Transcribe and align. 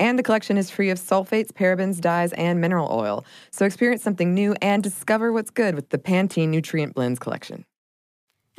And 0.00 0.18
the 0.18 0.22
collection 0.22 0.56
is 0.56 0.70
free 0.70 0.88
of 0.88 0.98
sulfates, 0.98 1.52
parabens, 1.52 2.00
dyes, 2.00 2.32
and 2.32 2.58
mineral 2.58 2.88
oil. 2.90 3.24
So 3.52 3.66
experience 3.66 4.02
something 4.02 4.32
new 4.32 4.56
and 4.62 4.82
discover 4.82 5.30
what's 5.30 5.50
good 5.50 5.74
with 5.74 5.90
the 5.90 5.98
Pantene 5.98 6.48
Nutrient 6.48 6.94
Blends 6.94 7.18
collection. 7.18 7.66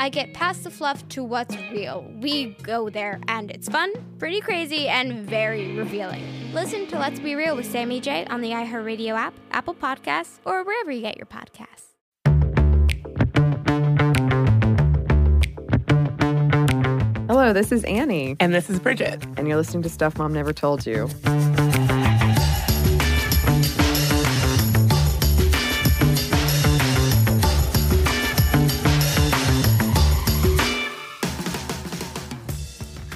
I 0.00 0.08
get 0.08 0.32
past 0.32 0.64
the 0.64 0.70
fluff 0.70 1.06
to 1.10 1.22
what's 1.22 1.54
real. 1.70 2.10
We 2.22 2.56
go 2.62 2.88
there, 2.88 3.20
and 3.28 3.50
it's 3.50 3.68
fun, 3.68 3.92
pretty 4.18 4.40
crazy, 4.40 4.88
and 4.88 5.28
very 5.28 5.76
revealing. 5.76 6.24
Listen 6.54 6.86
to 6.86 6.98
Let's 6.98 7.20
Be 7.20 7.34
Real 7.34 7.54
with 7.54 7.70
Sammy 7.70 8.00
J 8.00 8.24
on 8.24 8.40
the 8.40 8.48
iHeartRadio 8.48 9.12
app, 9.14 9.34
Apple 9.50 9.74
Podcasts, 9.74 10.38
or 10.46 10.64
wherever 10.64 10.90
you 10.90 11.02
get 11.02 11.18
your 11.18 11.26
podcasts. 11.26 11.88
Hello, 17.28 17.52
this 17.52 17.70
is 17.70 17.84
Annie, 17.84 18.36
And 18.40 18.54
this 18.54 18.70
is 18.70 18.80
Bridget. 18.80 19.22
and 19.36 19.46
you're 19.46 19.58
listening 19.58 19.82
to 19.82 19.90
Stuff 19.90 20.16
Mom 20.16 20.32
Never 20.32 20.54
Told 20.54 20.86
You. 20.86 21.10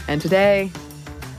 And 0.09 0.21
today, 0.21 0.71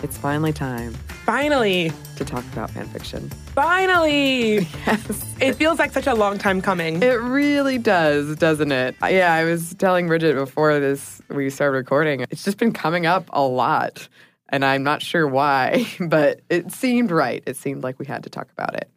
it's 0.03 0.17
finally 0.17 0.53
time 0.53 0.93
Finally, 1.25 1.91
to 2.17 2.23
talk 2.25 2.43
about 2.53 2.69
fanfiction. 2.69 3.33
finally. 3.55 4.67
Yes. 4.85 5.25
It 5.41 5.53
feels 5.55 5.79
like 5.79 5.91
such 5.91 6.05
a 6.05 6.13
long 6.13 6.37
time 6.37 6.61
coming. 6.61 7.01
It 7.01 7.19
really 7.19 7.79
does, 7.79 8.35
doesn't 8.35 8.71
it? 8.71 8.95
Yeah, 9.01 9.33
I 9.33 9.43
was 9.43 9.73
telling 9.75 10.07
Bridget 10.07 10.35
before 10.35 10.79
this 10.79 11.21
we 11.29 11.49
started 11.49 11.77
recording. 11.77 12.21
It's 12.29 12.43
just 12.45 12.57
been 12.59 12.71
coming 12.71 13.07
up 13.07 13.27
a 13.33 13.41
lot, 13.41 14.07
and 14.49 14.63
I'm 14.63 14.83
not 14.83 15.01
sure 15.01 15.27
why, 15.27 15.87
but 15.99 16.41
it 16.49 16.71
seemed 16.71 17.09
right. 17.09 17.41
It 17.47 17.57
seemed 17.57 17.83
like 17.83 17.97
we 17.97 18.05
had 18.05 18.21
to 18.23 18.29
talk 18.29 18.47
about 18.51 18.75
it. 18.75 18.87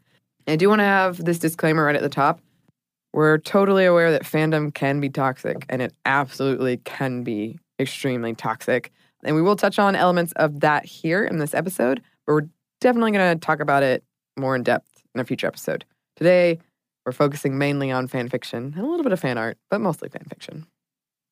I 0.47 0.57
do 0.57 0.69
want 0.69 0.81
to 0.81 0.85
have 0.85 1.25
this 1.25 1.39
disclaimer 1.39 1.85
right 1.85 1.97
at 1.97 2.03
the 2.03 2.09
top. 2.11 2.41
We're 3.15 3.39
totally 3.39 3.87
aware 3.87 4.13
that 4.13 4.23
fandom 4.25 4.73
can 4.75 5.01
be 5.01 5.09
toxic, 5.09 5.65
and 5.71 5.81
it 5.81 5.95
absolutely 6.05 6.77
can 6.79 7.23
be 7.23 7.59
extremely 7.81 8.35
toxic. 8.35 8.93
And 9.25 9.35
we 9.35 9.43
will 9.43 9.57
touch 9.57 9.79
on 9.79 9.97
elements 9.97 10.33
of 10.37 10.61
that 10.61 10.85
here 10.85 11.25
in 11.25 11.39
this 11.39 11.55
episode, 11.55 12.03
but 12.27 12.33
we're 12.33 12.49
definitely 12.81 13.13
going 13.13 13.39
to 13.39 13.45
talk 13.45 13.61
about 13.61 13.83
it 13.83 14.05
more 14.37 14.55
in 14.55 14.63
depth 14.63 15.03
in 15.15 15.21
a 15.21 15.25
future 15.25 15.47
episode. 15.47 15.85
Today, 16.17 16.59
we're 17.05 17.13
focusing 17.13 17.59
mainly 17.59 17.91
on 17.91 18.07
fan 18.07 18.29
fiction 18.29 18.75
and 18.77 18.85
a 18.85 18.89
little 18.89 19.03
bit 19.03 19.13
of 19.13 19.21
fan 19.21 19.39
art, 19.39 19.59
but 19.71 19.81
mostly 19.81 20.09
fan 20.09 20.25
fiction. 20.29 20.67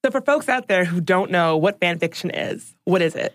so, 0.05 0.11
for 0.11 0.21
folks 0.21 0.49
out 0.49 0.69
there 0.69 0.85
who 0.85 1.01
don't 1.01 1.31
know 1.31 1.57
what 1.57 1.81
fan 1.81 1.99
fiction 1.99 2.31
is, 2.31 2.75
what 2.85 3.03
is 3.03 3.15
it? 3.15 3.35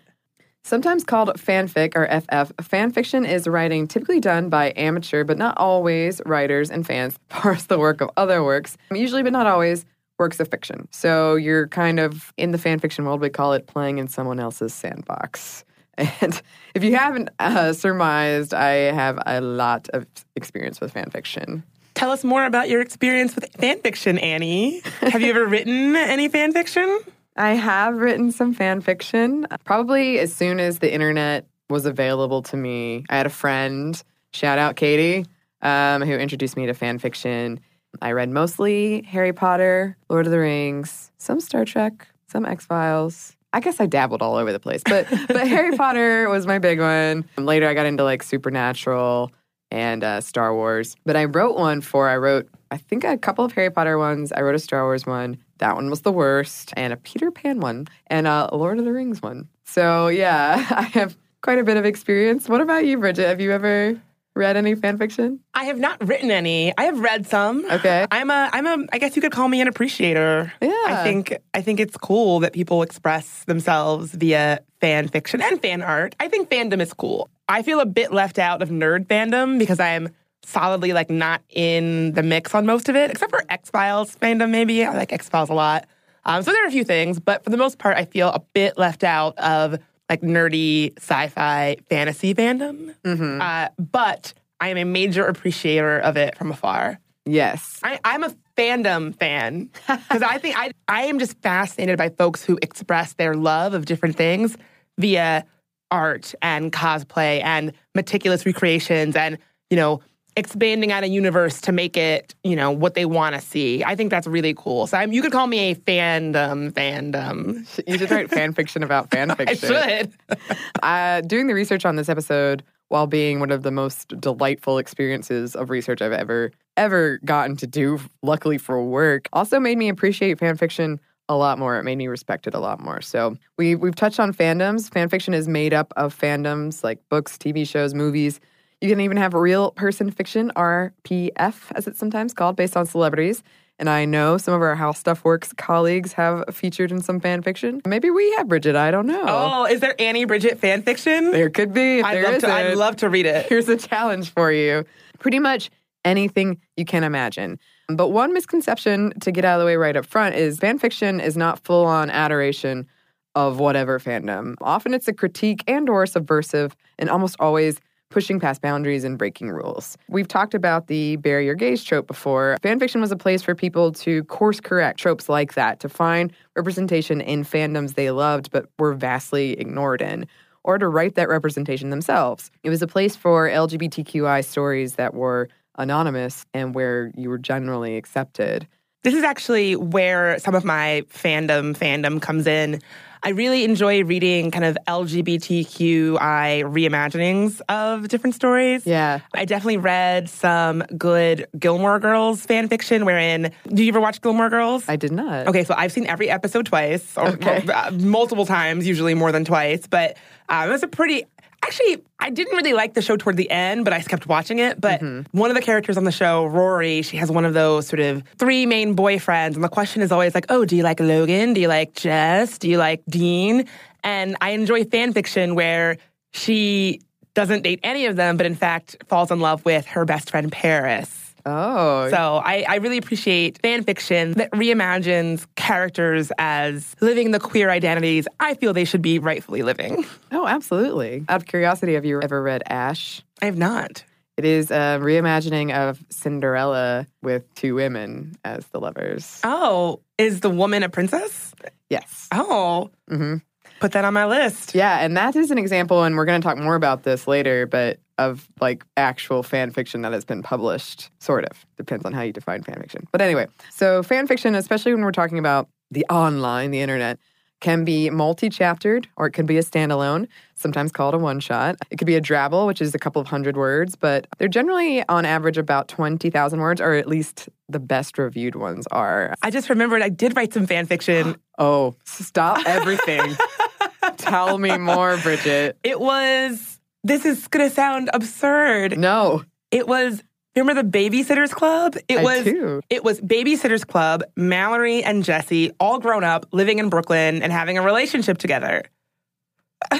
Sometimes 0.63 1.03
called 1.03 1.29
fanfic 1.37 1.95
or 1.95 2.07
FF, 2.07 2.51
fan 2.65 2.91
fiction 2.91 3.25
is 3.25 3.47
writing 3.47 3.87
typically 3.87 4.19
done 4.19 4.49
by 4.49 4.73
amateur, 4.75 5.23
but 5.23 5.37
not 5.37 5.57
always, 5.57 6.21
writers 6.25 6.69
and 6.69 6.85
fans 6.85 7.17
parse 7.29 7.63
the 7.63 7.79
work 7.79 8.01
of 8.01 8.11
other 8.15 8.43
works, 8.43 8.77
usually 8.91 9.23
but 9.23 9.33
not 9.33 9.47
always, 9.47 9.85
works 10.21 10.39
of 10.39 10.47
fiction. 10.47 10.87
So 10.91 11.35
you're 11.35 11.67
kind 11.67 11.99
of 11.99 12.31
in 12.37 12.51
the 12.51 12.57
fan 12.57 12.79
fiction 12.79 13.03
world, 13.03 13.19
we 13.19 13.29
call 13.29 13.51
it 13.53 13.67
playing 13.67 13.97
in 13.97 14.07
someone 14.07 14.39
else's 14.39 14.73
sandbox. 14.73 15.65
And 15.97 16.41
if 16.73 16.83
you 16.83 16.95
haven't 16.95 17.29
uh, 17.37 17.73
surmised, 17.73 18.53
I 18.53 18.91
have 18.93 19.19
a 19.25 19.41
lot 19.41 19.89
of 19.89 20.07
experience 20.35 20.79
with 20.79 20.93
fan 20.93 21.09
fiction. 21.11 21.63
Tell 21.95 22.11
us 22.11 22.23
more 22.23 22.45
about 22.45 22.69
your 22.69 22.81
experience 22.81 23.35
with 23.35 23.45
fan 23.57 23.81
fiction, 23.81 24.17
Annie. 24.17 24.81
Have 25.01 25.21
you 25.21 25.29
ever 25.29 25.45
written 25.53 25.95
any 25.95 26.29
fan 26.29 26.53
fiction? 26.53 26.87
I 27.35 27.51
have 27.51 27.97
written 27.97 28.31
some 28.31 28.53
fan 28.53 28.81
fiction. 28.81 29.45
Probably 29.65 30.17
as 30.17 30.33
soon 30.33 30.59
as 30.59 30.79
the 30.79 30.91
internet 30.91 31.45
was 31.69 31.85
available 31.85 32.41
to 32.43 32.57
me, 32.57 33.05
I 33.09 33.17
had 33.17 33.25
a 33.25 33.29
friend, 33.29 34.01
shout 34.33 34.57
out 34.57 34.77
Katie, 34.77 35.25
um, 35.61 36.01
who 36.01 36.13
introduced 36.13 36.57
me 36.57 36.65
to 36.65 36.73
fan 36.73 36.99
fiction. 36.99 37.59
I 38.01 38.11
read 38.11 38.29
mostly 38.29 39.01
Harry 39.03 39.33
Potter, 39.33 39.97
Lord 40.09 40.25
of 40.25 40.31
the 40.31 40.39
Rings, 40.39 41.11
some 41.17 41.39
Star 41.39 41.65
Trek, 41.65 42.07
some 42.27 42.45
X 42.45 42.65
Files. 42.65 43.35
I 43.53 43.59
guess 43.59 43.79
I 43.81 43.85
dabbled 43.85 44.21
all 44.21 44.35
over 44.35 44.51
the 44.51 44.59
place, 44.59 44.81
but 44.85 45.07
but 45.27 45.47
Harry 45.47 45.75
Potter 45.75 46.29
was 46.29 46.47
my 46.47 46.59
big 46.59 46.79
one. 46.79 47.25
Later, 47.37 47.67
I 47.67 47.73
got 47.73 47.85
into 47.85 48.03
like 48.03 48.23
Supernatural 48.23 49.31
and 49.71 50.03
uh, 50.03 50.21
Star 50.21 50.53
Wars. 50.53 50.95
But 51.05 51.15
I 51.15 51.25
wrote 51.25 51.57
one 51.57 51.81
for 51.81 52.07
I 52.07 52.17
wrote 52.17 52.47
I 52.71 52.77
think 52.77 53.03
a 53.03 53.17
couple 53.17 53.43
of 53.43 53.51
Harry 53.53 53.69
Potter 53.69 53.97
ones. 53.97 54.31
I 54.31 54.41
wrote 54.41 54.55
a 54.55 54.59
Star 54.59 54.83
Wars 54.83 55.05
one. 55.05 55.37
That 55.57 55.75
one 55.75 55.89
was 55.89 56.01
the 56.01 56.11
worst, 56.11 56.73
and 56.75 56.91
a 56.91 56.97
Peter 56.97 57.29
Pan 57.29 57.59
one, 57.59 57.87
and 58.07 58.25
a 58.25 58.49
Lord 58.53 58.79
of 58.79 58.85
the 58.85 58.93
Rings 58.93 59.21
one. 59.21 59.47
So 59.65 60.07
yeah, 60.07 60.65
I 60.71 60.83
have 60.83 61.17
quite 61.41 61.59
a 61.59 61.63
bit 61.63 61.77
of 61.77 61.85
experience. 61.85 62.47
What 62.47 62.61
about 62.61 62.85
you, 62.85 62.97
Bridget? 62.97 63.27
Have 63.27 63.41
you 63.41 63.51
ever 63.51 63.99
read 64.35 64.57
any 64.57 64.75
fan 64.75 64.97
fiction? 64.97 65.39
I 65.53 65.65
have 65.65 65.79
not 65.79 66.07
written 66.07 66.31
any. 66.31 66.75
I 66.77 66.83
have 66.83 66.99
read 66.99 67.27
some. 67.27 67.65
Okay. 67.69 68.05
I'm 68.11 68.29
a 68.29 68.49
I'm 68.51 68.65
a 68.65 68.85
I 68.91 68.97
guess 68.97 69.15
you 69.15 69.21
could 69.21 69.31
call 69.31 69.47
me 69.47 69.61
an 69.61 69.67
appreciator. 69.67 70.51
Yeah. 70.61 70.69
I 70.85 71.03
think 71.03 71.37
I 71.53 71.61
think 71.61 71.79
it's 71.79 71.97
cool 71.97 72.39
that 72.39 72.53
people 72.53 72.81
express 72.81 73.43
themselves 73.45 74.11
via 74.11 74.61
fan 74.79 75.07
fiction 75.07 75.41
and 75.41 75.61
fan 75.61 75.81
art. 75.81 76.15
I 76.19 76.27
think 76.27 76.49
fandom 76.49 76.81
is 76.81 76.93
cool. 76.93 77.29
I 77.47 77.63
feel 77.63 77.79
a 77.79 77.85
bit 77.85 78.13
left 78.13 78.39
out 78.39 78.61
of 78.61 78.69
nerd 78.69 79.07
fandom 79.07 79.59
because 79.59 79.79
I 79.79 79.89
am 79.89 80.09
solidly 80.43 80.93
like 80.93 81.09
not 81.09 81.41
in 81.49 82.13
the 82.13 82.23
mix 82.23 82.55
on 82.55 82.65
most 82.65 82.89
of 82.89 82.95
it, 82.95 83.11
except 83.11 83.31
for 83.31 83.43
X 83.49 83.69
Files 83.69 84.15
fandom. 84.15 84.49
Maybe 84.49 84.83
I 84.85 84.93
like 84.95 85.11
X 85.11 85.29
Files 85.29 85.49
a 85.49 85.53
lot. 85.53 85.87
Um, 86.23 86.43
so 86.43 86.51
there 86.51 86.63
are 86.63 86.67
a 86.67 86.71
few 86.71 86.83
things, 86.83 87.19
but 87.19 87.43
for 87.43 87.49
the 87.49 87.57
most 87.57 87.79
part, 87.79 87.97
I 87.97 88.05
feel 88.05 88.29
a 88.29 88.39
bit 88.53 88.77
left 88.77 89.03
out 89.03 89.37
of 89.39 89.79
like 90.11 90.21
nerdy 90.21 90.91
sci-fi 90.97 91.77
fantasy 91.89 92.35
fandom. 92.35 92.93
Uh, 93.41 93.69
but 93.79 94.33
I 94.59 94.67
am 94.67 94.77
a 94.77 94.83
major 94.83 95.25
appreciator 95.25 95.99
of 95.99 96.17
it 96.17 96.37
from 96.37 96.51
afar. 96.51 96.99
Yes. 97.25 97.79
I, 97.81 97.97
I'm 98.03 98.23
a 98.23 98.35
fandom 98.57 99.15
fan 99.15 99.69
because 99.87 100.21
I 100.21 100.37
think 100.37 100.57
I 100.57 100.71
I 100.87 101.03
am 101.03 101.17
just 101.17 101.39
fascinated 101.41 101.97
by 101.97 102.09
folks 102.09 102.43
who 102.43 102.59
express 102.61 103.13
their 103.13 103.35
love 103.35 103.73
of 103.73 103.85
different 103.85 104.17
things 104.17 104.57
via 104.97 105.45
art 105.91 106.35
and 106.41 106.71
cosplay 106.73 107.41
and 107.43 107.71
meticulous 107.95 108.45
recreations 108.45 109.15
and 109.15 109.37
you 109.69 109.77
know 109.77 110.01
expanding 110.37 110.91
out 110.91 111.03
a 111.03 111.07
universe 111.07 111.59
to 111.61 111.71
make 111.71 111.97
it 111.97 112.33
you 112.43 112.55
know 112.55 112.71
what 112.71 112.93
they 112.93 113.05
want 113.05 113.35
to 113.35 113.41
see. 113.41 113.83
I 113.83 113.95
think 113.95 114.09
that's 114.11 114.27
really 114.27 114.53
cool. 114.53 114.87
So 114.87 114.97
I'm, 114.97 115.11
you 115.11 115.21
could 115.21 115.31
call 115.31 115.47
me 115.47 115.71
a 115.71 115.75
fandom 115.75 116.71
fandom. 116.71 117.65
You 117.87 117.97
should 117.97 118.11
write 118.11 118.29
fan 118.29 118.53
fiction 118.53 118.83
about 118.83 119.11
fan 119.11 119.31
I 119.31 119.35
fiction. 119.35 119.69
should. 119.69 120.13
uh, 120.83 121.21
doing 121.21 121.47
the 121.47 121.53
research 121.53 121.85
on 121.85 121.95
this 121.95 122.09
episode 122.09 122.63
while 122.89 123.07
being 123.07 123.39
one 123.39 123.51
of 123.51 123.63
the 123.63 123.71
most 123.71 124.19
delightful 124.19 124.77
experiences 124.77 125.55
of 125.55 125.69
research 125.69 126.01
I've 126.01 126.11
ever 126.11 126.51
ever 126.77 127.19
gotten 127.25 127.55
to 127.57 127.67
do, 127.67 127.99
luckily 128.23 128.57
for 128.57 128.83
work, 128.83 129.27
also 129.33 129.59
made 129.59 129.77
me 129.77 129.89
appreciate 129.89 130.39
fan 130.39 130.55
fiction 130.57 130.99
a 131.29 131.35
lot 131.35 131.57
more. 131.59 131.77
It 131.77 131.83
made 131.83 131.97
me 131.97 132.07
respect 132.07 132.47
it 132.47 132.53
a 132.53 132.59
lot 132.59 132.79
more. 132.81 133.01
So 133.01 133.37
we 133.57 133.75
we've 133.75 133.95
touched 133.95 134.19
on 134.19 134.33
fandoms. 134.33 134.91
Fan 134.91 135.07
fiction 135.09 135.33
is 135.33 135.47
made 135.47 135.73
up 135.73 135.93
of 135.95 136.17
fandoms 136.17 136.83
like 136.83 136.99
books, 137.09 137.37
TV 137.37 137.67
shows, 137.67 137.93
movies. 137.93 138.39
You 138.81 138.89
can 138.89 138.99
even 138.99 139.17
have 139.17 139.35
real 139.35 139.71
person 139.71 140.09
fiction, 140.09 140.51
RPF, 140.55 141.71
as 141.75 141.85
it's 141.85 141.99
sometimes 141.99 142.33
called, 142.33 142.55
based 142.55 142.75
on 142.75 142.87
celebrities. 142.87 143.43
And 143.77 143.87
I 143.87 144.05
know 144.05 144.37
some 144.37 144.55
of 144.55 144.61
our 144.61 144.75
How 144.75 144.91
Stuff 144.91 145.23
Works 145.23 145.53
colleagues 145.53 146.13
have 146.13 146.43
featured 146.51 146.91
in 146.91 146.99
some 146.99 147.19
fan 147.19 147.43
fiction. 147.43 147.81
Maybe 147.85 148.09
we 148.09 148.31
have, 148.37 148.47
Bridget. 148.47 148.75
I 148.75 148.89
don't 148.89 149.05
know. 149.05 149.23
Oh, 149.27 149.65
is 149.65 149.81
there 149.81 149.93
Annie 149.99 150.25
Bridget 150.25 150.59
fan 150.59 150.81
fiction? 150.81 151.29
There 151.29 151.51
could 151.51 151.73
be. 151.73 152.01
I'd 152.01 152.15
there 152.15 152.31
love 152.31 152.41
to. 152.41 152.51
I'd 152.51 152.73
love 152.75 152.95
to 152.97 153.09
read 153.09 153.27
it. 153.27 153.45
Here's 153.47 153.69
a 153.69 153.77
challenge 153.77 154.31
for 154.31 154.51
you. 154.51 154.83
Pretty 155.19 155.39
much 155.39 155.69
anything 156.03 156.59
you 156.75 156.85
can 156.85 157.03
imagine. 157.03 157.59
But 157.87 158.07
one 158.09 158.33
misconception 158.33 159.13
to 159.21 159.31
get 159.31 159.45
out 159.45 159.59
of 159.59 159.61
the 159.61 159.65
way 159.67 159.75
right 159.75 159.95
up 159.95 160.07
front 160.07 160.35
is 160.35 160.57
fan 160.57 160.79
fiction 160.79 161.19
is 161.19 161.37
not 161.37 161.63
full 161.63 161.85
on 161.85 162.09
adoration 162.09 162.87
of 163.35 163.59
whatever 163.59 163.99
fandom. 163.99 164.55
Often 164.61 164.95
it's 164.95 165.07
a 165.07 165.13
critique 165.13 165.63
and 165.67 165.87
or 165.87 166.05
subversive 166.07 166.75
and 166.97 167.09
almost 167.09 167.35
always 167.39 167.79
pushing 168.11 168.39
past 168.39 168.61
boundaries 168.61 169.03
and 169.03 169.17
breaking 169.17 169.49
rules. 169.49 169.97
We've 170.07 170.27
talked 170.27 170.53
about 170.53 170.87
the 170.87 171.15
bury 171.15 171.45
your 171.45 171.55
gays 171.55 171.83
trope 171.83 172.05
before. 172.05 172.57
Fanfiction 172.61 173.01
was 173.01 173.11
a 173.11 173.15
place 173.15 173.41
for 173.41 173.55
people 173.55 173.91
to 173.93 174.23
course 174.25 174.59
correct 174.59 174.99
tropes 174.99 175.27
like 175.29 175.55
that, 175.55 175.79
to 175.79 175.89
find 175.89 176.31
representation 176.55 177.21
in 177.21 177.43
fandoms 177.43 177.95
they 177.95 178.11
loved 178.11 178.51
but 178.51 178.67
were 178.77 178.93
vastly 178.93 179.53
ignored 179.53 180.01
in, 180.01 180.27
or 180.63 180.77
to 180.77 180.87
write 180.87 181.15
that 181.15 181.29
representation 181.29 181.89
themselves. 181.89 182.51
It 182.63 182.69
was 182.69 182.81
a 182.81 182.87
place 182.87 183.15
for 183.15 183.49
LGBTQI 183.49 184.45
stories 184.45 184.95
that 184.95 185.13
were 185.13 185.49
anonymous 185.75 186.45
and 186.53 186.75
where 186.75 187.11
you 187.15 187.29
were 187.29 187.37
generally 187.37 187.97
accepted. 187.97 188.67
This 189.03 189.15
is 189.15 189.23
actually 189.23 189.75
where 189.75 190.37
some 190.37 190.53
of 190.53 190.63
my 190.63 191.03
fandom 191.09 191.75
fandom 191.75 192.21
comes 192.21 192.45
in. 192.45 192.81
I 193.23 193.29
really 193.29 193.63
enjoy 193.63 194.03
reading 194.03 194.49
kind 194.49 194.65
of 194.65 194.77
LGBTQI 194.87 196.63
reimaginings 196.63 197.61
of 197.69 198.07
different 198.07 198.35
stories. 198.35 198.85
Yeah. 198.87 199.19
I 199.35 199.45
definitely 199.45 199.77
read 199.77 200.27
some 200.29 200.81
good 200.97 201.45
Gilmore 201.59 201.99
Girls 201.99 202.43
fan 202.45 202.67
fiction 202.67 203.05
wherein, 203.05 203.51
do 203.67 203.83
you 203.83 203.89
ever 203.89 203.99
watch 204.01 204.21
Gilmore 204.21 204.49
Girls? 204.49 204.85
I 204.87 204.95
did 204.95 205.11
not. 205.11 205.47
Okay, 205.47 205.63
so 205.63 205.75
I've 205.77 205.91
seen 205.91 206.07
every 206.07 206.29
episode 206.31 206.65
twice, 206.65 207.15
or, 207.17 207.27
Okay. 207.29 207.63
uh, 207.71 207.91
multiple 207.91 208.45
times, 208.45 208.87
usually 208.87 209.13
more 209.13 209.31
than 209.31 209.45
twice. 209.45 209.85
But 209.87 210.17
um, 210.49 210.69
it 210.69 210.71
was 210.71 210.83
a 210.83 210.87
pretty. 210.87 211.25
Actually, 211.63 212.03
I 212.19 212.31
didn't 212.31 212.55
really 212.55 212.73
like 212.73 212.95
the 212.95 213.01
show 213.01 213.17
toward 213.17 213.37
the 213.37 213.49
end, 213.49 213.85
but 213.85 213.93
I 213.93 214.01
kept 214.01 214.27
watching 214.27 214.59
it. 214.59 214.81
But 214.81 214.99
mm-hmm. 214.99 215.37
one 215.37 215.51
of 215.51 215.55
the 215.55 215.61
characters 215.61 215.95
on 215.95 216.05
the 216.05 216.11
show, 216.11 216.45
Rory, 216.45 217.01
she 217.03 217.17
has 217.17 217.31
one 217.31 217.45
of 217.45 217.53
those 217.53 217.87
sort 217.87 217.99
of 217.99 218.23
three 218.37 218.65
main 218.65 218.95
boyfriends, 218.95 219.55
and 219.55 219.63
the 219.63 219.69
question 219.69 220.01
is 220.01 220.11
always 220.11 220.33
like, 220.33 220.47
"Oh, 220.49 220.65
do 220.65 220.75
you 220.75 220.83
like 220.83 220.99
Logan? 220.99 221.53
Do 221.53 221.61
you 221.61 221.67
like 221.67 221.93
Jess? 221.93 222.57
Do 222.57 222.67
you 222.67 222.77
like 222.77 223.03
Dean?" 223.07 223.67
And 224.03 224.35
I 224.41 224.51
enjoy 224.51 224.85
fan 224.85 225.13
fiction 225.13 225.53
where 225.53 225.97
she 226.31 227.01
doesn't 227.33 227.61
date 227.61 227.79
any 227.83 228.07
of 228.07 228.15
them, 228.15 228.37
but 228.37 228.45
in 228.45 228.55
fact 228.55 228.97
falls 229.07 229.31
in 229.31 229.39
love 229.39 229.63
with 229.63 229.85
her 229.85 230.03
best 230.05 230.31
friend 230.31 230.51
Paris. 230.51 231.20
Oh. 231.45 232.09
So 232.09 232.41
I, 232.43 232.65
I 232.67 232.75
really 232.75 232.97
appreciate 232.97 233.59
fan 233.61 233.83
fiction 233.83 234.33
that 234.33 234.51
reimagines 234.51 235.45
characters 235.55 236.31
as 236.37 236.95
living 237.01 237.31
the 237.31 237.39
queer 237.39 237.69
identities 237.69 238.27
I 238.39 238.53
feel 238.55 238.73
they 238.73 238.85
should 238.85 239.01
be 239.01 239.19
rightfully 239.19 239.63
living. 239.63 240.05
oh, 240.31 240.47
absolutely. 240.47 241.25
Out 241.29 241.41
of 241.41 241.47
curiosity, 241.47 241.93
have 241.95 242.05
you 242.05 242.21
ever 242.21 242.41
read 242.41 242.63
Ash? 242.67 243.21
I 243.41 243.45
have 243.45 243.57
not. 243.57 244.03
It 244.37 244.45
is 244.45 244.71
a 244.71 244.97
reimagining 245.01 245.73
of 245.73 246.03
Cinderella 246.09 247.05
with 247.21 247.43
two 247.55 247.75
women 247.75 248.35
as 248.43 248.65
the 248.67 248.79
lovers. 248.79 249.39
Oh, 249.43 249.99
is 250.17 250.39
the 250.39 250.49
woman 250.49 250.83
a 250.83 250.89
princess? 250.89 251.53
Yes. 251.89 252.27
Oh, 252.31 252.89
hmm 253.09 253.37
put 253.81 253.91
that 253.93 254.05
on 254.05 254.13
my 254.13 254.25
list. 254.25 254.73
Yeah, 254.73 254.99
and 254.99 255.17
that 255.17 255.35
is 255.35 255.51
an 255.51 255.57
example, 255.57 256.03
and 256.03 256.15
we're 256.15 256.25
going 256.25 256.39
to 256.39 256.47
talk 256.47 256.57
more 256.57 256.75
about 256.75 257.03
this 257.03 257.27
later, 257.27 257.65
but 257.65 257.99
of 258.29 258.47
like 258.59 258.85
actual 258.97 259.43
fan 259.43 259.71
fiction 259.71 260.01
that 260.01 260.13
has 260.13 260.25
been 260.25 260.43
published, 260.43 261.09
sort 261.19 261.45
of. 261.45 261.65
Depends 261.77 262.05
on 262.05 262.13
how 262.13 262.21
you 262.21 262.33
define 262.33 262.63
fan 262.63 262.79
fiction. 262.79 263.07
But 263.11 263.21
anyway, 263.21 263.47
so 263.71 264.03
fan 264.03 264.27
fiction, 264.27 264.55
especially 264.55 264.93
when 264.93 265.03
we're 265.03 265.11
talking 265.11 265.39
about 265.39 265.67
the 265.89 266.05
online, 266.09 266.71
the 266.71 266.79
internet, 266.79 267.19
can 267.61 267.85
be 267.85 268.09
multi 268.09 268.49
chaptered 268.49 269.07
or 269.15 269.27
it 269.27 269.31
can 269.31 269.45
be 269.45 269.57
a 269.57 269.61
standalone, 269.63 270.27
sometimes 270.55 270.91
called 270.91 271.13
a 271.13 271.17
one 271.17 271.39
shot. 271.39 271.75
It 271.91 271.97
could 271.97 272.07
be 272.07 272.15
a 272.15 272.21
drabble, 272.21 272.67
which 272.67 272.81
is 272.81 272.93
a 272.93 272.99
couple 272.99 273.21
of 273.21 273.27
hundred 273.27 273.55
words, 273.55 273.95
but 273.95 274.27
they're 274.37 274.47
generally 274.47 275.07
on 275.07 275.25
average 275.25 275.57
about 275.57 275.87
20,000 275.87 276.59
words, 276.59 276.81
or 276.81 276.93
at 276.93 277.07
least 277.07 277.47
the 277.69 277.79
best 277.79 278.17
reviewed 278.17 278.55
ones 278.55 278.87
are. 278.87 279.35
I 279.43 279.51
just 279.51 279.69
remembered 279.69 280.01
I 280.01 280.09
did 280.09 280.35
write 280.35 280.53
some 280.53 280.67
fan 280.67 280.85
fiction. 280.85 281.37
Oh, 281.57 281.95
stop 282.05 282.65
everything. 282.65 283.35
Tell 284.17 284.57
me 284.57 284.75
more, 284.79 285.17
Bridget. 285.17 285.77
It 285.83 285.99
was, 285.99 286.79
this 287.03 287.25
is 287.25 287.47
going 287.47 287.67
to 287.67 287.73
sound 287.73 288.09
absurd. 288.13 288.97
No. 288.97 289.43
It 289.71 289.87
was, 289.87 290.23
remember 290.55 290.81
the 290.81 290.87
Babysitters 290.87 291.51
Club? 291.51 291.95
It 292.07 292.19
I 292.19 292.23
was. 292.23 292.43
do. 292.43 292.81
It 292.89 293.03
was 293.03 293.21
Babysitters 293.21 293.85
Club, 293.85 294.23
Mallory 294.35 295.03
and 295.03 295.23
Jesse, 295.23 295.71
all 295.79 295.99
grown 295.99 296.23
up, 296.23 296.45
living 296.51 296.79
in 296.79 296.89
Brooklyn 296.89 297.41
and 297.41 297.51
having 297.51 297.77
a 297.77 297.81
relationship 297.81 298.37
together. 298.37 298.83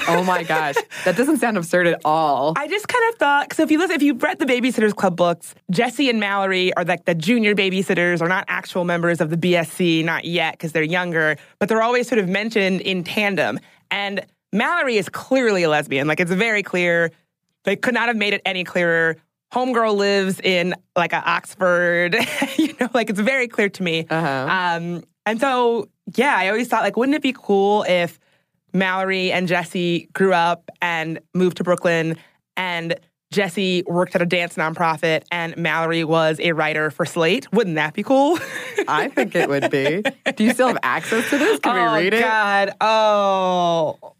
Oh 0.07 0.23
my 0.23 0.43
gosh. 0.43 0.75
That 1.05 1.17
doesn't 1.17 1.37
sound 1.37 1.57
absurd 1.57 1.87
at 1.87 2.01
all. 2.05 2.53
I 2.55 2.67
just 2.67 2.87
kind 2.87 3.03
of 3.11 3.15
thought, 3.17 3.49
because 3.49 3.59
if 3.63 3.71
you 3.71 3.79
listen, 3.79 3.95
if 3.95 4.03
you've 4.03 4.21
read 4.21 4.37
the 4.37 4.45
Babysitters 4.45 4.95
Club 4.95 5.15
books, 5.15 5.55
Jesse 5.71 6.07
and 6.07 6.19
Mallory 6.19 6.71
are 6.75 6.85
like 6.85 7.05
the 7.05 7.15
junior 7.15 7.55
babysitters, 7.55 8.21
are 8.21 8.27
not 8.27 8.45
actual 8.47 8.83
members 8.83 9.21
of 9.21 9.31
the 9.31 9.37
BSC, 9.37 10.05
not 10.05 10.25
yet, 10.25 10.53
because 10.53 10.71
they're 10.71 10.83
younger, 10.83 11.35
but 11.57 11.67
they're 11.67 11.81
always 11.81 12.07
sort 12.07 12.19
of 12.19 12.29
mentioned 12.29 12.81
in 12.81 13.03
tandem. 13.03 13.59
And 13.89 14.23
Mallory 14.51 14.97
is 14.97 15.09
clearly 15.09 15.63
a 15.63 15.69
lesbian. 15.69 16.07
Like 16.07 16.19
it's 16.19 16.31
very 16.31 16.63
clear. 16.63 17.11
They 17.63 17.75
could 17.75 17.93
not 17.93 18.07
have 18.07 18.17
made 18.17 18.33
it 18.33 18.41
any 18.45 18.63
clearer. 18.63 19.17
Homegirl 19.53 19.95
lives 19.95 20.39
in 20.39 20.73
like 20.95 21.13
a 21.13 21.21
Oxford, 21.29 22.15
you 22.57 22.73
know, 22.79 22.89
like 22.93 23.09
it's 23.09 23.19
very 23.19 23.47
clear 23.47 23.69
to 23.69 23.83
me. 23.83 24.05
Uh-huh. 24.09 24.47
Um, 24.49 25.03
and 25.25 25.39
so, 25.39 25.89
yeah, 26.15 26.35
I 26.37 26.47
always 26.49 26.67
thought, 26.67 26.83
like, 26.83 26.97
wouldn't 26.97 27.15
it 27.15 27.21
be 27.21 27.33
cool 27.37 27.83
if 27.87 28.19
Mallory 28.73 29.31
and 29.31 29.47
Jesse 29.47 30.09
grew 30.13 30.33
up 30.33 30.69
and 30.81 31.19
moved 31.33 31.57
to 31.57 31.63
Brooklyn, 31.63 32.17
and 32.57 32.95
Jesse 33.31 33.83
worked 33.87 34.15
at 34.15 34.21
a 34.21 34.25
dance 34.25 34.55
nonprofit, 34.55 35.23
and 35.31 35.55
Mallory 35.57 36.03
was 36.03 36.39
a 36.39 36.53
writer 36.53 36.91
for 36.91 37.05
Slate? 37.05 37.51
Wouldn't 37.53 37.75
that 37.75 37.93
be 37.93 38.03
cool? 38.03 38.39
I 38.87 39.09
think 39.09 39.35
it 39.35 39.47
would 39.47 39.69
be. 39.69 40.03
Do 40.35 40.43
you 40.43 40.53
still 40.53 40.67
have 40.67 40.79
access 40.83 41.29
to 41.29 41.37
this? 41.37 41.59
Can 41.59 41.77
oh, 41.77 41.93
we 41.93 42.03
read 42.03 42.13
it? 42.13 42.21
God. 42.21 42.71
Oh. 42.81 44.13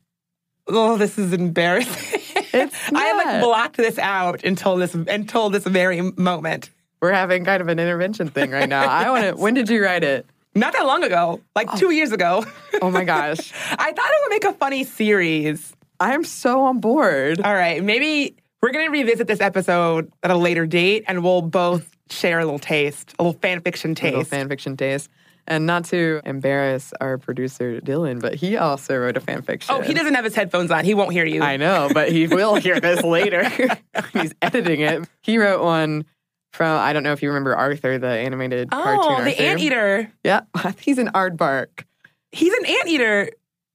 Oh, 0.68 0.98
this 0.98 1.18
is 1.18 1.34
embarrassing. 1.34 2.22
I 2.54 2.70
have 2.94 3.18
like 3.18 3.42
blocked 3.42 3.78
this 3.78 3.98
out 3.98 4.44
until 4.44 4.76
this 4.76 4.94
until 4.94 5.50
this 5.50 5.64
very 5.66 6.02
moment. 6.02 6.70
We're 7.02 7.14
having 7.14 7.46
kind 7.46 7.62
of 7.62 7.68
an 7.68 7.80
intervention 7.80 8.30
thing 8.30 8.52
right 8.52 8.70
now. 8.70 8.88
I 8.88 9.10
want 9.10 9.24
to. 9.24 9.36
When 9.42 9.54
did 9.54 9.70
you 9.70 9.84
write 9.84 10.04
it? 10.04 10.26
Not 10.54 10.74
that 10.74 10.86
long 10.86 11.04
ago, 11.04 11.42
like 11.56 11.70
oh. 11.74 11.78
two 11.78 11.92
years 11.92 12.12
ago. 12.12 12.46
Oh 12.82 12.92
my 12.92 13.04
gosh. 13.06 13.54
I 13.72 13.92
thought 13.92 14.06
it 14.06 14.22
would 14.24 14.30
make 14.30 14.44
a 14.44 14.54
funny 14.54 14.84
series. 14.84 15.74
I 16.00 16.14
am 16.14 16.24
so 16.24 16.64
on 16.64 16.80
board. 16.80 17.40
All 17.42 17.54
right, 17.54 17.84
maybe 17.84 18.36
we're 18.62 18.72
going 18.72 18.86
to 18.86 18.92
revisit 18.92 19.28
this 19.28 19.40
episode 19.40 20.12
at 20.24 20.32
a 20.32 20.36
later 20.36 20.66
date 20.66 21.06
and 21.08 21.24
we'll 21.24 21.42
both 21.42 21.96
share 22.10 22.40
a 22.40 22.46
little 22.46 22.60
taste, 22.60 23.14
a 23.18 23.24
little 23.24 23.40
fan 23.40 23.62
fiction 23.62 23.92
Little 23.92 24.20
taste. 24.20 24.30
fan 24.30 24.50
fiction 24.50 24.76
taste. 24.78 25.10
And 25.48 25.66
not 25.66 25.86
to 25.86 26.22
embarrass 26.26 26.94
our 27.02 27.18
producer 27.18 27.82
Dylan, 27.82 28.22
but 28.22 28.36
he 28.36 28.58
also 28.58 28.98
wrote 28.98 29.18
a 29.18 29.20
fan 29.20 29.42
fiction. 29.42 29.76
oh, 29.76 29.82
he 29.82 29.94
doesn't 29.94 30.14
have 30.14 30.24
his 30.24 30.36
headphones 30.36 30.72
on. 30.72 30.86
He 30.86 30.94
won't 30.94 31.12
hear 31.12 31.26
you. 31.26 31.42
I 31.42 31.58
know, 31.58 31.90
but 31.94 32.12
he 32.12 32.28
will 32.36 32.56
hear 32.56 32.80
this 32.80 33.04
later. 33.04 33.50
He's 34.14 34.34
editing 34.42 34.82
it. 34.82 35.08
He 35.22 35.38
wrote 35.38 35.64
one 35.64 36.06
from 36.54 36.80
I 36.80 36.94
don't 36.94 37.04
know 37.04 37.14
if 37.14 37.22
you 37.22 37.30
remember 37.30 37.56
Arthur, 37.56 37.98
the 37.98 38.08
animated 38.08 38.70
oh, 38.72 38.82
cartoon. 38.82 39.04
oh, 39.04 39.24
the 39.24 39.32
Arthur. 39.32 39.44
anteater. 39.44 40.12
Yeah, 40.24 40.42
he's 40.80 40.98
an 40.98 41.10
aardvark. 41.10 41.86
He's 42.32 42.54
an 42.54 42.66
anteater. 42.66 43.30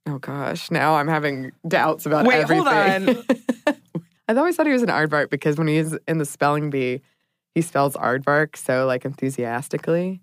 Oh 0.07 0.19
gosh, 0.19 0.71
now 0.71 0.95
I'm 0.95 1.09
having 1.09 1.53
doubts 1.67 2.07
about 2.07 2.27
Wait, 2.27 2.37
everything. 2.37 2.65
hold 2.65 3.17
on. 3.19 3.77
I 4.29 4.35
always 4.35 4.57
thought 4.57 4.67
he 4.67 4.73
was 4.73 4.83
an 4.83 4.89
aardvark 4.89 5.31
because 5.31 5.57
when 5.59 5.69
he's 5.69 5.97
in 6.09 6.19
the 6.19 6.25
spelling 6.25 6.71
bee, 6.71 7.01
he 7.55 7.63
spells 7.63 7.95
aardvark 7.95 8.57
so 8.57 8.87
like 8.87 9.05
enthusiastically. 9.05 10.21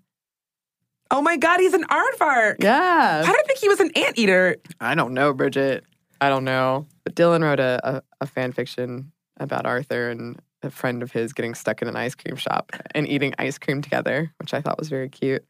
Oh 1.10 1.22
my 1.22 1.36
God, 1.36 1.60
he's 1.60 1.74
an 1.74 1.84
aardvark. 1.84 2.56
Yeah, 2.62 3.22
I 3.24 3.30
didn't 3.30 3.46
think 3.46 3.58
he 3.58 3.68
was 3.68 3.80
an 3.80 3.90
anteater. 3.96 4.56
I 4.80 4.94
don't 4.94 5.14
know, 5.14 5.32
Bridget. 5.32 5.84
I 6.20 6.28
don't 6.28 6.44
know. 6.44 6.86
But 7.04 7.14
Dylan 7.14 7.42
wrote 7.42 7.60
a, 7.60 7.80
a, 7.84 8.02
a 8.22 8.26
fan 8.26 8.52
fiction 8.52 9.12
about 9.38 9.66
Arthur 9.66 10.10
and 10.10 10.40
a 10.62 10.70
friend 10.70 11.02
of 11.02 11.12
his 11.12 11.32
getting 11.32 11.54
stuck 11.54 11.82
in 11.82 11.88
an 11.88 11.96
ice 11.96 12.14
cream 12.14 12.36
shop 12.36 12.72
and 12.94 13.06
eating 13.06 13.34
ice 13.38 13.58
cream 13.58 13.82
together, 13.82 14.32
which 14.38 14.54
I 14.54 14.60
thought 14.60 14.78
was 14.78 14.88
very 14.88 15.08
cute. 15.08 15.44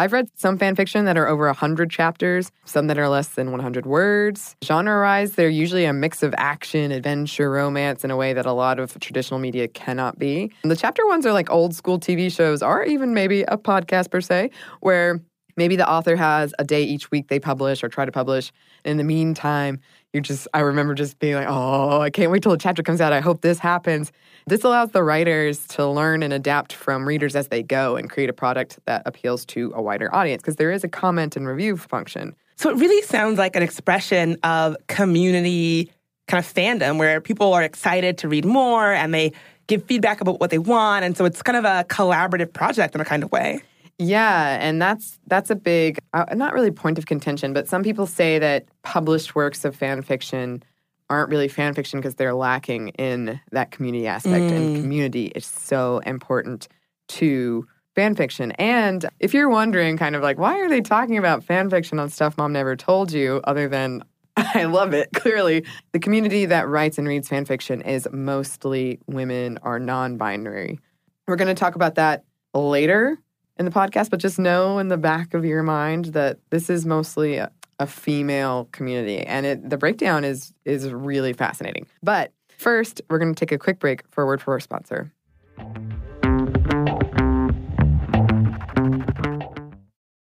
I've 0.00 0.14
read 0.14 0.30
some 0.34 0.56
fan 0.56 0.76
fiction 0.76 1.04
that 1.04 1.18
are 1.18 1.28
over 1.28 1.44
100 1.44 1.90
chapters, 1.90 2.50
some 2.64 2.86
that 2.86 2.96
are 2.96 3.06
less 3.06 3.28
than 3.28 3.50
100 3.50 3.84
words. 3.84 4.56
Genre 4.64 4.98
wise, 5.02 5.32
they're 5.32 5.50
usually 5.50 5.84
a 5.84 5.92
mix 5.92 6.22
of 6.22 6.34
action, 6.38 6.90
adventure, 6.90 7.50
romance 7.50 8.02
in 8.02 8.10
a 8.10 8.16
way 8.16 8.32
that 8.32 8.46
a 8.46 8.52
lot 8.52 8.78
of 8.78 8.98
traditional 9.00 9.38
media 9.38 9.68
cannot 9.68 10.18
be. 10.18 10.50
And 10.62 10.70
the 10.70 10.76
chapter 10.76 11.06
ones 11.06 11.26
are 11.26 11.34
like 11.34 11.50
old 11.50 11.74
school 11.74 12.00
TV 12.00 12.32
shows 12.32 12.62
or 12.62 12.82
even 12.82 13.12
maybe 13.12 13.42
a 13.42 13.58
podcast 13.58 14.10
per 14.10 14.22
se, 14.22 14.52
where 14.80 15.20
maybe 15.58 15.76
the 15.76 15.86
author 15.86 16.16
has 16.16 16.54
a 16.58 16.64
day 16.64 16.82
each 16.82 17.10
week 17.10 17.28
they 17.28 17.38
publish 17.38 17.84
or 17.84 17.90
try 17.90 18.06
to 18.06 18.12
publish. 18.12 18.52
In 18.86 18.96
the 18.96 19.04
meantime, 19.04 19.80
you're 20.14 20.22
just, 20.22 20.48
I 20.54 20.60
remember 20.60 20.94
just 20.94 21.18
being 21.18 21.34
like, 21.34 21.46
oh, 21.46 22.00
I 22.00 22.08
can't 22.08 22.30
wait 22.30 22.42
till 22.42 22.52
the 22.52 22.58
chapter 22.58 22.82
comes 22.82 23.02
out. 23.02 23.12
I 23.12 23.20
hope 23.20 23.42
this 23.42 23.58
happens. 23.58 24.12
This 24.50 24.64
allows 24.64 24.90
the 24.90 25.04
writers 25.04 25.64
to 25.68 25.86
learn 25.86 26.24
and 26.24 26.32
adapt 26.32 26.72
from 26.72 27.06
readers 27.06 27.36
as 27.36 27.46
they 27.46 27.62
go 27.62 27.94
and 27.94 28.10
create 28.10 28.28
a 28.28 28.32
product 28.32 28.80
that 28.84 29.02
appeals 29.06 29.44
to 29.46 29.72
a 29.76 29.80
wider 29.80 30.12
audience 30.12 30.42
because 30.42 30.56
there 30.56 30.72
is 30.72 30.82
a 30.82 30.88
comment 30.88 31.36
and 31.36 31.46
review 31.46 31.76
function. 31.76 32.34
So 32.56 32.68
it 32.68 32.74
really 32.74 33.00
sounds 33.02 33.38
like 33.38 33.54
an 33.54 33.62
expression 33.62 34.36
of 34.42 34.76
community 34.88 35.92
kind 36.26 36.44
of 36.44 36.52
fandom 36.52 36.98
where 36.98 37.20
people 37.20 37.54
are 37.54 37.62
excited 37.62 38.18
to 38.18 38.28
read 38.28 38.44
more 38.44 38.92
and 38.92 39.14
they 39.14 39.30
give 39.68 39.84
feedback 39.84 40.20
about 40.20 40.40
what 40.40 40.50
they 40.50 40.58
want. 40.58 41.04
And 41.04 41.16
so 41.16 41.26
it's 41.26 41.42
kind 41.42 41.56
of 41.56 41.64
a 41.64 41.84
collaborative 41.84 42.52
project 42.52 42.96
in 42.96 43.00
a 43.00 43.04
kind 43.04 43.22
of 43.22 43.30
way. 43.30 43.62
Yeah, 43.98 44.58
and 44.60 44.82
that's 44.82 45.20
that's 45.28 45.50
a 45.50 45.54
big 45.54 46.00
uh, 46.12 46.24
not 46.34 46.54
really 46.54 46.72
point 46.72 46.98
of 46.98 47.06
contention, 47.06 47.52
but 47.52 47.68
some 47.68 47.84
people 47.84 48.06
say 48.06 48.40
that 48.40 48.64
published 48.82 49.36
works 49.36 49.64
of 49.64 49.76
fan 49.76 50.02
fiction 50.02 50.64
aren't 51.10 51.30
really 51.30 51.48
fan 51.48 51.74
fiction 51.74 52.00
because 52.00 52.14
they're 52.14 52.34
lacking 52.34 52.88
in 52.90 53.40
that 53.50 53.70
community 53.70 54.06
aspect 54.06 54.50
and 54.52 54.76
mm. 54.76 54.80
community 54.80 55.26
is 55.34 55.44
so 55.44 55.98
important 56.06 56.68
to 57.08 57.66
fan 57.94 58.14
fiction. 58.14 58.52
And 58.52 59.04
if 59.18 59.34
you're 59.34 59.48
wondering 59.48 59.98
kind 59.98 60.16
of 60.16 60.22
like 60.22 60.38
why 60.38 60.58
are 60.60 60.68
they 60.68 60.80
talking 60.80 61.18
about 61.18 61.44
fan 61.44 61.68
fiction 61.68 61.98
on 61.98 62.08
stuff 62.08 62.38
mom 62.38 62.52
never 62.52 62.76
told 62.76 63.12
you 63.12 63.40
other 63.44 63.68
than 63.68 64.04
I 64.36 64.64
love 64.64 64.94
it. 64.94 65.10
Clearly, 65.12 65.64
the 65.92 65.98
community 65.98 66.46
that 66.46 66.68
writes 66.68 66.98
and 66.98 67.06
reads 67.06 67.28
fan 67.28 67.44
fiction 67.44 67.82
is 67.82 68.08
mostly 68.12 69.00
women 69.06 69.58
or 69.62 69.78
non-binary. 69.78 70.78
We're 71.26 71.36
going 71.36 71.48
to 71.48 71.54
talk 71.54 71.74
about 71.74 71.96
that 71.96 72.24
later 72.54 73.18
in 73.58 73.64
the 73.64 73.70
podcast, 73.70 74.10
but 74.10 74.20
just 74.20 74.38
know 74.38 74.78
in 74.78 74.88
the 74.88 74.96
back 74.96 75.34
of 75.34 75.44
your 75.44 75.62
mind 75.62 76.06
that 76.06 76.38
this 76.50 76.70
is 76.70 76.86
mostly 76.86 77.36
a, 77.36 77.50
a 77.80 77.86
female 77.86 78.68
community, 78.72 79.26
and 79.26 79.46
it, 79.46 79.68
the 79.68 79.78
breakdown 79.78 80.22
is 80.22 80.52
is 80.64 80.92
really 80.92 81.32
fascinating. 81.32 81.86
But 82.02 82.32
first, 82.48 83.00
we're 83.08 83.18
going 83.18 83.34
to 83.34 83.40
take 83.40 83.52
a 83.52 83.58
quick 83.58 83.80
break 83.80 84.02
for 84.10 84.22
a 84.22 84.26
word 84.26 84.40
for 84.40 84.52
our 84.52 84.60
sponsor. 84.60 85.10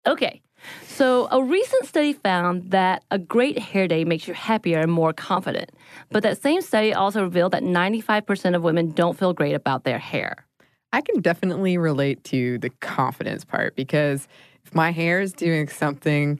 Okay. 0.06 0.42
So, 0.88 1.28
a 1.32 1.44
recent 1.44 1.86
study 1.86 2.14
found 2.14 2.72
that 2.72 3.04
a 3.12 3.20
great 3.20 3.60
hair 3.60 3.88
day 3.88 4.04
makes 4.04 4.28
you 4.28 4.34
happier 4.34 4.80
and 4.80 4.92
more 4.92 5.14
confident. 5.14 5.72
But 6.10 6.24
that 6.24 6.42
same 6.42 6.62
study 6.62 6.94
also 6.94 7.24
revealed 7.24 7.54
that 7.54 7.64
95% 7.64 8.56
of 8.56 8.64
women 8.64 8.92
don't 8.92 9.18
feel 9.18 9.34
great 9.34 9.54
about 9.54 9.84
their 9.84 10.00
hair. 10.00 10.46
I 10.94 11.02
can 11.02 11.22
definitely 11.22 11.78
relate 11.78 12.24
to 12.26 12.58
the 12.60 12.70
confidence 12.82 13.46
part 13.46 13.76
because 13.76 14.28
if 14.66 14.74
my 14.74 14.92
hair 14.92 15.22
is 15.22 15.34
doing 15.34 15.68
something 15.68 16.40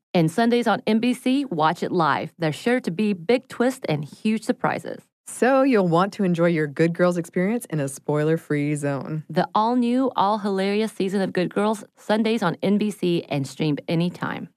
And 0.13 0.29
Sundays 0.29 0.67
on 0.67 0.81
NBC, 0.81 1.49
watch 1.49 1.83
it 1.83 1.91
live. 1.91 2.33
There's 2.37 2.55
sure 2.55 2.81
to 2.81 2.91
be 2.91 3.13
big 3.13 3.47
twists 3.47 3.85
and 3.87 4.03
huge 4.03 4.43
surprises. 4.43 5.03
So, 5.25 5.61
you'll 5.61 5.87
want 5.87 6.11
to 6.13 6.25
enjoy 6.25 6.47
your 6.47 6.67
Good 6.67 6.93
Girls 6.93 7.15
experience 7.15 7.63
in 7.69 7.79
a 7.79 7.87
spoiler 7.87 8.35
free 8.35 8.75
zone. 8.75 9.23
The 9.29 9.47
all 9.55 9.77
new, 9.77 10.11
all 10.17 10.39
hilarious 10.39 10.91
season 10.91 11.21
of 11.21 11.31
Good 11.31 11.53
Girls, 11.53 11.85
Sundays 11.95 12.43
on 12.43 12.55
NBC 12.55 13.25
and 13.29 13.47
streamed 13.47 13.79
anytime. 13.87 14.49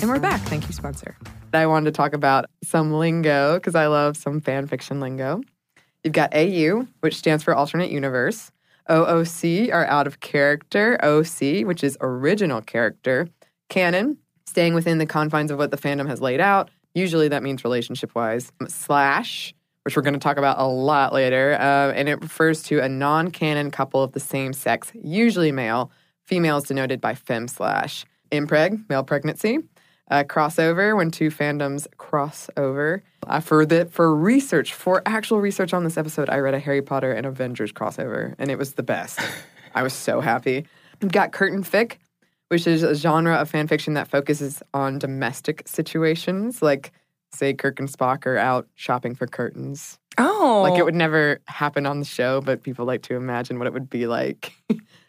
And 0.00 0.08
we're 0.08 0.18
back. 0.18 0.40
Thank 0.42 0.66
you, 0.66 0.72
sponsor. 0.72 1.18
I 1.52 1.66
wanted 1.66 1.84
to 1.84 1.92
talk 1.92 2.14
about 2.14 2.46
some 2.64 2.94
lingo 2.94 3.56
because 3.56 3.74
I 3.74 3.88
love 3.88 4.16
some 4.16 4.40
fan 4.40 4.66
fiction 4.66 5.00
lingo. 5.00 5.42
You've 6.02 6.14
got 6.14 6.34
AU, 6.34 6.88
which 7.00 7.16
stands 7.16 7.44
for 7.44 7.54
alternate 7.54 7.90
universe. 7.90 8.50
OOC 8.88 9.72
are 9.72 9.86
out 9.86 10.06
of 10.06 10.20
character. 10.20 10.98
OC, 11.04 11.66
which 11.66 11.84
is 11.84 11.96
original 12.00 12.60
character. 12.60 13.28
Canon, 13.68 14.18
staying 14.46 14.74
within 14.74 14.98
the 14.98 15.06
confines 15.06 15.50
of 15.50 15.58
what 15.58 15.70
the 15.70 15.76
fandom 15.76 16.08
has 16.08 16.20
laid 16.20 16.40
out. 16.40 16.70
Usually 16.94 17.28
that 17.28 17.42
means 17.42 17.64
relationship 17.64 18.14
wise. 18.14 18.52
Slash, 18.68 19.54
which 19.84 19.96
we're 19.96 20.02
going 20.02 20.14
to 20.14 20.20
talk 20.20 20.36
about 20.36 20.58
a 20.58 20.66
lot 20.66 21.12
later. 21.12 21.54
Uh, 21.54 21.92
and 21.92 22.08
it 22.08 22.20
refers 22.20 22.62
to 22.64 22.80
a 22.80 22.88
non 22.88 23.30
canon 23.30 23.70
couple 23.70 24.02
of 24.02 24.12
the 24.12 24.20
same 24.20 24.52
sex, 24.52 24.92
usually 24.94 25.52
male. 25.52 25.90
Female 26.24 26.58
is 26.58 26.64
denoted 26.64 27.00
by 27.00 27.14
fem 27.14 27.48
slash. 27.48 28.04
Mpreg, 28.30 28.88
male 28.88 29.04
pregnancy. 29.04 29.58
Uh, 30.12 30.22
crossover, 30.22 30.94
when 30.94 31.10
two 31.10 31.30
fandoms 31.30 31.86
cross 31.96 32.50
over. 32.58 33.02
Uh, 33.26 33.40
for 33.40 33.64
the 33.64 33.86
for 33.86 34.14
research, 34.14 34.74
for 34.74 35.00
actual 35.06 35.40
research 35.40 35.72
on 35.72 35.84
this 35.84 35.96
episode, 35.96 36.28
I 36.28 36.36
read 36.36 36.52
a 36.52 36.58
Harry 36.58 36.82
Potter 36.82 37.12
and 37.12 37.24
Avengers 37.24 37.72
crossover, 37.72 38.34
and 38.38 38.50
it 38.50 38.58
was 38.58 38.74
the 38.74 38.82
best. 38.82 39.18
I 39.74 39.82
was 39.82 39.94
so 39.94 40.20
happy. 40.20 40.66
We've 41.00 41.10
got 41.10 41.32
curtain 41.32 41.64
fic, 41.64 41.94
which 42.48 42.66
is 42.66 42.82
a 42.82 42.94
genre 42.94 43.36
of 43.36 43.48
fan 43.48 43.68
fiction 43.68 43.94
that 43.94 44.06
focuses 44.06 44.62
on 44.74 44.98
domestic 44.98 45.62
situations, 45.66 46.60
like 46.60 46.92
say 47.34 47.54
Kirk 47.54 47.80
and 47.80 47.88
Spock 47.90 48.26
are 48.26 48.36
out 48.36 48.68
shopping 48.74 49.14
for 49.14 49.26
curtains. 49.26 49.98
Oh, 50.18 50.66
Like 50.68 50.78
it 50.78 50.84
would 50.84 50.94
never 50.94 51.40
happen 51.46 51.86
on 51.86 52.00
the 52.00 52.04
show, 52.04 52.42
but 52.42 52.62
people 52.62 52.84
like 52.84 53.00
to 53.04 53.14
imagine 53.16 53.58
what 53.58 53.66
it 53.66 53.72
would 53.72 53.88
be 53.88 54.06
like. 54.06 54.52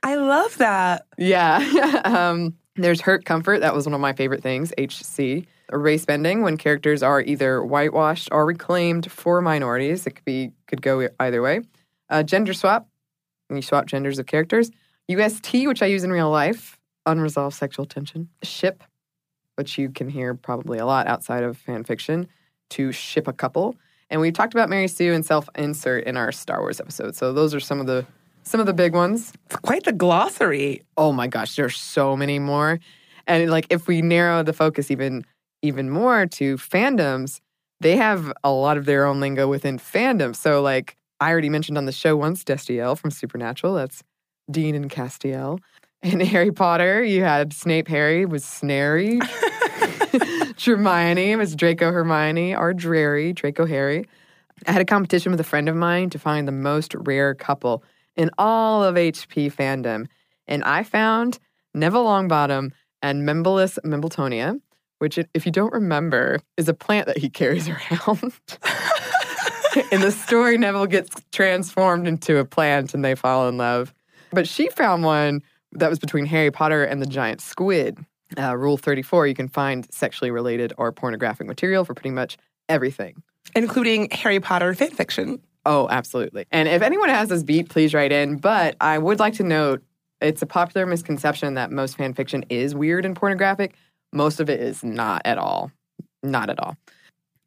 I 0.01 0.15
love 0.15 0.57
that. 0.60 1.07
yeah. 1.17 2.01
um, 2.05 2.55
there's 2.75 3.01
Hurt 3.01 3.25
Comfort. 3.25 3.59
That 3.59 3.73
was 3.73 3.85
one 3.85 3.93
of 3.93 4.01
my 4.01 4.13
favorite 4.13 4.41
things. 4.41 4.73
HC. 4.77 5.45
Race 5.71 6.05
bending 6.05 6.41
when 6.41 6.57
characters 6.57 7.03
are 7.03 7.21
either 7.21 7.63
whitewashed 7.63 8.29
or 8.31 8.45
reclaimed 8.45 9.11
for 9.11 9.41
minorities. 9.41 10.05
It 10.07 10.11
could 10.11 10.25
be 10.25 10.51
could 10.67 10.81
go 10.81 11.07
either 11.19 11.41
way. 11.41 11.61
Uh, 12.09 12.23
gender 12.23 12.53
swap. 12.53 12.87
When 13.47 13.57
you 13.57 13.61
swap 13.61 13.85
genders 13.85 14.19
of 14.19 14.25
characters. 14.25 14.71
UST, 15.07 15.67
which 15.67 15.81
I 15.81 15.87
use 15.87 16.03
in 16.03 16.11
real 16.11 16.29
life. 16.29 16.79
Unresolved 17.05 17.55
sexual 17.55 17.85
tension. 17.85 18.29
Ship, 18.41 18.83
which 19.55 19.77
you 19.77 19.89
can 19.89 20.09
hear 20.09 20.33
probably 20.33 20.79
a 20.79 20.85
lot 20.85 21.07
outside 21.07 21.43
of 21.43 21.57
fan 21.57 21.83
fiction. 21.83 22.27
To 22.71 22.91
ship 22.91 23.27
a 23.27 23.33
couple. 23.33 23.75
And 24.09 24.19
we 24.19 24.31
talked 24.31 24.53
about 24.53 24.69
Mary 24.69 24.87
Sue 24.87 25.13
and 25.13 25.25
self 25.25 25.47
insert 25.55 26.05
in 26.05 26.17
our 26.17 26.31
Star 26.31 26.61
Wars 26.61 26.79
episode. 26.79 27.15
So 27.15 27.33
those 27.33 27.53
are 27.53 27.59
some 27.59 27.79
of 27.79 27.85
the 27.85 28.05
some 28.43 28.59
of 28.59 28.65
the 28.65 28.73
big 28.73 28.93
ones. 28.93 29.33
It's 29.45 29.55
quite 29.57 29.83
the 29.83 29.91
glossary. 29.91 30.81
Oh 30.97 31.12
my 31.12 31.27
gosh, 31.27 31.55
there's 31.55 31.77
so 31.77 32.15
many 32.15 32.39
more. 32.39 32.79
And 33.27 33.50
like 33.50 33.67
if 33.69 33.88
we 33.88 34.01
narrow 34.01 34.43
the 34.43 34.53
focus 34.53 34.91
even 34.91 35.25
even 35.62 35.89
more 35.89 36.25
to 36.25 36.57
fandoms, 36.57 37.39
they 37.79 37.95
have 37.95 38.33
a 38.43 38.51
lot 38.51 38.77
of 38.77 38.85
their 38.85 39.05
own 39.05 39.19
lingo 39.19 39.47
within 39.47 39.79
fandoms. 39.79 40.35
So 40.35 40.62
like 40.62 40.97
I 41.19 41.31
already 41.31 41.50
mentioned 41.50 41.77
on 41.77 41.85
the 41.85 41.91
show 41.91 42.17
once 42.17 42.43
Destiel 42.43 42.97
from 42.97 43.12
Supernatural, 43.12 43.75
that's 43.75 44.03
Dean 44.51 44.75
and 44.75 44.89
Castiel. 44.89 45.59
In 46.01 46.19
Harry 46.21 46.51
Potter, 46.51 47.03
you 47.03 47.23
had 47.23 47.53
Snape 47.53 47.88
Harry 47.88 48.25
was 48.25 48.43
Snarry. 48.43 49.19
Hermione 50.59 51.35
was 51.38 51.55
Draco 51.55 51.91
Hermione 51.91 52.55
or 52.55 52.73
Drarry, 52.73 53.31
Draco 53.33 53.65
Harry. 53.65 54.05
I 54.67 54.71
had 54.71 54.81
a 54.81 54.85
competition 54.85 55.31
with 55.31 55.39
a 55.39 55.45
friend 55.45 55.67
of 55.67 55.75
mine 55.75 56.09
to 56.12 56.19
find 56.19 56.47
the 56.47 56.51
most 56.51 56.93
rare 56.95 57.33
couple 57.33 57.83
in 58.15 58.29
all 58.38 58.84
of 58.84 58.96
HP 58.96 59.51
fandom. 59.53 60.08
And 60.48 60.63
I 60.63 60.84
found 60.84 61.39
Neville 61.74 62.05
Longbottom 62.05 62.72
and 63.01 63.27
Mimbulus 63.27 63.79
Mimbletonia, 63.86 64.60
which, 65.00 65.20
if 65.34 65.46
you 65.46 65.51
don't 65.51 65.74
remember, 65.74 66.39
is 66.58 66.67
a 66.70 66.74
plant 66.74 67.08
that 67.08 67.17
he 67.17 67.29
carries 67.29 67.67
around. 67.70 68.34
in 69.91 70.01
the 70.01 70.12
story, 70.12 70.58
Neville 70.58 70.86
gets 70.86 71.22
transformed 71.32 72.08
into 72.08 72.38
a 72.38 72.46
plant 72.46 72.93
and 72.93 73.03
they 73.03 73.15
fall 73.15 73.48
in 73.50 73.58
love. 73.58 73.93
But 74.32 74.48
she 74.48 74.70
found 74.70 75.03
one 75.03 75.41
that 75.74 75.89
was 75.89 76.00
between 76.00 76.25
Harry 76.25 76.51
Potter 76.51 76.84
and 76.84 77.01
the 77.01 77.05
giant 77.05 77.41
squid. 77.41 78.00
Uh, 78.38 78.58
Rule 78.58 78.77
34 78.77 79.27
you 79.27 79.36
can 79.36 79.48
find 79.48 79.91
sexually 79.93 80.32
related 80.32 80.74
or 80.77 80.91
pornographic 80.91 81.46
material 81.46 81.86
for 81.86 81.93
pretty 81.93 82.12
much 82.12 82.38
everything. 82.67 83.22
Including 83.55 84.10
Harry 84.12 84.39
Potter 84.39 84.74
fan 84.74 84.91
fiction. 84.91 85.39
Oh, 85.65 85.88
absolutely. 85.89 86.46
And 86.51 86.67
if 86.67 86.82
anyone 86.82 87.10
has 87.10 87.29
this 87.29 87.43
beat, 87.43 87.70
please 87.70 87.93
write 87.93 88.12
in. 88.12 88.38
But 88.38 88.75
I 88.82 88.98
would 88.98 89.20
like 89.20 89.36
to 89.36 89.43
note 89.43 89.84
it's 90.22 90.41
a 90.41 90.46
popular 90.46 90.86
misconception 90.86 91.53
that 91.55 91.72
most 91.72 91.98
fan 91.98 92.13
fiction 92.13 92.46
is 92.50 92.75
weird 92.75 93.05
and 93.05 93.15
pornographic. 93.15 93.75
Most 94.12 94.39
of 94.39 94.50
it 94.50 94.60
is 94.60 94.84
not 94.84 95.22
at 95.25 95.38
all. 95.38 95.72
Not 96.22 96.50
at 96.50 96.60
all. 96.60 96.77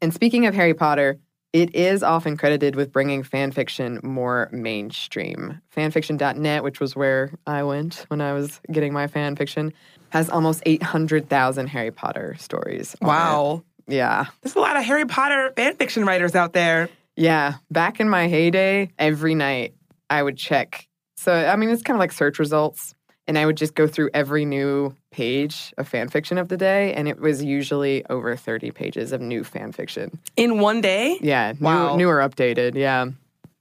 And 0.00 0.12
speaking 0.12 0.46
of 0.46 0.54
Harry 0.54 0.74
Potter, 0.74 1.18
it 1.52 1.74
is 1.74 2.02
often 2.02 2.36
credited 2.36 2.76
with 2.76 2.92
bringing 2.92 3.22
fan 3.22 3.50
fiction 3.50 4.00
more 4.02 4.50
mainstream. 4.52 5.62
Fanfiction.net, 5.74 6.62
which 6.62 6.80
was 6.80 6.94
where 6.94 7.32
I 7.46 7.62
went 7.62 8.04
when 8.08 8.20
I 8.20 8.34
was 8.34 8.60
getting 8.70 8.92
my 8.92 9.06
fan 9.06 9.36
fiction, 9.36 9.72
has 10.10 10.28
almost 10.28 10.62
800,000 10.66 11.66
Harry 11.68 11.90
Potter 11.90 12.36
stories. 12.38 12.94
it. 12.94 13.02
Wow. 13.02 13.62
Yeah. 13.86 14.26
There's 14.42 14.56
a 14.56 14.60
lot 14.60 14.76
of 14.76 14.84
Harry 14.84 15.06
Potter 15.06 15.52
fan 15.56 15.76
fiction 15.76 16.04
writers 16.04 16.34
out 16.34 16.52
there. 16.52 16.90
Yeah, 17.16 17.54
back 17.70 17.98
in 18.00 18.08
my 18.08 18.28
heyday, 18.28 18.90
every 18.98 19.34
night 19.34 19.74
I 20.10 20.22
would 20.22 20.36
check. 20.36 20.86
So, 21.16 21.32
I 21.32 21.56
mean, 21.56 21.70
it's 21.70 21.82
kind 21.82 21.96
of 21.96 22.00
like 22.00 22.12
search 22.12 22.38
results. 22.38 22.94
And 23.28 23.36
I 23.36 23.44
would 23.44 23.56
just 23.56 23.74
go 23.74 23.88
through 23.88 24.10
every 24.14 24.44
new 24.44 24.94
page 25.10 25.74
of 25.78 25.88
fan 25.88 26.08
fiction 26.08 26.38
of 26.38 26.48
the 26.48 26.56
day. 26.56 26.94
And 26.94 27.08
it 27.08 27.18
was 27.18 27.42
usually 27.42 28.06
over 28.06 28.36
30 28.36 28.70
pages 28.70 29.10
of 29.10 29.20
new 29.20 29.42
fan 29.42 29.72
fiction. 29.72 30.20
In 30.36 30.60
one 30.60 30.80
day? 30.80 31.18
Yeah, 31.20 31.52
new, 31.58 31.64
Wow. 31.66 31.96
new 31.96 32.08
or 32.08 32.18
updated. 32.18 32.76
Yeah. 32.76 33.06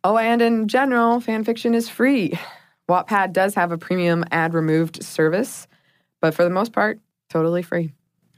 Oh, 0.04 0.18
and 0.20 0.40
in 0.40 0.68
general, 0.68 1.20
fan 1.20 1.44
fiction 1.44 1.74
is 1.74 1.90
free. 1.90 2.38
Wattpad 2.88 3.34
does 3.34 3.56
have 3.56 3.72
a 3.72 3.78
premium 3.80 4.24
ad 4.32 4.54
removed 4.54 5.04
service, 5.04 5.68
but 6.22 6.36
for 6.36 6.44
the 6.44 6.52
most 6.52 6.72
part, 6.72 7.00
totally 7.32 7.64
free. 7.64 7.92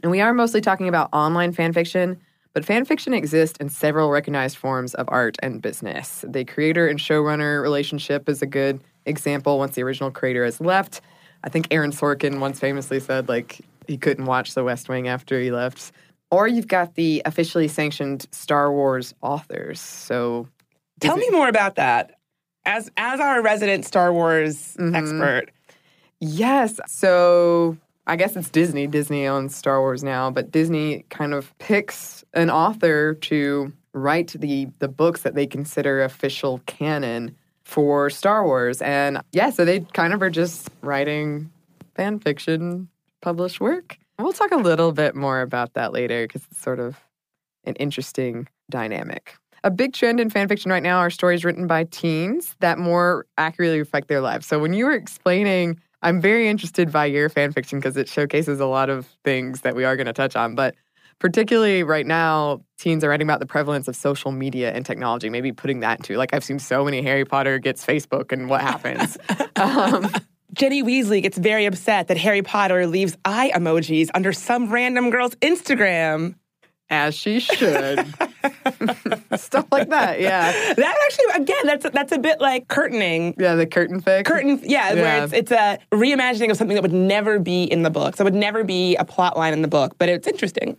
And 0.04 0.10
we 0.12 0.22
are 0.22 0.34
mostly 0.34 0.62
talking 0.62 0.88
about 0.88 1.10
online 1.12 1.52
fan 1.52 1.74
fiction, 1.74 2.22
but 2.58 2.66
fanfiction 2.66 3.16
exists 3.16 3.56
in 3.60 3.70
several 3.70 4.10
recognized 4.10 4.58
forms 4.58 4.96
of 4.96 5.08
art 5.12 5.38
and 5.44 5.62
business. 5.62 6.26
The 6.28 6.44
creator 6.44 6.88
and 6.88 6.98
showrunner 6.98 7.62
relationship 7.62 8.28
is 8.28 8.42
a 8.42 8.48
good 8.48 8.82
example 9.06 9.60
once 9.60 9.76
the 9.76 9.84
original 9.84 10.10
creator 10.10 10.44
has 10.44 10.60
left. 10.60 11.02
I 11.44 11.50
think 11.50 11.68
Aaron 11.70 11.92
Sorkin 11.92 12.40
once 12.40 12.60
famously 12.60 13.00
said, 13.00 13.30
like, 13.30 13.62
he 13.88 13.96
couldn't 13.96 14.26
watch 14.26 14.56
The 14.56 14.64
West 14.64 14.90
Wing 14.90 15.08
after 15.08 15.40
he 15.40 15.52
left. 15.52 15.92
Or 16.32 16.48
you've 16.48 16.68
got 16.68 16.96
the 16.96 17.22
officially 17.26 17.68
sanctioned 17.68 18.26
Star 18.32 18.72
Wars 18.72 19.14
authors. 19.22 19.80
So 19.80 20.48
Tell 21.00 21.16
me 21.16 21.30
more 21.30 21.50
about 21.50 21.76
that. 21.76 22.18
As 22.66 22.90
as 22.98 23.20
our 23.20 23.40
resident 23.44 23.86
Star 23.86 24.12
Wars 24.12 24.76
Mm-hmm. 24.80 24.96
expert. 24.96 25.52
Yes. 26.20 26.80
So 26.88 27.78
I 28.08 28.16
guess 28.16 28.38
it's 28.38 28.50
Disney. 28.50 28.88
Disney 28.88 29.28
owns 29.28 29.54
Star 29.54 29.82
Wars 29.82 30.02
now, 30.02 30.32
but 30.32 30.50
Disney 30.50 31.06
kind 31.10 31.34
of 31.34 31.56
picks 31.60 32.24
an 32.34 32.50
author 32.50 33.16
to 33.16 33.74
write 33.92 34.34
the 34.38 34.70
the 34.80 34.88
books 34.88 35.24
that 35.24 35.36
they 35.36 35.46
consider 35.46 36.02
official 36.02 36.62
canon 36.68 37.36
for 37.66 38.10
Star 38.10 38.46
Wars. 38.46 38.82
And 38.82 39.20
yeah, 39.34 39.50
so 39.50 39.66
they 39.66 39.82
kind 39.82 40.14
of 40.14 40.22
are 40.22 40.30
just 40.30 40.70
writing 40.82 41.52
fan 41.96 42.20
fiction 42.20 42.88
published 43.22 43.60
work. 43.60 43.98
We'll 44.20 44.34
talk 44.34 44.52
a 44.52 44.58
little 44.58 44.94
bit 44.94 45.14
more 45.14 45.42
about 45.42 45.74
that 45.74 45.92
later 45.92 46.26
because 46.26 46.44
it's 46.50 46.62
sort 46.62 46.80
of 46.80 46.98
an 47.66 47.76
interesting 47.76 48.48
dynamic. 48.70 49.36
A 49.66 49.70
big 49.70 49.94
trend 49.94 50.22
in 50.22 50.30
fan 50.30 50.48
fiction 50.48 50.72
right 50.72 50.82
now 50.82 51.00
are 51.00 51.10
stories 51.10 51.44
written 51.44 51.68
by 51.68 51.84
teens 51.84 52.56
that 52.62 52.78
more 52.80 53.26
accurately 53.38 53.80
reflect 53.80 54.08
their 54.08 54.22
lives. 54.22 54.48
So 54.48 54.60
when 54.60 54.74
you 54.74 54.86
were 54.86 54.94
explaining, 54.94 55.78
I'm 56.01 56.22
very 56.22 56.48
interested 56.48 56.92
by 56.92 57.06
your 57.06 57.30
fan 57.30 57.51
fiction 57.51 57.80
because 57.80 57.98
it 57.98 58.08
showcases 58.08 58.60
a 58.60 58.66
lot 58.66 58.89
of 58.89 59.08
things 59.24 59.62
that 59.62 59.75
we 59.75 59.84
are 59.84 59.96
going 59.96 60.08
to 60.08 60.13
touch 60.13 60.36
on. 60.36 60.56
But 60.56 60.75
particularly 61.20 61.84
right 61.84 62.06
now, 62.06 62.62
teens 62.77 63.04
are 63.04 63.10
writing 63.10 63.27
about 63.27 63.39
the 63.39 63.46
prevalence 63.46 63.88
of 63.88 63.96
social 63.96 64.32
media 64.32 64.72
and 64.72 64.86
technology, 64.86 65.30
maybe 65.30 65.51
putting 65.51 65.80
that 65.80 66.00
into 66.00 66.16
like 66.16 66.34
I've 66.34 66.44
seen 66.44 66.60
so 66.60 66.86
many 66.86 67.01
Harry 67.01 67.25
Potter 67.25 67.60
gets 67.60 67.86
Facebook 67.86 68.32
and 68.32 68.50
what 68.50 68.62
happens. 68.62 69.18
um, 69.56 70.10
Jenny 70.53 70.83
Weasley 70.83 71.22
gets 71.22 71.38
very 71.38 71.66
upset 71.66 72.07
that 72.07 72.18
Harry 72.18 72.42
Potter 72.42 72.88
leaves 72.88 73.18
eye 73.25 73.51
emojis 73.53 74.10
under 74.14 74.33
some 74.33 74.72
random 74.72 75.10
girl's 75.10 75.36
Instagram. 75.36 76.36
As 76.90 77.16
she 77.16 77.40
should. 77.40 78.00
Stuff 79.36 79.68
like 79.72 79.90
that, 79.90 80.20
yeah. 80.20 80.52
That 80.74 80.96
actually, 81.06 81.44
again, 81.44 81.66
that's 81.66 81.90
that's 81.92 82.12
a 82.12 82.20
bit 82.20 82.40
like 82.40 82.68
curtaining. 82.68 83.36
Yeah, 83.38 83.56
the 83.56 83.66
curtain 83.66 84.02
fic. 84.02 84.26
Curtain, 84.26 84.60
yeah, 84.64 84.94
where 84.94 85.24
it's 85.24 85.34
it's 85.34 85.52
a 85.52 85.80
reimagining 85.92 86.52
of 86.52 86.58
something 86.58 86.76
that 86.76 86.82
would 86.82 86.94
never 86.94 87.40
be 87.40 87.64
in 87.64 87.84
the 87.84 87.90
book. 87.90 88.16
So 88.16 88.24
it 88.24 88.26
would 88.26 88.36
never 88.36 88.64
be 88.64 88.96
a 88.96 89.06
plot 89.06 89.38
line 89.38 89.54
in 89.54 89.62
the 89.62 89.68
book, 89.68 89.96
but 89.98 90.10
it's 90.10 90.28
interesting. 90.28 90.78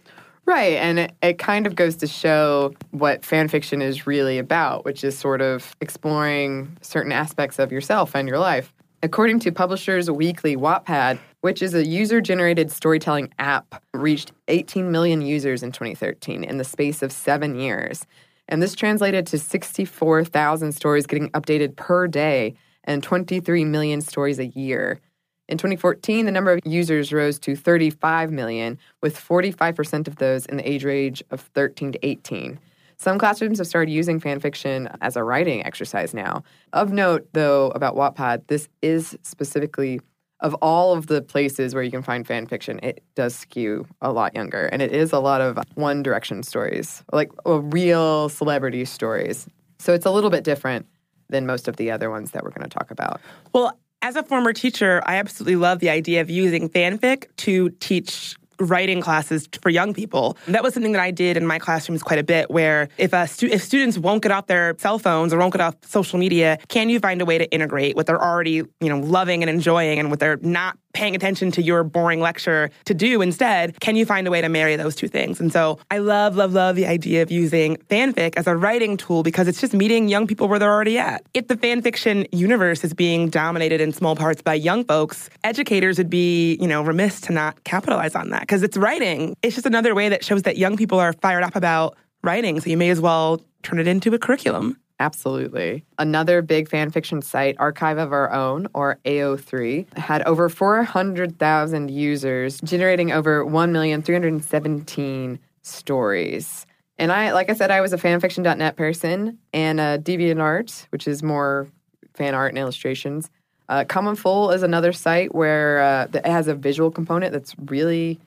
Right, 0.49 0.77
and 0.77 0.99
it, 0.99 1.13
it 1.23 1.39
kind 1.39 1.67
of 1.67 1.77
goes 1.77 1.97
to 1.97 2.07
show 2.07 2.73
what 2.93 3.23
fan 3.23 3.49
fiction 3.49 3.83
is 3.83 4.07
really 4.07 4.39
about, 4.39 4.87
which 4.87 5.05
is 5.05 5.19
sort 5.19 5.43
of 5.43 5.77
exploring 5.83 6.75
certain 6.81 7.13
aspects 7.13 7.59
of 7.59 7.71
yourself 7.71 8.17
and 8.17 8.27
your 8.27 8.39
life. 8.39 8.73
According 9.03 9.41
to 9.41 9.53
Publishers 9.53 10.11
Weekly, 10.11 10.57
Wattpad, 10.57 11.19
which 11.41 11.63
is 11.63 11.75
a 11.75 11.87
user 11.87 12.21
generated 12.21 12.71
storytelling 12.71 13.33
app, 13.39 13.83
reached 13.95 14.33
18 14.49 14.91
million 14.91 15.23
users 15.23 15.63
in 15.63 15.73
2013 15.73 16.45
in 16.45 16.59
the 16.59 16.65
space 16.65 17.03
of 17.03 17.13
seven 17.13 17.59
years. 17.59 18.07
And 18.49 18.63
this 18.63 18.75
translated 18.75 19.27
to 19.29 19.39
64,000 19.39 20.73
stories 20.73 21.07
getting 21.07 21.31
updated 21.31 21.77
per 21.77 22.09
day 22.09 22.55
and 22.85 23.03
23 23.03 23.65
million 23.65 24.01
stories 24.01 24.39
a 24.39 24.47
year. 24.47 25.01
In 25.49 25.57
2014, 25.57 26.27
the 26.27 26.33
number 26.33 26.53
of 26.53 26.61
users 26.65 27.13
rose 27.13 27.39
to 27.41 27.57
35 27.57 28.31
million, 28.31 28.79
with 29.03 29.19
45% 29.19 30.07
of 30.07 30.17
those 30.17 30.45
in 30.47 30.59
the 30.59 30.69
age 30.69 30.85
range 30.85 31.23
of 31.31 31.41
13 31.41 31.93
to 31.93 32.07
18. 32.07 32.59
Some 32.99 33.19
classrooms 33.19 33.59
have 33.59 33.67
started 33.67 33.93
using 33.93 34.19
fan 34.19 34.41
fiction 34.41 34.89
as 35.01 35.17
a 35.17 35.23
writing 35.23 35.65
exercise 35.65 36.13
now. 36.13 36.43
Of 36.73 36.93
note, 36.93 37.29
though, 37.33 37.69
about 37.69 37.95
Wattpad, 37.95 38.49
this 38.49 38.69
is 38.83 39.17
specifically 39.23 40.01
of 40.41 40.55
all 40.55 40.93
of 40.93 41.09
the 41.09 41.21
places 41.21 41.75
where 41.75 41.83
you 41.83 41.91
can 41.91 42.03
find 42.03 42.27
fan 42.27 42.47
fiction, 42.47 42.79
it 42.83 43.03
does 43.15 43.35
skew 43.35 43.87
a 44.01 44.13
lot 44.13 44.35
younger. 44.35 44.67
And 44.67 44.81
it 44.83 44.93
is 44.93 45.13
a 45.13 45.19
lot 45.19 45.41
of 45.41 45.59
one 45.75 46.03
direction 46.03 46.43
stories, 46.43 47.03
like 47.13 47.31
uh, 47.47 47.61
real 47.61 48.29
celebrity 48.29 48.85
stories. 48.85 49.47
So 49.79 49.95
it's 49.95 50.07
a 50.07 50.11
little 50.11 50.31
bit 50.31 50.45
different 50.45 50.87
than 51.29 51.47
most 51.47 51.69
of 51.69 51.77
the 51.77 51.91
other 51.91 52.11
ones 52.11 52.31
that 52.33 52.45
we're 52.45 52.51
going 52.51 52.69
to 52.69 52.75
talk 52.79 52.91
about. 52.91 53.21
Well, 53.53 53.79
as 54.01 54.17
a 54.17 54.23
former 54.23 54.53
teacher, 54.53 55.03
I 55.07 55.17
absolutely 55.17 55.57
love 55.57 55.81
the 55.81 55.91
idea 55.91 56.21
of 56.21 56.31
using 56.31 56.69
fanfic 56.69 57.27
to 57.39 57.71
teach 57.81 58.37
writing 58.61 59.01
classes 59.01 59.49
for 59.63 59.71
young 59.71 59.95
people. 59.95 60.37
That 60.47 60.63
was 60.63 60.75
something 60.75 60.93
that 60.93 61.03
I 61.03 61.11
did 61.11 61.37
in 61.37 61.47
my 61.47 61.59
classrooms 61.59 62.03
quite 62.03 62.19
a 62.19 62.25
bit 62.25 62.51
where 62.51 62.89
if 62.99 63.13
a 63.13 63.27
stu- 63.27 63.49
if 63.49 63.63
students 63.63 63.99
won't 63.99 64.23
get 64.23 64.33
off 64.33 64.47
their 64.47 64.75
cell 64.79 64.99
phones 64.99 65.33
or 65.33 65.39
won't 65.39 65.53
get 65.53 65.61
off 65.61 65.77
social 65.83 66.19
media, 66.19 66.59
can 66.69 66.89
you 66.89 67.01
find 67.01 67.21
a 67.21 67.25
way 67.25 67.39
to 67.39 67.51
integrate 67.51 67.97
what 67.97 68.07
they're 68.07 68.23
already, 68.23 68.51
you 68.51 68.69
know, 68.81 68.99
loving 68.99 69.43
and 69.43 69.51
enjoying 69.51 69.99
and 69.99 70.11
what 70.11 70.21
they're 70.21 70.39
not 70.43 70.77
paying 70.93 71.15
attention 71.15 71.51
to 71.53 71.63
your 71.63 71.85
boring 71.85 72.21
lecture 72.21 72.71
to 72.85 72.95
do 72.95 73.21
instead, 73.21 73.79
can 73.81 73.97
you 73.97 74.05
find 74.05 74.27
a 74.27 74.31
way 74.31 74.41
to 74.41 74.49
marry 74.49 74.77
those 74.77 74.95
two 74.95 75.09
things? 75.09 75.41
And 75.41 75.53
so 75.53 75.79
I 75.91 75.99
love, 75.99 76.37
love, 76.37 76.53
love 76.53 76.77
the 76.77 76.87
idea 76.87 77.23
of 77.23 77.31
using 77.31 77.77
fanfic 77.91 78.35
as 78.37 78.47
a 78.47 78.57
writing 78.57 78.97
tool 78.97 79.23
because 79.23 79.49
it's 79.49 79.61
just 79.61 79.75
meeting 79.75 80.09
young 80.09 80.27
people 80.27 80.49
where 80.49 80.59
they're 80.59 80.73
already 80.73 80.99
at. 80.99 81.25
If 81.35 81.49
the 81.49 81.57
fanfiction 81.57 82.27
universe 82.33 82.85
is 82.85 82.95
being 82.95 83.29
dominated 83.29 83.81
in 83.81 83.93
small 83.93 84.17
parts 84.17 84.43
by 84.43 84.55
young 84.55 84.85
folks, 84.85 85.31
educators 85.45 85.99
would 85.99 86.11
be, 86.11 86.57
you 86.61 86.67
know, 86.67 86.83
remiss 86.83 87.21
to 87.23 87.33
not 87.33 87.63
capitalize 87.65 88.15
on 88.15 88.31
that 88.31 88.41
because 88.43 88.63
it's 88.63 88.77
writing. 88.77 89.37
It's 89.43 89.55
just 89.55 89.67
another 89.67 89.95
way 89.95 90.09
that 90.09 90.25
shows 90.25 90.43
that 90.43 90.57
young 90.57 90.77
people 90.77 90.99
are 90.99 91.13
fired 91.15 91.45
up 91.45 91.55
about 91.55 91.97
writing. 92.23 92.61
So 92.61 92.71
you 92.71 92.77
may 92.77 92.91
as 92.91 93.01
well 93.01 93.41
turn 93.63 93.79
it 93.79 93.87
into 93.87 94.13
a 94.15 94.19
curriculum. 94.19 94.79
Absolutely. 95.01 95.85
Another 95.99 96.43
big 96.43 96.69
fan 96.69 96.91
fiction 96.91 97.23
site, 97.23 97.55
Archive 97.59 97.99
of 97.99 98.13
Our 98.13 98.33
Own, 98.33 98.67
or 98.75 98.99
AO3, 99.05 99.97
had 99.97 100.23
over 100.23 100.49
400,000 100.49 101.91
users, 101.91 102.61
generating 102.63 103.13
over 103.13 103.45
1,317 103.45 105.39
stories. 105.63 106.67
And 106.99 107.13
I, 107.13 107.33
like 107.33 107.49
I 107.49 107.55
said, 107.55 107.71
I 107.71 107.81
was 107.81 107.93
a 107.93 107.97
fanfiction.net 107.97 108.75
person 108.77 109.39
and 109.53 109.79
uh, 109.79 109.99
DeviantArt, 109.99 110.87
which 110.91 111.07
is 111.07 111.23
more 111.23 111.69
fan 112.15 112.35
art 112.35 112.51
and 112.51 112.59
illustrations. 112.59 113.31
Uh, 113.69 113.85
Common 113.85 114.17
Full 114.17 114.51
is 114.51 114.65
another 114.65 114.93
site 114.93 115.33
where 115.35 115.81
uh, 115.81 116.07
that 116.09 116.27
has 116.27 116.49
a 116.49 116.55
visual 116.55 116.91
component 116.91 117.33
that's 117.33 117.55
really 117.67 118.19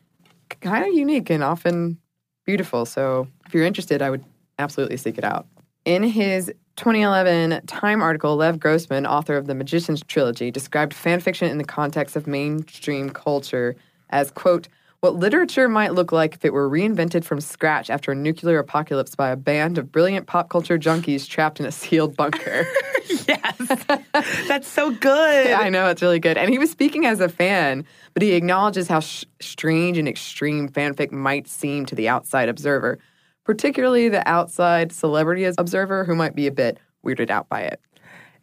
kind 0.61 0.85
of 0.85 0.93
unique 0.93 1.29
and 1.29 1.43
often 1.43 1.97
beautiful. 2.45 2.85
So 2.85 3.27
if 3.45 3.53
you're 3.53 3.65
interested, 3.65 4.01
I 4.01 4.09
would 4.09 4.23
absolutely 4.59 4.97
seek 4.97 5.17
it 5.17 5.23
out. 5.23 5.47
In 5.83 6.03
his 6.03 6.51
2011 6.77 7.65
Time 7.67 8.01
article, 8.01 8.35
Lev 8.35 8.59
Grossman, 8.59 9.05
author 9.05 9.35
of 9.37 9.47
the 9.47 9.55
Magician's 9.55 10.01
Trilogy, 10.07 10.51
described 10.51 10.93
fanfiction 10.93 11.49
in 11.49 11.57
the 11.57 11.63
context 11.63 12.15
of 12.15 12.27
mainstream 12.27 13.09
culture 13.09 13.75
as, 14.09 14.31
quote, 14.31 14.67
what 15.01 15.15
literature 15.15 15.67
might 15.67 15.93
look 15.93 16.11
like 16.11 16.35
if 16.35 16.45
it 16.45 16.53
were 16.53 16.69
reinvented 16.69 17.23
from 17.23 17.41
scratch 17.41 17.89
after 17.89 18.11
a 18.11 18.15
nuclear 18.15 18.59
apocalypse 18.59 19.15
by 19.15 19.31
a 19.31 19.35
band 19.35 19.79
of 19.79 19.91
brilliant 19.91 20.27
pop 20.27 20.49
culture 20.49 20.77
junkies 20.77 21.27
trapped 21.27 21.59
in 21.59 21.65
a 21.65 21.71
sealed 21.71 22.15
bunker. 22.15 22.67
yes. 23.27 23.85
That's 24.47 24.67
so 24.67 24.91
good. 24.91 25.47
I 25.51 25.69
know 25.69 25.87
it's 25.87 26.03
really 26.03 26.19
good. 26.19 26.37
And 26.37 26.51
he 26.51 26.59
was 26.59 26.69
speaking 26.69 27.07
as 27.07 27.19
a 27.19 27.29
fan, 27.29 27.83
but 28.13 28.21
he 28.21 28.33
acknowledges 28.33 28.87
how 28.87 28.99
sh- 28.99 29.25
strange 29.39 29.97
and 29.97 30.07
extreme 30.07 30.69
fanfic 30.69 31.11
might 31.11 31.47
seem 31.47 31.87
to 31.87 31.95
the 31.95 32.07
outside 32.07 32.47
observer, 32.47 32.99
particularly 33.43 34.09
the 34.09 34.27
outside 34.27 34.91
celebrity 34.91 35.45
observer 35.45 36.03
who 36.05 36.15
might 36.15 36.35
be 36.35 36.47
a 36.47 36.51
bit 36.51 36.79
weirded 37.05 37.29
out 37.29 37.49
by 37.49 37.61
it. 37.61 37.79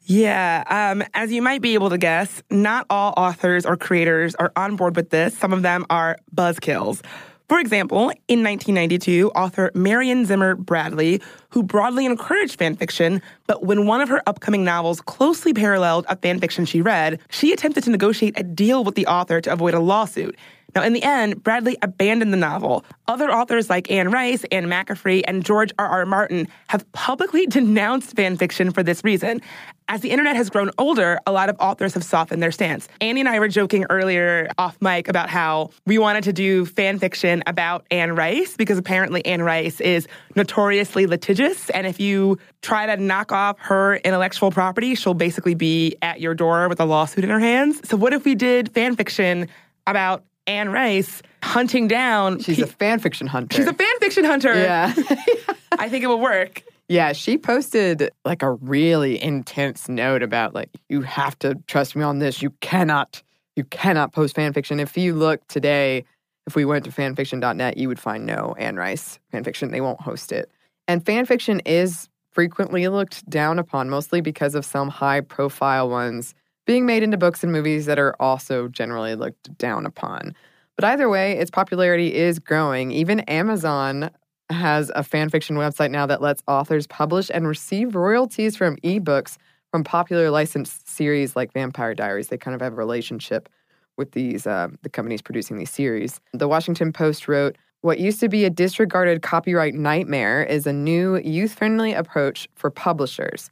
Yeah, 0.03 0.65
um, 0.69 1.05
as 1.13 1.31
you 1.31 1.43
might 1.43 1.61
be 1.61 1.75
able 1.75 1.91
to 1.91 1.99
guess, 1.99 2.43
not 2.51 2.87
all 2.89 3.13
authors 3.17 3.67
or 3.67 3.77
creators 3.77 4.35
are 4.37 4.53
on 4.57 4.77
board 4.77 4.97
with 4.97 5.11
this. 5.11 5.37
Some 5.37 5.53
of 5.53 5.63
them 5.63 5.85
are 5.91 6.17
buzzkills. 6.35 7.03
For 7.49 7.59
example, 7.59 8.11
in 8.29 8.45
1992, 8.45 9.31
author 9.31 9.71
Marion 9.75 10.27
Zimmer 10.27 10.55
Bradley, 10.55 11.23
who 11.49 11.63
broadly 11.63 12.05
encouraged 12.05 12.59
fanfiction, 12.59 13.23
but 13.47 13.65
when 13.65 13.87
one 13.87 14.03
of 14.03 14.11
her 14.11 14.23
upcoming 14.27 14.65
novels 14.65 15.01
closely 15.01 15.55
paralleled 15.55 16.05
a 16.11 16.17
fanfiction 16.17 16.69
she 16.69 16.83
read, 16.83 17.19
she 17.31 17.53
attempted 17.53 17.85
to 17.85 17.91
negotiate 17.91 18.39
a 18.39 18.43
deal 18.43 18.85
with 18.85 18.97
the 18.97 19.07
author 19.07 19.41
to 19.41 19.51
avoid 19.51 19.73
a 19.73 19.81
lawsuit. 19.81 20.37
Now, 20.79 20.85
in 20.85 20.93
the 20.93 21.03
end, 21.03 21.43
Bradley 21.43 21.77
abandoned 21.83 22.33
the 22.33 22.37
novel. 22.37 22.85
Other 23.09 23.33
authors 23.33 23.69
like 23.69 23.91
Anne 23.91 24.13
Rice, 24.13 24.45
Anne 24.53 24.67
McCaffrey, 24.67 25.25
and 25.27 25.45
George 25.45 25.73
R. 25.77 25.89
R. 25.89 26.07
Martin 26.07 26.47
have 26.69 26.91
publicly 26.93 27.47
denounced 27.49 28.15
fanfiction 28.15 28.73
for 28.73 28.85
this 28.85 29.03
reason. 29.03 29.41
As 29.89 30.03
the 30.03 30.13
internet 30.13 30.37
has 30.37 30.51
grown 30.51 30.71
older, 30.79 31.19
a 31.27 31.33
lot 31.33 31.49
of 31.49 31.57
authors 31.59 31.95
have 31.95 32.05
softened 32.05 32.41
their 32.41 32.53
stance. 32.53 32.87
Annie 33.01 33.19
and 33.19 33.29
I 33.29 33.41
were 33.41 33.49
joking 33.49 33.87
earlier 33.91 34.49
off 34.57 34.81
mic 34.81 35.09
about 35.09 35.29
how 35.31 35.71
we 35.85 35.99
wanted 35.99 36.23
to 36.25 36.33
do 36.33 36.65
fanfiction 36.65 37.43
about 37.49 37.85
Anne 37.91 38.15
Rice 38.15 38.57
because 38.57 38.79
apparently 38.79 39.27
Anne 39.27 39.43
Rice 39.43 39.81
is 39.81 40.07
notoriously 40.37 41.09
litigious. 41.09 41.71
And 41.71 41.89
if 41.89 41.99
you 41.99 42.39
try 42.63 42.87
to 42.87 43.03
knock 43.03 43.33
off 43.33 43.59
her 43.59 43.97
intellectual 43.97 44.53
property, 44.53 44.95
she'll 44.95 45.15
basically 45.15 45.55
be 45.55 45.97
at 46.03 46.21
your 46.21 46.35
door 46.35 46.69
with 46.69 46.79
a 46.79 46.85
lawsuit 46.85 47.25
in 47.25 47.31
her 47.31 47.41
hands. 47.41 47.81
So, 47.89 47.97
what 47.97 48.13
if 48.13 48.25
we 48.25 48.37
did 48.37 48.73
fanfiction 48.73 49.49
about 49.89 50.23
Anne 50.49 50.71
Rice 50.71 51.23
hunting 51.43 51.87
down. 51.87 52.41
She's 52.41 52.59
a 52.61 52.67
fan 52.67 52.99
fiction 52.99 53.27
hunter. 53.27 53.57
She's 53.57 53.67
a 53.67 53.75
fan 53.75 53.99
fiction 54.01 54.25
hunter. 54.25 54.55
Yeah. 54.55 54.93
I 55.79 55.89
think 55.89 56.03
it 56.03 56.09
will 56.09 56.21
work. 56.21 56.65
Yeah, 56.89 57.13
she 57.13 57.37
posted 57.37 58.11
like 58.25 58.43
a 58.43 58.53
really 58.53 59.23
intense 59.23 59.89
note 59.89 60.23
about 60.23 60.55
like 60.55 60.71
you 60.89 61.03
have 61.03 61.39
to 61.41 61.55
trust 61.67 61.95
me 61.95 62.03
on 62.03 62.19
this. 62.19 62.43
You 62.43 62.51
cannot 62.61 63.23
you 63.57 63.65
cannot 63.65 64.13
post 64.13 64.35
fan 64.35 64.53
fiction. 64.55 64.81
If 64.81 64.97
you 64.97 65.15
look 65.15 65.47
today, 65.49 66.05
if 66.47 66.57
we 66.57 66.65
went 66.65 66.87
to 66.87 66.91
fanfiction.net, 66.91 67.77
you 67.77 67.89
would 67.89 68.01
find 68.01 68.25
no 68.25 68.55
Anne 68.59 68.77
Rice 68.77 69.19
fanfiction. 69.33 69.71
They 69.71 69.83
won't 69.83 70.01
host 70.01 70.33
it. 70.33 70.51
And 70.87 71.05
fanfiction 71.05 71.61
is 71.67 72.09
frequently 72.31 72.89
looked 72.89 73.29
down 73.29 73.59
upon, 73.59 73.91
mostly 73.91 74.23
because 74.23 74.55
of 74.55 74.65
some 74.65 74.89
high 74.89 75.21
profile 75.21 75.91
ones 75.91 76.35
being 76.69 76.85
made 76.85 77.03
into 77.03 77.17
books 77.17 77.43
and 77.43 77.51
movies 77.51 77.87
that 77.87 77.99
are 77.99 78.15
also 78.21 78.69
generally 78.69 79.15
looked 79.15 79.57
down 79.57 79.87
upon. 79.87 80.35
But 80.77 80.85
either 80.85 81.09
way, 81.09 81.33
its 81.33 81.51
popularity 81.51 82.15
is 82.15 82.39
growing. 82.39 82.91
Even 82.91 83.21
Amazon 83.21 84.11
has 84.51 84.93
a 84.95 85.03
fan 85.03 85.31
fiction 85.31 85.57
website 85.57 85.91
now 85.91 86.05
that 86.05 86.21
lets 86.21 86.43
authors 86.47 86.87
publish 86.87 87.31
and 87.33 87.49
receive 87.49 87.95
royalties 87.95 88.55
from 88.55 88.77
ebooks 88.85 89.39
from 89.71 89.83
popular 89.83 90.31
licensed 90.31 90.87
series 90.87 91.35
like 91.35 91.55
Vampire 91.55 91.95
Diaries. 91.95 92.29
They 92.29 92.37
kind 92.37 92.55
of 92.55 92.61
have 92.61 92.75
a 92.75 92.77
relationship 92.77 93.49
with 93.97 94.13
these 94.13 94.47
uh, 94.47 94.69
the 94.83 94.91
companies 94.91 95.23
producing 95.23 95.57
these 95.57 95.71
series. 95.71 96.21
The 96.35 96.49
Washington 96.49 96.93
Post 96.93 97.29
wrote, 97.29 97.57
"What 97.81 97.99
used 97.99 98.21
to 98.21 98.29
be 98.29 98.45
a 98.45 98.51
disregarded 98.51 99.23
copyright 99.23 99.75
nightmare 99.75 100.43
is 100.43 100.67
a 100.67 100.73
new 100.75 101.17
youth-friendly 101.17 101.95
approach 101.95 102.47
for 102.57 102.71
publishers." 102.71 103.49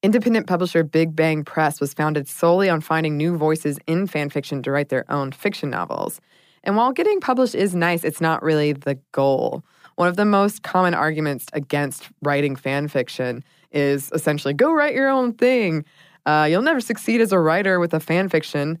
Independent 0.00 0.46
publisher 0.46 0.84
Big 0.84 1.16
Bang 1.16 1.42
Press 1.44 1.80
was 1.80 1.92
founded 1.92 2.28
solely 2.28 2.68
on 2.70 2.80
finding 2.80 3.16
new 3.16 3.36
voices 3.36 3.80
in 3.88 4.06
fanfiction 4.06 4.62
to 4.62 4.70
write 4.70 4.90
their 4.90 5.04
own 5.10 5.32
fiction 5.32 5.70
novels. 5.70 6.20
And 6.62 6.76
while 6.76 6.92
getting 6.92 7.18
published 7.18 7.56
is 7.56 7.74
nice, 7.74 8.04
it's 8.04 8.20
not 8.20 8.40
really 8.40 8.72
the 8.72 9.00
goal. 9.10 9.64
One 9.96 10.06
of 10.06 10.14
the 10.14 10.24
most 10.24 10.62
common 10.62 10.94
arguments 10.94 11.46
against 11.52 12.08
writing 12.22 12.54
fanfiction 12.54 13.42
is 13.72 14.12
essentially 14.12 14.54
go 14.54 14.72
write 14.72 14.94
your 14.94 15.08
own 15.08 15.32
thing. 15.32 15.84
Uh, 16.26 16.46
you'll 16.48 16.62
never 16.62 16.80
succeed 16.80 17.20
as 17.20 17.32
a 17.32 17.40
writer 17.40 17.80
with 17.80 17.92
a 17.92 17.98
fanfiction. 17.98 18.78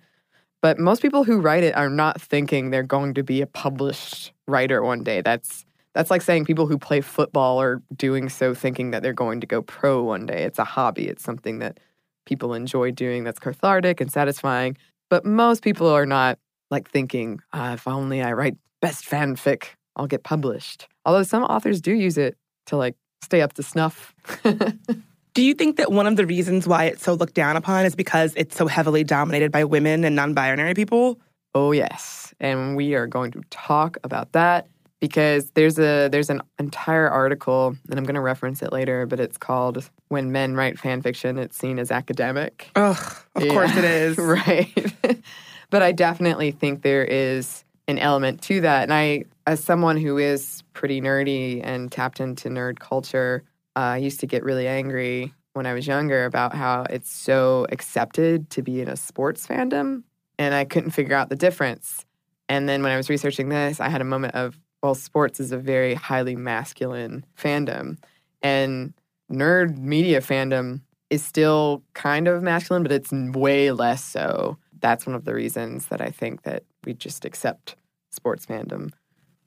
But 0.62 0.78
most 0.78 1.02
people 1.02 1.24
who 1.24 1.40
write 1.40 1.64
it 1.64 1.76
are 1.76 1.90
not 1.90 2.20
thinking 2.20 2.70
they're 2.70 2.84
going 2.84 3.14
to 3.14 3.24
be 3.24 3.40
a 3.40 3.46
published 3.46 4.32
writer 4.46 4.84
one 4.84 5.02
day. 5.02 5.20
That's 5.20 5.64
that's 5.98 6.12
like 6.12 6.22
saying 6.22 6.44
people 6.44 6.68
who 6.68 6.78
play 6.78 7.00
football 7.00 7.60
are 7.60 7.82
doing 7.96 8.28
so 8.28 8.54
thinking 8.54 8.92
that 8.92 9.02
they're 9.02 9.12
going 9.12 9.40
to 9.40 9.48
go 9.48 9.62
pro 9.62 10.00
one 10.04 10.26
day. 10.26 10.44
It's 10.44 10.60
a 10.60 10.64
hobby, 10.64 11.08
it's 11.08 11.24
something 11.24 11.58
that 11.58 11.80
people 12.24 12.54
enjoy 12.54 12.92
doing 12.92 13.24
that's 13.24 13.40
cathartic 13.40 14.00
and 14.00 14.08
satisfying. 14.08 14.76
But 15.10 15.24
most 15.24 15.64
people 15.64 15.88
are 15.88 16.06
not 16.06 16.38
like 16.70 16.88
thinking, 16.88 17.40
ah, 17.52 17.72
if 17.72 17.88
only 17.88 18.22
I 18.22 18.32
write 18.32 18.56
best 18.80 19.06
fanfic, 19.06 19.70
I'll 19.96 20.06
get 20.06 20.22
published. 20.22 20.86
Although 21.04 21.24
some 21.24 21.42
authors 21.42 21.80
do 21.80 21.92
use 21.92 22.16
it 22.16 22.38
to 22.66 22.76
like 22.76 22.94
stay 23.20 23.42
up 23.42 23.54
to 23.54 23.64
snuff. 23.64 24.14
do 25.34 25.42
you 25.42 25.52
think 25.52 25.78
that 25.78 25.90
one 25.90 26.06
of 26.06 26.14
the 26.14 26.26
reasons 26.26 26.68
why 26.68 26.84
it's 26.84 27.02
so 27.02 27.14
looked 27.14 27.34
down 27.34 27.56
upon 27.56 27.84
is 27.84 27.96
because 27.96 28.34
it's 28.36 28.54
so 28.54 28.68
heavily 28.68 29.02
dominated 29.02 29.50
by 29.50 29.64
women 29.64 30.04
and 30.04 30.14
non 30.14 30.32
binary 30.32 30.74
people? 30.74 31.18
Oh, 31.56 31.72
yes. 31.72 32.32
And 32.38 32.76
we 32.76 32.94
are 32.94 33.08
going 33.08 33.32
to 33.32 33.42
talk 33.50 33.96
about 34.04 34.30
that 34.30 34.68
because 35.00 35.50
there's 35.50 35.78
a 35.78 36.08
there's 36.08 36.30
an 36.30 36.42
entire 36.58 37.08
article 37.08 37.76
and 37.88 37.98
I'm 37.98 38.04
going 38.04 38.14
to 38.14 38.20
reference 38.20 38.62
it 38.62 38.72
later, 38.72 39.06
but 39.06 39.20
it's 39.20 39.36
called 39.36 39.88
"When 40.08 40.32
Men 40.32 40.54
Write 40.54 40.78
Fan 40.78 41.02
Fiction, 41.02 41.38
It's 41.38 41.56
Seen 41.56 41.78
as 41.78 41.90
Academic." 41.90 42.70
Ugh, 42.74 42.96
of 43.36 43.44
yeah. 43.44 43.52
course 43.52 43.76
it 43.76 43.84
is, 43.84 44.18
right? 44.18 44.94
but 45.70 45.82
I 45.82 45.92
definitely 45.92 46.50
think 46.50 46.82
there 46.82 47.04
is 47.04 47.64
an 47.86 47.98
element 47.98 48.42
to 48.42 48.60
that, 48.62 48.82
and 48.84 48.92
I, 48.92 49.24
as 49.46 49.62
someone 49.62 49.96
who 49.96 50.18
is 50.18 50.62
pretty 50.74 51.00
nerdy 51.00 51.60
and 51.64 51.90
tapped 51.90 52.20
into 52.20 52.48
nerd 52.48 52.78
culture, 52.78 53.44
uh, 53.76 53.80
I 53.80 53.96
used 53.98 54.20
to 54.20 54.26
get 54.26 54.44
really 54.44 54.68
angry 54.68 55.32
when 55.54 55.66
I 55.66 55.72
was 55.72 55.86
younger 55.86 56.24
about 56.24 56.54
how 56.54 56.84
it's 56.90 57.10
so 57.10 57.66
accepted 57.70 58.50
to 58.50 58.62
be 58.62 58.80
in 58.80 58.88
a 58.88 58.96
sports 58.96 59.46
fandom, 59.46 60.02
and 60.38 60.54
I 60.54 60.64
couldn't 60.64 60.90
figure 60.90 61.16
out 61.16 61.30
the 61.30 61.36
difference. 61.36 62.04
And 62.48 62.68
then 62.68 62.82
when 62.82 62.92
I 62.92 62.96
was 62.96 63.10
researching 63.10 63.48
this, 63.48 63.80
I 63.80 63.88
had 63.88 64.00
a 64.00 64.04
moment 64.04 64.34
of 64.34 64.58
well, 64.82 64.94
sports 64.94 65.40
is 65.40 65.52
a 65.52 65.58
very 65.58 65.94
highly 65.94 66.36
masculine 66.36 67.24
fandom. 67.36 67.98
And 68.42 68.94
nerd 69.30 69.78
media 69.78 70.20
fandom 70.20 70.82
is 71.10 71.24
still 71.24 71.82
kind 71.94 72.28
of 72.28 72.42
masculine, 72.42 72.82
but 72.82 72.92
it's 72.92 73.12
way 73.12 73.72
less 73.72 74.04
so. 74.04 74.58
That's 74.80 75.06
one 75.06 75.16
of 75.16 75.24
the 75.24 75.34
reasons 75.34 75.86
that 75.86 76.00
I 76.00 76.10
think 76.10 76.42
that 76.42 76.62
we 76.84 76.94
just 76.94 77.24
accept 77.24 77.76
sports 78.10 78.46
fandom, 78.46 78.92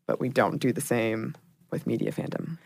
but 0.07 0.19
we 0.19 0.29
don't 0.29 0.57
do 0.57 0.73
the 0.73 0.81
same 0.81 1.35
with 1.71 1.87
media 1.87 2.11
fandom. 2.11 2.57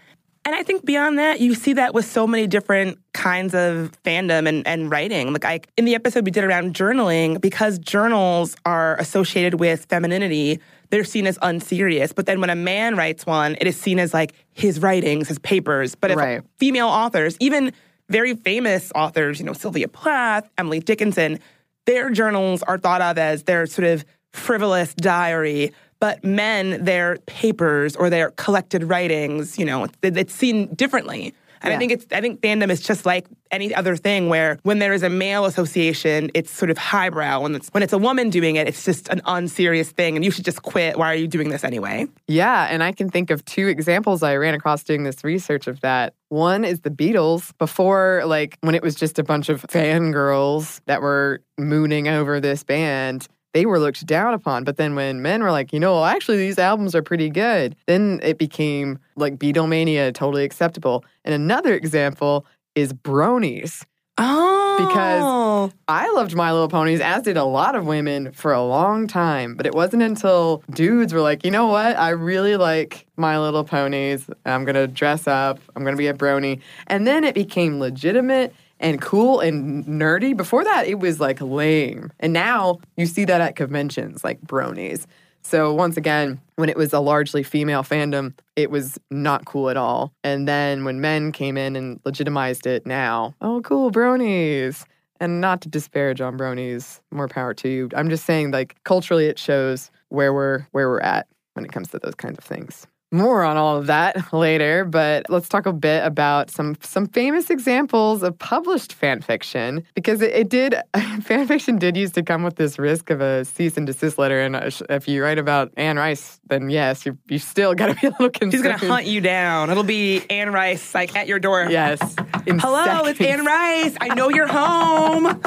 And 0.45 0.53
I 0.53 0.61
think 0.61 0.85
beyond 0.85 1.17
that, 1.17 1.39
you 1.39 1.55
see 1.55 1.73
that 1.73 1.95
with 1.95 2.05
so 2.05 2.27
many 2.27 2.45
different 2.45 2.99
kinds 3.13 3.55
of 3.55 3.91
fandom 4.03 4.47
and, 4.47 4.65
and 4.67 4.91
writing. 4.91 5.33
Like 5.33 5.43
I, 5.43 5.61
in 5.75 5.85
the 5.85 5.95
episode 5.95 6.23
we 6.23 6.29
did 6.29 6.43
around 6.43 6.75
journaling, 6.75 7.41
because 7.41 7.79
journals 7.79 8.55
are 8.63 8.95
associated 8.99 9.55
with 9.59 9.85
femininity, 9.89 10.59
they're 10.89 11.03
seen 11.03 11.27
as 11.27 11.37
unserious. 11.41 12.13
But 12.13 12.25
then 12.25 12.41
when 12.41 12.49
a 12.49 12.55
man 12.55 12.95
writes 12.95 13.25
one, 13.25 13.55
it 13.59 13.67
is 13.67 13.79
seen 13.79 13.99
as 13.99 14.13
like 14.13 14.33
his 14.53 14.79
writings, 14.79 15.27
his 15.27 15.39
papers. 15.39 15.95
But 15.95 16.11
if 16.11 16.17
right. 16.17 16.41
female 16.57 16.87
authors, 16.87 17.37
even 17.39 17.73
very 18.09 18.35
famous 18.35 18.91
authors, 18.95 19.39
you 19.39 19.45
know, 19.45 19.53
Sylvia 19.53 19.87
Plath, 19.87 20.49
Emily 20.57 20.79
Dickinson, 20.79 21.39
their 21.85 22.09
journals 22.09 22.63
are 22.63 22.77
thought 22.77 23.01
of 23.01 23.17
as 23.17 23.43
their 23.43 23.65
sort 23.65 23.87
of 23.87 24.05
frivolous 24.33 24.93
diary 24.95 25.71
but 25.99 26.23
men, 26.23 26.83
their 26.83 27.17
papers 27.25 27.95
or 27.95 28.09
their 28.09 28.31
collected 28.31 28.83
writings, 28.83 29.57
you 29.57 29.65
know, 29.65 29.87
it's 30.03 30.33
seen 30.33 30.73
differently. 30.75 31.33
And 31.65 31.71
yeah. 31.71 31.77
I 31.77 31.79
think 31.79 31.91
it's 31.91 32.05
I 32.11 32.21
think 32.21 32.41
fandom 32.41 32.69
is 32.69 32.79
just 32.79 33.05
like 33.05 33.27
any 33.49 33.73
other 33.73 33.95
thing 33.95 34.29
where 34.29 34.59
when 34.61 34.77
there 34.77 34.93
is 34.93 35.01
a 35.01 35.09
male 35.09 35.45
association, 35.45 36.29
it's 36.35 36.51
sort 36.51 36.69
of 36.69 36.77
highbrow. 36.77 37.41
When 37.41 37.55
it's 37.55 37.69
when 37.69 37.81
it's 37.81 37.93
a 37.93 37.97
woman 37.97 38.29
doing 38.29 38.55
it, 38.55 38.67
it's 38.67 38.85
just 38.85 39.09
an 39.09 39.21
unserious 39.25 39.91
thing 39.91 40.15
and 40.15 40.23
you 40.23 40.29
should 40.29 40.45
just 40.45 40.61
quit. 40.61 40.97
Why 40.97 41.11
are 41.11 41.15
you 41.15 41.27
doing 41.27 41.49
this 41.49 41.63
anyway? 41.63 42.07
Yeah, 42.27 42.67
and 42.69 42.83
I 42.83 42.91
can 42.91 43.09
think 43.09 43.31
of 43.31 43.43
two 43.45 43.67
examples 43.67 44.21
I 44.21 44.35
ran 44.35 44.53
across 44.53 44.83
doing 44.83 45.03
this 45.03 45.23
research 45.23 45.65
of 45.65 45.81
that. 45.81 46.13
One 46.29 46.63
is 46.63 46.81
the 46.81 46.91
Beatles 46.91 47.57
before 47.57 48.23
like 48.27 48.57
when 48.61 48.75
it 48.75 48.83
was 48.83 48.93
just 48.93 49.17
a 49.17 49.23
bunch 49.23 49.49
of 49.49 49.63
fangirls 49.63 50.81
that 50.85 51.01
were 51.01 51.41
mooning 51.57 52.07
over 52.07 52.39
this 52.39 52.63
band 52.63 53.27
they 53.55 53.65
were 53.65 53.79
looked 53.79 54.05
down 54.05 54.33
upon. 54.33 54.65
But 54.65 54.75
then 54.75 54.95
when 54.95 55.21
men 55.21 55.41
were 55.41 55.49
like, 55.49 55.71
you 55.71 55.79
know, 55.79 55.93
well, 55.93 56.05
actually, 56.05 56.35
these 56.37 56.59
albums 56.59 56.93
are 56.93 57.01
pretty 57.01 57.29
good, 57.29 57.73
then 57.87 58.19
it 58.21 58.37
became 58.37 58.99
like 59.15 59.37
Beatlemania 59.37 60.13
totally 60.13 60.43
acceptable. 60.43 61.05
And 61.23 61.33
another 61.33 61.73
example 61.73 62.45
is 62.75 62.91
bronies. 62.91 63.85
Oh. 64.17 64.75
Because 64.77 65.73
I 65.87 66.11
loved 66.11 66.35
My 66.35 66.51
Little 66.51 66.67
Ponies, 66.67 66.99
as 66.99 67.23
did 67.23 67.37
a 67.37 67.45
lot 67.45 67.75
of 67.75 67.85
women 67.85 68.33
for 68.33 68.51
a 68.51 68.61
long 68.61 69.07
time. 69.07 69.55
But 69.55 69.65
it 69.65 69.73
wasn't 69.73 70.03
until 70.03 70.61
dudes 70.71 71.13
were 71.13 71.21
like, 71.21 71.45
you 71.45 71.51
know 71.51 71.67
what? 71.67 71.97
I 71.97 72.09
really 72.09 72.57
like 72.57 73.07
My 73.15 73.39
Little 73.39 73.63
Ponies. 73.63 74.29
I'm 74.45 74.65
going 74.65 74.75
to 74.75 74.87
dress 74.87 75.27
up. 75.27 75.59
I'm 75.77 75.83
going 75.83 75.95
to 75.95 75.97
be 75.97 76.07
a 76.07 76.13
brony. 76.13 76.59
And 76.87 77.07
then 77.07 77.23
it 77.23 77.35
became 77.35 77.79
legitimate 77.79 78.53
and 78.79 79.01
cool 79.01 79.39
and 79.39 79.85
nerdy. 79.85 80.35
Before 80.35 80.63
that, 80.63 80.87
it 80.87 80.99
was 80.99 81.19
like 81.19 81.41
lame. 81.41 82.11
And 82.19 82.33
now 82.33 82.79
you 82.97 83.05
see 83.05 83.25
that 83.25 83.41
at 83.41 83.55
conventions 83.55 84.23
like 84.23 84.41
bronies. 84.41 85.05
So 85.41 85.73
once 85.73 85.95
again, 85.95 86.41
when 86.55 86.69
it 86.69 86.77
was 86.77 86.91
a 86.91 86.99
largely 86.99 87.43
female 87.43 87.83
fandom, 87.83 88.33
it 88.55 88.71
was 88.71 88.97
not 89.11 89.45
cool 89.45 89.69
at 89.69 89.77
all. 89.77 90.11
And 90.23 90.47
then 90.47 90.85
when 90.85 91.01
men 91.01 91.31
came 91.31 91.55
in 91.55 91.75
and 91.75 91.99
legitimized 92.03 92.65
it 92.65 92.85
now, 92.85 93.35
oh 93.41 93.61
cool, 93.61 93.91
bronies. 93.91 94.85
And 95.19 95.39
not 95.39 95.61
to 95.61 95.69
disparage 95.69 96.19
on 96.19 96.37
bronies, 96.37 96.99
more 97.11 97.27
power 97.27 97.53
to 97.53 97.69
you. 97.69 97.89
I'm 97.95 98.09
just 98.09 98.25
saying 98.25 98.51
like 98.51 98.75
culturally 98.83 99.27
it 99.27 99.39
shows 99.39 99.91
where 100.09 100.33
we're 100.33 100.67
where 100.71 100.89
we're 100.89 100.99
at 100.99 101.27
when 101.53 101.63
it 101.63 101.71
comes 101.71 101.89
to 101.89 101.99
those 101.99 102.15
kinds 102.15 102.37
of 102.37 102.43
things 102.43 102.85
more 103.15 103.43
on 103.43 103.57
all 103.57 103.77
of 103.77 103.87
that 103.87 104.33
later, 104.33 104.85
but 104.85 105.29
let's 105.29 105.49
talk 105.49 105.65
a 105.65 105.73
bit 105.73 106.05
about 106.05 106.51
some 106.51 106.75
some 106.81 107.07
famous 107.07 107.49
examples 107.49 108.23
of 108.23 108.37
published 108.37 108.93
fan 108.93 109.21
fiction 109.21 109.83
because 109.95 110.21
it, 110.21 110.33
it 110.33 110.49
did 110.49 110.75
fan 111.23 111.47
fiction 111.47 111.77
did 111.77 111.97
used 111.97 112.13
to 112.15 112.23
come 112.23 112.43
with 112.43 112.55
this 112.55 112.77
risk 112.77 113.09
of 113.09 113.21
a 113.21 113.45
cease 113.45 113.77
and 113.77 113.87
desist 113.87 114.17
letter, 114.17 114.41
and 114.41 114.55
uh, 114.55 114.69
if 114.89 115.07
you 115.07 115.23
write 115.23 115.39
about 115.39 115.71
Anne 115.77 115.97
Rice, 115.97 116.39
then 116.47 116.69
yes, 116.69 117.05
you 117.05 117.17
you 117.27 117.39
still 117.39 117.73
got 117.73 117.87
to 117.87 117.95
be 117.95 118.07
a 118.07 118.11
little 118.11 118.29
concerned. 118.29 118.51
She's 118.53 118.61
gonna 118.61 118.77
hunt 118.77 119.05
you 119.05 119.21
down. 119.21 119.69
It'll 119.69 119.83
be 119.83 120.23
Anne 120.29 120.51
Rice 120.51 120.93
like 120.93 121.15
at 121.15 121.27
your 121.27 121.39
door. 121.39 121.67
Yes. 121.69 121.99
Hello, 122.47 122.83
seconds. 122.85 123.09
it's 123.09 123.21
Anne 123.21 123.45
Rice. 123.45 123.95
I 123.99 124.13
know 124.13 124.29
you're 124.29 124.47
home. 124.47 125.41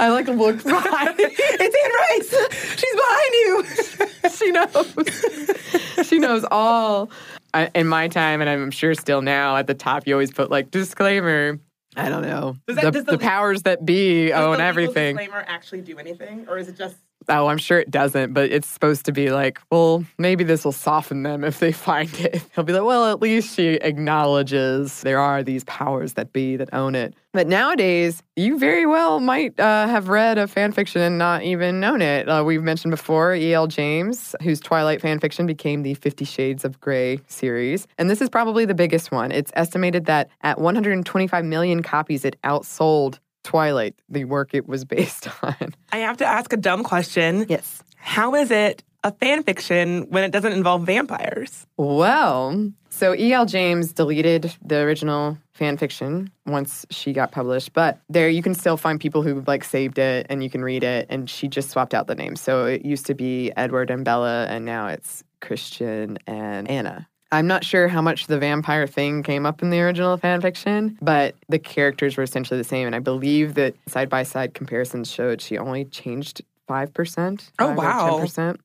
I 0.00 0.08
like 0.10 0.26
look 0.28 0.62
behind. 0.64 1.14
it's 1.18 1.76
Anne 1.84 1.92
Rice. 2.00 2.78
She's 2.78 2.94
behind 2.94 3.32
you. 3.34 3.64
She 4.32 4.50
knows. 4.50 6.06
she 6.08 6.18
knows 6.18 6.44
all. 6.50 7.10
I, 7.54 7.70
in 7.74 7.86
my 7.86 8.08
time, 8.08 8.40
and 8.40 8.48
I'm 8.48 8.70
sure 8.70 8.94
still 8.94 9.20
now, 9.22 9.56
at 9.56 9.66
the 9.66 9.74
top 9.74 10.06
you 10.06 10.14
always 10.14 10.32
put 10.32 10.50
like 10.50 10.70
disclaimer. 10.70 11.58
I 11.96 12.08
don't 12.08 12.22
know. 12.22 12.56
Does 12.66 12.76
that- 12.76 12.92
the, 12.92 13.02
the 13.02 13.12
the- 13.12 13.18
powers 13.18 13.62
that 13.62 13.84
be 13.84 14.32
own 14.32 14.60
everything. 14.60 15.16
Disclaimer 15.16 15.44
actually 15.46 15.82
do 15.82 15.98
anything, 15.98 16.46
or 16.48 16.56
is 16.58 16.68
it 16.68 16.76
just? 16.76 16.96
Oh, 17.28 17.48
I'm 17.48 17.58
sure 17.58 17.78
it 17.78 17.90
doesn't, 17.90 18.32
but 18.32 18.50
it's 18.50 18.68
supposed 18.68 19.04
to 19.06 19.12
be 19.12 19.30
like, 19.30 19.60
well, 19.70 20.04
maybe 20.18 20.44
this 20.44 20.64
will 20.64 20.72
soften 20.72 21.22
them 21.22 21.44
if 21.44 21.58
they 21.58 21.72
find 21.88 22.12
it. 22.20 22.42
He'll 22.54 22.64
be 22.64 22.72
like, 22.72 22.84
well, 22.84 23.10
at 23.10 23.20
least 23.20 23.56
she 23.56 23.74
acknowledges 23.74 25.00
there 25.02 25.18
are 25.18 25.42
these 25.42 25.64
powers 25.64 26.14
that 26.14 26.32
be 26.32 26.56
that 26.56 26.72
own 26.72 26.94
it. 26.94 27.14
But 27.32 27.46
nowadays, 27.48 28.22
you 28.36 28.58
very 28.58 28.84
well 28.84 29.18
might 29.18 29.58
uh, 29.58 29.86
have 29.86 30.10
read 30.10 30.36
a 30.36 30.46
fan 30.46 30.70
fiction 30.72 31.00
and 31.00 31.16
not 31.16 31.42
even 31.42 31.80
known 31.80 32.02
it. 32.02 32.28
Uh, 32.28 32.44
we've 32.44 32.62
mentioned 32.62 32.90
before 32.90 33.34
E.L. 33.34 33.68
James, 33.68 34.34
whose 34.42 34.60
Twilight 34.60 35.00
fan 35.00 35.18
fiction 35.18 35.46
became 35.46 35.82
the 35.82 35.94
Fifty 35.94 36.26
Shades 36.26 36.62
of 36.62 36.78
Grey 36.78 37.20
series. 37.28 37.86
And 37.96 38.10
this 38.10 38.20
is 38.20 38.28
probably 38.28 38.66
the 38.66 38.74
biggest 38.74 39.10
one. 39.12 39.32
It's 39.32 39.50
estimated 39.54 40.04
that 40.06 40.28
at 40.42 40.60
125 40.60 41.44
million 41.44 41.82
copies, 41.82 42.26
it 42.26 42.36
outsold 42.44 43.18
Twilight, 43.42 43.94
the 44.08 44.24
work 44.24 44.54
it 44.54 44.66
was 44.66 44.84
based 44.96 45.28
on. 45.42 45.74
I 45.92 45.98
have 45.98 46.18
to 46.18 46.26
ask 46.26 46.52
a 46.52 46.56
dumb 46.56 46.82
question. 46.84 47.46
Yes. 47.48 47.82
How 47.96 48.34
is 48.34 48.50
it 48.50 48.82
a 49.04 49.12
fan 49.12 49.42
fiction 49.42 50.02
when 50.10 50.24
it 50.24 50.30
doesn't 50.30 50.52
involve 50.52 50.84
vampires? 50.86 51.66
Well, 51.76 52.72
so 52.88 53.14
E.L. 53.14 53.46
James 53.46 53.92
deleted 53.92 54.54
the 54.64 54.78
original 54.78 55.38
fan 55.52 55.76
fiction 55.76 56.30
once 56.46 56.86
she 56.90 57.12
got 57.12 57.32
published, 57.32 57.72
but 57.72 58.00
there 58.08 58.28
you 58.28 58.42
can 58.42 58.54
still 58.54 58.76
find 58.76 59.00
people 59.00 59.22
who 59.22 59.42
like 59.46 59.64
saved 59.64 59.98
it 59.98 60.26
and 60.28 60.42
you 60.42 60.50
can 60.50 60.62
read 60.62 60.84
it, 60.84 61.06
and 61.10 61.28
she 61.28 61.48
just 61.48 61.70
swapped 61.70 61.94
out 61.94 62.06
the 62.06 62.14
names. 62.14 62.40
So 62.40 62.66
it 62.66 62.84
used 62.84 63.06
to 63.06 63.14
be 63.14 63.52
Edward 63.56 63.90
and 63.90 64.04
Bella, 64.04 64.46
and 64.46 64.64
now 64.64 64.88
it's 64.88 65.24
Christian 65.40 66.18
and 66.26 66.68
Ana. 66.68 67.08
I'm 67.32 67.46
not 67.46 67.64
sure 67.64 67.88
how 67.88 68.02
much 68.02 68.26
the 68.26 68.38
vampire 68.38 68.86
thing 68.86 69.22
came 69.22 69.46
up 69.46 69.62
in 69.62 69.70
the 69.70 69.80
original 69.80 70.18
fan 70.18 70.42
fiction, 70.42 70.98
but 71.00 71.34
the 71.48 71.58
characters 71.58 72.18
were 72.18 72.22
essentially 72.22 72.58
the 72.58 72.64
same. 72.64 72.86
And 72.86 72.94
I 72.94 72.98
believe 72.98 73.54
that 73.54 73.74
side 73.88 74.10
by 74.10 74.22
side 74.22 74.52
comparisons 74.52 75.10
showed 75.10 75.40
she 75.40 75.56
only 75.56 75.86
changed 75.86 76.42
5%. 76.68 77.50
Oh, 77.58 77.68
5 77.68 77.78
or 77.78 77.82
wow. 77.82 78.20
10%. 78.22 78.58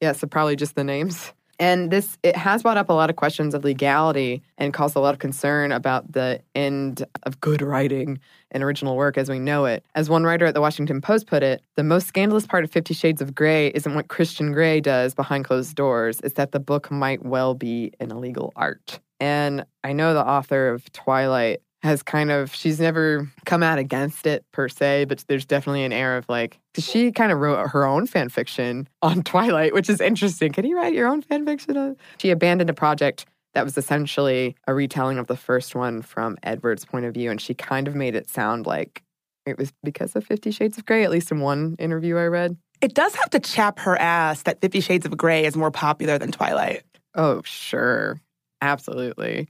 Yeah, 0.00 0.12
so 0.12 0.28
probably 0.28 0.54
just 0.54 0.76
the 0.76 0.84
names. 0.84 1.32
And 1.62 1.92
this 1.92 2.18
it 2.24 2.34
has 2.34 2.64
brought 2.64 2.76
up 2.76 2.88
a 2.88 2.92
lot 2.92 3.08
of 3.08 3.14
questions 3.14 3.54
of 3.54 3.62
legality 3.62 4.42
and 4.58 4.74
caused 4.74 4.96
a 4.96 4.98
lot 4.98 5.14
of 5.14 5.20
concern 5.20 5.70
about 5.70 6.10
the 6.10 6.40
end 6.56 7.06
of 7.22 7.40
good 7.40 7.62
writing 7.62 8.18
and 8.50 8.64
original 8.64 8.96
work 8.96 9.16
as 9.16 9.30
we 9.30 9.38
know 9.38 9.66
it. 9.66 9.84
As 9.94 10.10
one 10.10 10.24
writer 10.24 10.44
at 10.44 10.54
the 10.54 10.60
Washington 10.60 11.00
Post 11.00 11.28
put 11.28 11.44
it, 11.44 11.62
the 11.76 11.84
most 11.84 12.08
scandalous 12.08 12.48
part 12.48 12.64
of 12.64 12.72
50 12.72 12.94
Shades 12.94 13.22
of 13.22 13.32
Grey 13.32 13.68
isn't 13.76 13.94
what 13.94 14.08
Christian 14.08 14.50
Grey 14.50 14.80
does 14.80 15.14
behind 15.14 15.44
closed 15.44 15.76
doors, 15.76 16.20
it's 16.24 16.34
that 16.34 16.50
the 16.50 16.58
book 16.58 16.90
might 16.90 17.24
well 17.24 17.54
be 17.54 17.92
an 18.00 18.10
illegal 18.10 18.52
art. 18.56 18.98
And 19.20 19.64
I 19.84 19.92
know 19.92 20.14
the 20.14 20.26
author 20.26 20.68
of 20.70 20.90
Twilight 20.90 21.62
has 21.82 22.02
kind 22.02 22.30
of 22.30 22.54
she's 22.54 22.78
never 22.80 23.28
come 23.44 23.62
out 23.62 23.78
against 23.78 24.26
it 24.26 24.44
per 24.52 24.68
se, 24.68 25.06
but 25.06 25.24
there's 25.28 25.44
definitely 25.44 25.82
an 25.84 25.92
air 25.92 26.16
of 26.16 26.28
like 26.28 26.58
she 26.78 27.10
kind 27.12 27.32
of 27.32 27.38
wrote 27.38 27.68
her 27.70 27.84
own 27.84 28.06
fan 28.06 28.28
fiction 28.28 28.88
on 29.02 29.22
Twilight, 29.22 29.74
which 29.74 29.90
is 29.90 30.00
interesting. 30.00 30.52
Can 30.52 30.64
you 30.64 30.76
write 30.76 30.94
your 30.94 31.08
own 31.08 31.22
fan 31.22 31.44
fiction? 31.44 31.76
on- 31.76 31.96
She 32.18 32.30
abandoned 32.30 32.70
a 32.70 32.74
project 32.74 33.26
that 33.54 33.64
was 33.64 33.76
essentially 33.76 34.56
a 34.66 34.72
retelling 34.74 35.18
of 35.18 35.26
the 35.26 35.36
first 35.36 35.74
one 35.74 36.00
from 36.02 36.38
Edward's 36.42 36.84
point 36.84 37.04
of 37.04 37.12
view, 37.14 37.30
and 37.30 37.40
she 37.40 37.52
kind 37.52 37.86
of 37.88 37.94
made 37.94 38.14
it 38.14 38.28
sound 38.30 38.66
like 38.66 39.02
it 39.44 39.58
was 39.58 39.72
because 39.82 40.14
of 40.16 40.24
Fifty 40.24 40.50
Shades 40.52 40.78
of 40.78 40.86
Grey, 40.86 41.04
at 41.04 41.10
least 41.10 41.30
in 41.32 41.40
one 41.40 41.74
interview 41.78 42.16
I 42.16 42.26
read. 42.26 42.56
It 42.80 42.94
does 42.94 43.14
have 43.16 43.30
to 43.30 43.40
chap 43.40 43.78
her 43.80 43.96
ass 44.00 44.42
that 44.44 44.60
Fifty 44.60 44.80
Shades 44.80 45.04
of 45.04 45.16
Grey 45.16 45.44
is 45.44 45.56
more 45.56 45.70
popular 45.72 46.16
than 46.16 46.30
Twilight. 46.32 46.82
Oh, 47.14 47.42
sure. 47.44 48.20
Absolutely. 48.62 49.48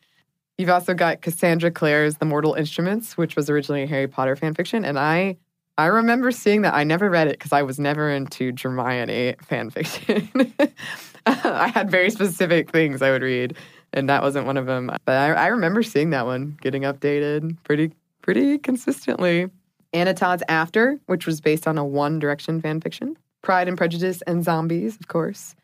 You've 0.59 0.71
also 0.71 0.95
got 0.95 1.23
Cassandra 1.23 1.71
Clare's 1.71 2.19
The 2.19 2.25
Mortal 2.25 2.55
Instruments, 2.55 3.17
which 3.17 3.37
was 3.37 3.49
originally 3.49 3.83
a 3.83 3.87
Harry 3.87 4.07
Potter 4.07 4.37
fan 4.37 4.55
fiction. 4.55 4.85
And 4.85 4.99
I 4.99 5.37
I 5.79 5.87
remember 5.87 6.31
seeing 6.31 6.63
that. 6.63 6.75
I 6.75 6.85
never 6.85 7.09
read 7.09 7.29
it 7.29 7.39
because 7.39 7.53
I 7.53 7.63
was 7.63 7.79
never 7.79 8.11
into 8.11 8.53
Hermione 8.61 9.37
fan 9.43 9.71
fiction. 9.71 10.31
I 11.27 11.69
had 11.69 11.91
very 11.91 12.11
specific 12.11 12.71
things 12.71 13.01
I 13.01 13.11
would 13.11 13.23
read, 13.23 13.57
and 13.93 14.09
that 14.09 14.23
wasn't 14.23 14.47
one 14.47 14.59
of 14.59 14.67
them. 14.67 14.91
But 15.07 15.13
I, 15.17 15.33
I 15.33 15.47
remember 15.47 15.83
seeing 15.83 16.11
that 16.11 16.27
one 16.27 16.59
getting 16.61 16.83
updated 16.83 17.57
pretty 17.65 17.93
pretty 18.21 18.59
consistently. 18.59 19.49
Anna 19.95 20.15
Todd's 20.15 20.43
After, 20.49 20.99
which 21.07 21.27
was 21.27 21.41
based 21.41 21.67
on 21.67 21.79
a 21.79 21.85
One 21.85 22.19
Direction 22.19 22.61
fan 22.61 22.81
fiction. 22.81 23.17
Pride 23.43 23.69
and 23.69 23.77
Prejudice 23.77 24.23
and 24.27 24.45
Zombies, 24.45 24.97
of 24.97 25.09
course. 25.09 25.55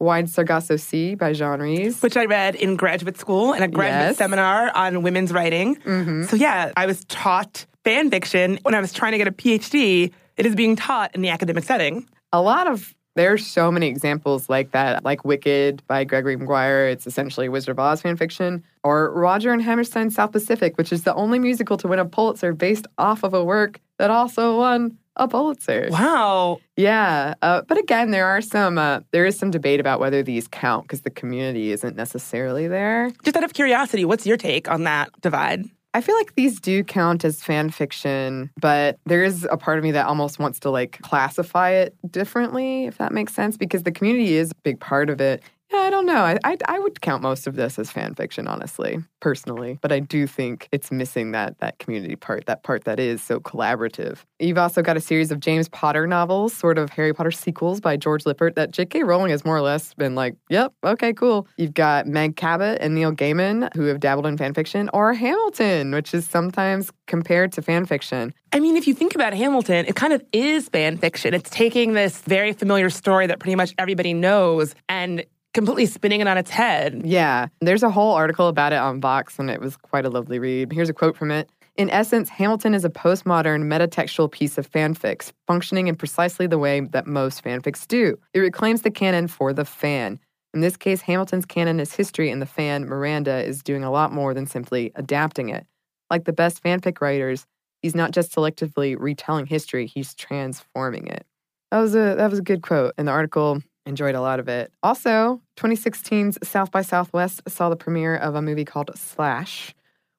Wide 0.00 0.28
Sargasso 0.28 0.76
Sea 0.76 1.14
by 1.14 1.32
Jean 1.32 1.60
Rhys. 1.60 2.02
which 2.02 2.16
I 2.16 2.24
read 2.26 2.54
in 2.54 2.76
graduate 2.76 3.16
school 3.18 3.52
in 3.52 3.62
a 3.62 3.68
graduate 3.68 4.08
Yes. 4.10 4.16
seminar 4.18 4.70
on 4.76 5.02
women's 5.02 5.32
writing. 5.32 5.76
Mm-hmm. 5.76 6.24
So 6.24 6.36
yeah, 6.36 6.72
I 6.76 6.86
was 6.86 7.04
taught 7.06 7.66
fan 7.84 8.10
fiction 8.10 8.58
when 8.62 8.74
I 8.74 8.80
was 8.80 8.92
trying 8.92 9.12
to 9.12 9.18
get 9.18 9.28
a 9.28 9.32
PhD. 9.32 10.12
It 10.36 10.46
is 10.46 10.54
being 10.54 10.74
taught 10.76 11.14
in 11.14 11.22
the 11.22 11.28
academic 11.28 11.64
setting. 11.64 12.08
a 12.32 12.40
lot 12.42 12.66
of 12.66 12.94
there's 13.16 13.46
so 13.46 13.70
many 13.70 13.86
examples 13.86 14.48
like 14.48 14.72
that, 14.72 15.04
like 15.04 15.24
Wicked 15.24 15.84
by 15.86 16.02
Gregory 16.02 16.34
Maguire. 16.34 16.88
It's 16.88 17.06
essentially 17.06 17.48
Wizard 17.48 17.70
of 17.70 17.78
Oz 17.78 18.02
fan 18.02 18.16
fiction, 18.16 18.64
or 18.82 19.12
Roger 19.12 19.52
and 19.52 19.62
Hammerstein's 19.62 20.16
South 20.16 20.32
Pacific, 20.32 20.76
which 20.76 20.92
is 20.92 21.04
the 21.04 21.14
only 21.14 21.38
musical 21.38 21.76
to 21.76 21.86
win 21.86 22.00
a 22.00 22.04
Pulitzer 22.04 22.52
based 22.52 22.88
off 22.98 23.22
of 23.22 23.32
a 23.32 23.44
work 23.44 23.78
that 23.98 24.10
also 24.10 24.58
won 24.58 24.98
a 25.16 25.28
Pulitzer. 25.28 25.88
Wow. 25.90 26.58
Yeah, 26.76 27.34
uh, 27.42 27.62
but 27.68 27.78
again, 27.78 28.10
there 28.10 28.26
are 28.26 28.40
some 28.40 28.78
uh, 28.78 29.00
there 29.12 29.26
is 29.26 29.38
some 29.38 29.50
debate 29.50 29.80
about 29.80 30.00
whether 30.00 30.22
these 30.22 30.48
count 30.48 30.84
because 30.84 31.02
the 31.02 31.10
community 31.10 31.70
isn't 31.70 31.96
necessarily 31.96 32.66
there. 32.66 33.10
Just 33.22 33.36
out 33.36 33.44
of 33.44 33.54
curiosity, 33.54 34.04
what's 34.04 34.26
your 34.26 34.36
take 34.36 34.68
on 34.68 34.84
that 34.84 35.10
divide? 35.20 35.64
I 35.94 36.00
feel 36.00 36.16
like 36.16 36.34
these 36.34 36.58
do 36.58 36.82
count 36.82 37.24
as 37.24 37.40
fan 37.40 37.70
fiction, 37.70 38.50
but 38.60 38.98
there 39.06 39.22
is 39.22 39.46
a 39.48 39.56
part 39.56 39.78
of 39.78 39.84
me 39.84 39.92
that 39.92 40.06
almost 40.06 40.40
wants 40.40 40.58
to 40.60 40.70
like 40.70 40.98
classify 41.02 41.70
it 41.70 41.94
differently, 42.10 42.86
if 42.86 42.98
that 42.98 43.12
makes 43.12 43.32
sense, 43.32 43.56
because 43.56 43.84
the 43.84 43.92
community 43.92 44.34
is 44.34 44.50
a 44.50 44.54
big 44.64 44.80
part 44.80 45.08
of 45.08 45.20
it. 45.20 45.40
I 45.76 45.90
don't 45.90 46.06
know. 46.06 46.22
I, 46.22 46.38
I 46.44 46.56
I 46.66 46.78
would 46.78 47.00
count 47.00 47.22
most 47.22 47.46
of 47.46 47.56
this 47.56 47.78
as 47.78 47.90
fan 47.90 48.14
fiction, 48.14 48.46
honestly, 48.46 48.98
personally. 49.20 49.78
But 49.80 49.92
I 49.92 50.00
do 50.00 50.26
think 50.26 50.68
it's 50.72 50.90
missing 50.90 51.32
that 51.32 51.58
that 51.58 51.78
community 51.78 52.16
part, 52.16 52.46
that 52.46 52.62
part 52.62 52.84
that 52.84 52.98
is 52.98 53.22
so 53.22 53.40
collaborative. 53.40 54.18
You've 54.38 54.58
also 54.58 54.82
got 54.82 54.96
a 54.96 55.00
series 55.00 55.30
of 55.30 55.40
James 55.40 55.68
Potter 55.68 56.06
novels, 56.06 56.52
sort 56.54 56.78
of 56.78 56.90
Harry 56.90 57.12
Potter 57.12 57.30
sequels 57.30 57.80
by 57.80 57.96
George 57.96 58.26
Lippert, 58.26 58.54
that 58.56 58.70
J.K. 58.70 59.02
Rowling 59.04 59.30
has 59.30 59.44
more 59.44 59.56
or 59.56 59.62
less 59.62 59.94
been 59.94 60.14
like, 60.14 60.36
yep, 60.48 60.72
okay, 60.84 61.12
cool. 61.12 61.46
You've 61.56 61.74
got 61.74 62.06
Meg 62.06 62.36
Cabot 62.36 62.78
and 62.80 62.94
Neil 62.94 63.12
Gaiman, 63.12 63.74
who 63.74 63.84
have 63.84 64.00
dabbled 64.00 64.26
in 64.26 64.36
fan 64.36 64.54
fiction, 64.54 64.90
or 64.92 65.14
Hamilton, 65.14 65.92
which 65.92 66.14
is 66.14 66.26
sometimes 66.26 66.90
compared 67.06 67.52
to 67.52 67.62
fan 67.62 67.86
fiction. 67.86 68.32
I 68.52 68.60
mean, 68.60 68.76
if 68.76 68.86
you 68.86 68.94
think 68.94 69.14
about 69.14 69.34
Hamilton, 69.34 69.84
it 69.86 69.96
kind 69.96 70.12
of 70.12 70.22
is 70.32 70.68
fan 70.68 70.96
fiction. 70.96 71.34
It's 71.34 71.50
taking 71.50 71.94
this 71.94 72.20
very 72.22 72.52
familiar 72.52 72.88
story 72.88 73.26
that 73.26 73.40
pretty 73.40 73.56
much 73.56 73.74
everybody 73.78 74.14
knows 74.14 74.74
and 74.88 75.24
completely 75.54 75.86
spinning 75.86 76.20
it 76.20 76.28
on 76.28 76.36
its 76.36 76.50
head. 76.50 77.02
Yeah, 77.04 77.46
there's 77.60 77.82
a 77.82 77.90
whole 77.90 78.12
article 78.12 78.48
about 78.48 78.72
it 78.72 78.78
on 78.78 79.00
Vox, 79.00 79.38
and 79.38 79.48
it 79.48 79.60
was 79.60 79.76
quite 79.76 80.04
a 80.04 80.10
lovely 80.10 80.38
read. 80.38 80.72
Here's 80.72 80.90
a 80.90 80.94
quote 80.94 81.16
from 81.16 81.30
it. 81.30 81.48
In 81.76 81.90
essence, 81.90 82.28
Hamilton 82.28 82.74
is 82.74 82.84
a 82.84 82.90
postmodern 82.90 83.64
metatextual 83.64 84.30
piece 84.30 84.58
of 84.58 84.70
fanfics, 84.70 85.32
functioning 85.46 85.88
in 85.88 85.96
precisely 85.96 86.46
the 86.46 86.58
way 86.58 86.80
that 86.80 87.06
most 87.06 87.42
fanfics 87.42 87.86
do. 87.88 88.18
It 88.32 88.40
reclaims 88.40 88.82
the 88.82 88.90
canon 88.90 89.26
for 89.28 89.52
the 89.52 89.64
fan. 89.64 90.20
In 90.52 90.60
this 90.60 90.76
case, 90.76 91.00
Hamilton's 91.00 91.46
canon 91.46 91.80
is 91.80 91.94
history, 91.94 92.30
and 92.30 92.40
the 92.40 92.46
fan, 92.46 92.84
Miranda, 92.84 93.44
is 93.44 93.62
doing 93.62 93.82
a 93.82 93.90
lot 93.90 94.12
more 94.12 94.34
than 94.34 94.46
simply 94.46 94.92
adapting 94.94 95.48
it. 95.48 95.66
Like 96.10 96.24
the 96.24 96.32
best 96.32 96.62
fanfic 96.62 97.00
writers, 97.00 97.46
he's 97.82 97.94
not 97.94 98.12
just 98.12 98.32
selectively 98.32 98.96
retelling 98.96 99.46
history, 99.46 99.86
he's 99.86 100.14
transforming 100.14 101.08
it. 101.08 101.26
That 101.72 101.80
was 101.80 101.96
a 101.96 102.14
that 102.16 102.30
was 102.30 102.38
a 102.38 102.42
good 102.42 102.62
quote 102.62 102.94
in 102.98 103.06
the 103.06 103.12
article. 103.12 103.60
Enjoyed 103.86 104.14
a 104.14 104.20
lot 104.20 104.40
of 104.40 104.48
it. 104.48 104.72
Also, 104.82 105.42
2016's 105.56 106.38
South 106.46 106.70
by 106.70 106.82
Southwest 106.82 107.42
saw 107.48 107.68
the 107.68 107.76
premiere 107.76 108.16
of 108.16 108.34
a 108.34 108.42
movie 108.42 108.64
called 108.64 108.90
Slash, 108.96 109.74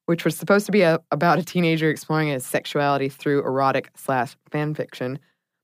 which 0.06 0.24
was 0.24 0.38
supposed 0.38 0.68
to 0.68 0.72
be 0.72 0.82
a, 0.82 1.00
about 1.12 1.40
a 1.40 1.44
teenager 1.44 1.90
exploring 1.90 2.28
his 2.28 2.46
sexuality 2.46 3.10
through 3.10 3.40
erotic 3.40 3.90
slash 3.96 4.36
fan 4.52 4.76
fiction. 4.76 5.18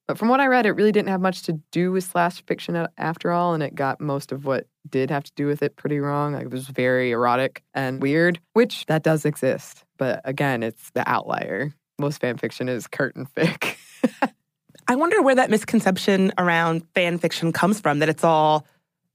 But 0.08 0.18
from 0.18 0.30
what 0.30 0.40
I 0.40 0.48
read, 0.48 0.66
it 0.66 0.72
really 0.72 0.92
didn't 0.92 1.10
have 1.10 1.22
much 1.22 1.44
to 1.44 1.54
do 1.72 1.92
with 1.92 2.04
slash 2.04 2.44
fiction 2.46 2.88
after 2.98 3.32
all, 3.32 3.54
and 3.54 3.62
it 3.62 3.76
got 3.76 4.02
most 4.02 4.32
of 4.32 4.46
what 4.46 4.68
did 4.90 5.12
have 5.12 5.24
to 5.24 5.32
do 5.36 5.46
with 5.46 5.62
it 5.62 5.76
pretty 5.76 6.00
wrong. 6.00 6.34
Like, 6.34 6.46
it 6.46 6.52
was 6.52 6.68
very 6.68 7.12
erotic 7.12 7.64
and 7.74 8.02
weird, 8.02 8.40
which 8.54 8.88
that 8.88 9.04
does 9.04 9.26
exist. 9.26 9.86
But 9.98 10.22
again, 10.26 10.64
it's 10.64 10.90
the 10.92 11.08
outlier. 11.08 11.74
Most 12.00 12.20
fan 12.20 12.38
fiction 12.38 12.68
is 12.68 12.88
curtain 12.88 13.28
fic. 13.38 13.78
I 14.92 14.96
wonder 14.96 15.22
where 15.22 15.36
that 15.36 15.50
misconception 15.50 16.34
around 16.38 16.84
fan 16.94 17.18
fiction 17.18 17.54
comes 17.54 17.80
from 17.80 18.00
that 18.00 18.10
it's 18.10 18.26
all, 18.26 18.66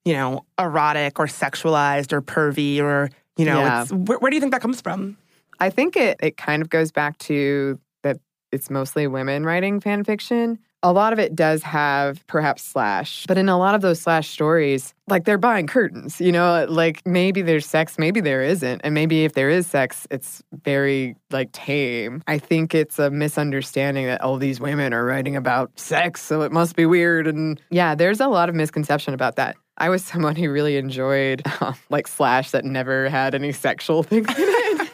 you 0.06 0.14
know, 0.14 0.46
erotic 0.58 1.18
or 1.20 1.26
sexualized 1.26 2.14
or 2.14 2.22
pervy 2.22 2.80
or, 2.80 3.10
you 3.36 3.44
know, 3.44 3.58
Yeah. 3.58 3.82
it's, 3.82 3.92
where, 3.92 4.18
where 4.18 4.30
do 4.30 4.36
you 4.36 4.40
think 4.40 4.52
that 4.54 4.62
comes 4.62 4.80
from? 4.80 5.18
I 5.60 5.68
think 5.68 5.94
it 5.94 6.16
it 6.22 6.38
kind 6.38 6.62
of 6.62 6.70
goes 6.70 6.92
back 6.92 7.18
to 7.28 7.78
that 8.04 8.16
it's 8.52 8.70
mostly 8.70 9.06
women 9.06 9.44
writing 9.44 9.78
fan 9.80 10.02
fiction. 10.02 10.58
A 10.86 10.92
lot 10.92 11.12
of 11.12 11.18
it 11.18 11.34
does 11.34 11.64
have 11.64 12.24
perhaps 12.28 12.62
slash, 12.62 13.24
but 13.26 13.36
in 13.36 13.48
a 13.48 13.58
lot 13.58 13.74
of 13.74 13.80
those 13.80 14.00
slash 14.00 14.30
stories, 14.30 14.94
like 15.08 15.24
they're 15.24 15.36
buying 15.36 15.66
curtains, 15.66 16.20
you 16.20 16.30
know, 16.30 16.64
like 16.68 17.04
maybe 17.04 17.42
there's 17.42 17.66
sex, 17.66 17.98
maybe 17.98 18.20
there 18.20 18.40
isn't. 18.40 18.82
And 18.84 18.94
maybe 18.94 19.24
if 19.24 19.32
there 19.32 19.50
is 19.50 19.66
sex, 19.66 20.06
it's 20.12 20.44
very 20.62 21.16
like 21.32 21.50
tame. 21.50 22.22
I 22.28 22.38
think 22.38 22.72
it's 22.72 23.00
a 23.00 23.10
misunderstanding 23.10 24.06
that 24.06 24.20
all 24.20 24.36
these 24.36 24.60
women 24.60 24.94
are 24.94 25.04
writing 25.04 25.34
about 25.34 25.76
sex, 25.76 26.22
so 26.22 26.42
it 26.42 26.52
must 26.52 26.76
be 26.76 26.86
weird. 26.86 27.26
And 27.26 27.60
yeah, 27.70 27.96
there's 27.96 28.20
a 28.20 28.28
lot 28.28 28.48
of 28.48 28.54
misconception 28.54 29.12
about 29.12 29.34
that. 29.34 29.56
I 29.78 29.88
was 29.88 30.04
someone 30.04 30.36
who 30.36 30.52
really 30.52 30.76
enjoyed 30.76 31.42
um, 31.60 31.74
like 31.90 32.06
slash 32.06 32.52
that 32.52 32.64
never 32.64 33.08
had 33.08 33.34
any 33.34 33.50
sexual 33.50 34.04
things 34.04 34.28
in 34.28 34.34
it. 34.38 34.90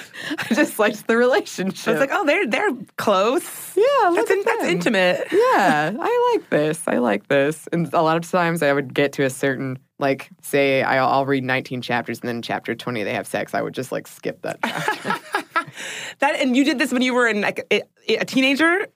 I 0.38 0.46
just 0.54 0.78
liked 0.78 1.06
the 1.06 1.16
relationship. 1.16 1.76
So 1.78 1.90
it's 1.92 2.00
like, 2.00 2.10
oh, 2.12 2.24
they're 2.24 2.46
they're 2.46 2.70
close. 2.96 3.76
yeah, 3.76 4.10
That's, 4.14 4.30
in, 4.30 4.42
that's 4.44 4.64
intimate. 4.64 5.26
Yeah, 5.32 5.92
I 5.98 6.32
like 6.34 6.50
this. 6.50 6.82
I 6.86 6.98
like 6.98 7.28
this. 7.28 7.68
And 7.72 7.92
a 7.92 8.02
lot 8.02 8.16
of 8.16 8.28
times 8.30 8.62
I 8.62 8.72
would 8.72 8.92
get 8.94 9.12
to 9.14 9.24
a 9.24 9.30
certain, 9.30 9.78
like, 9.98 10.28
say 10.42 10.82
I'll, 10.82 11.08
I'll 11.08 11.26
read 11.26 11.44
19 11.44 11.82
chapters 11.82 12.20
and 12.20 12.28
then 12.28 12.42
chapter 12.42 12.74
20 12.74 13.02
they 13.04 13.14
have 13.14 13.26
sex. 13.26 13.54
I 13.54 13.62
would 13.62 13.74
just 13.74 13.92
like 13.92 14.06
skip 14.06 14.42
that. 14.42 14.58
That 16.20 16.36
and 16.36 16.56
you 16.56 16.64
did 16.64 16.78
this 16.78 16.92
when 16.92 17.02
you 17.02 17.12
were 17.12 17.26
in 17.26 17.40
like 17.40 17.66
a, 17.72 17.82
a 18.14 18.24
teenager. 18.24 18.86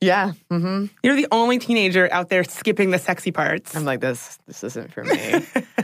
yeah. 0.00 0.32
hmm 0.50 0.86
You're 1.02 1.16
the 1.16 1.28
only 1.30 1.58
teenager 1.58 2.08
out 2.12 2.28
there 2.28 2.44
skipping 2.44 2.90
the 2.90 2.98
sexy 2.98 3.30
parts. 3.30 3.74
I'm 3.76 3.84
like, 3.84 4.00
this, 4.00 4.38
this 4.46 4.62
isn't 4.64 4.92
for 4.92 5.04
me. 5.04 5.16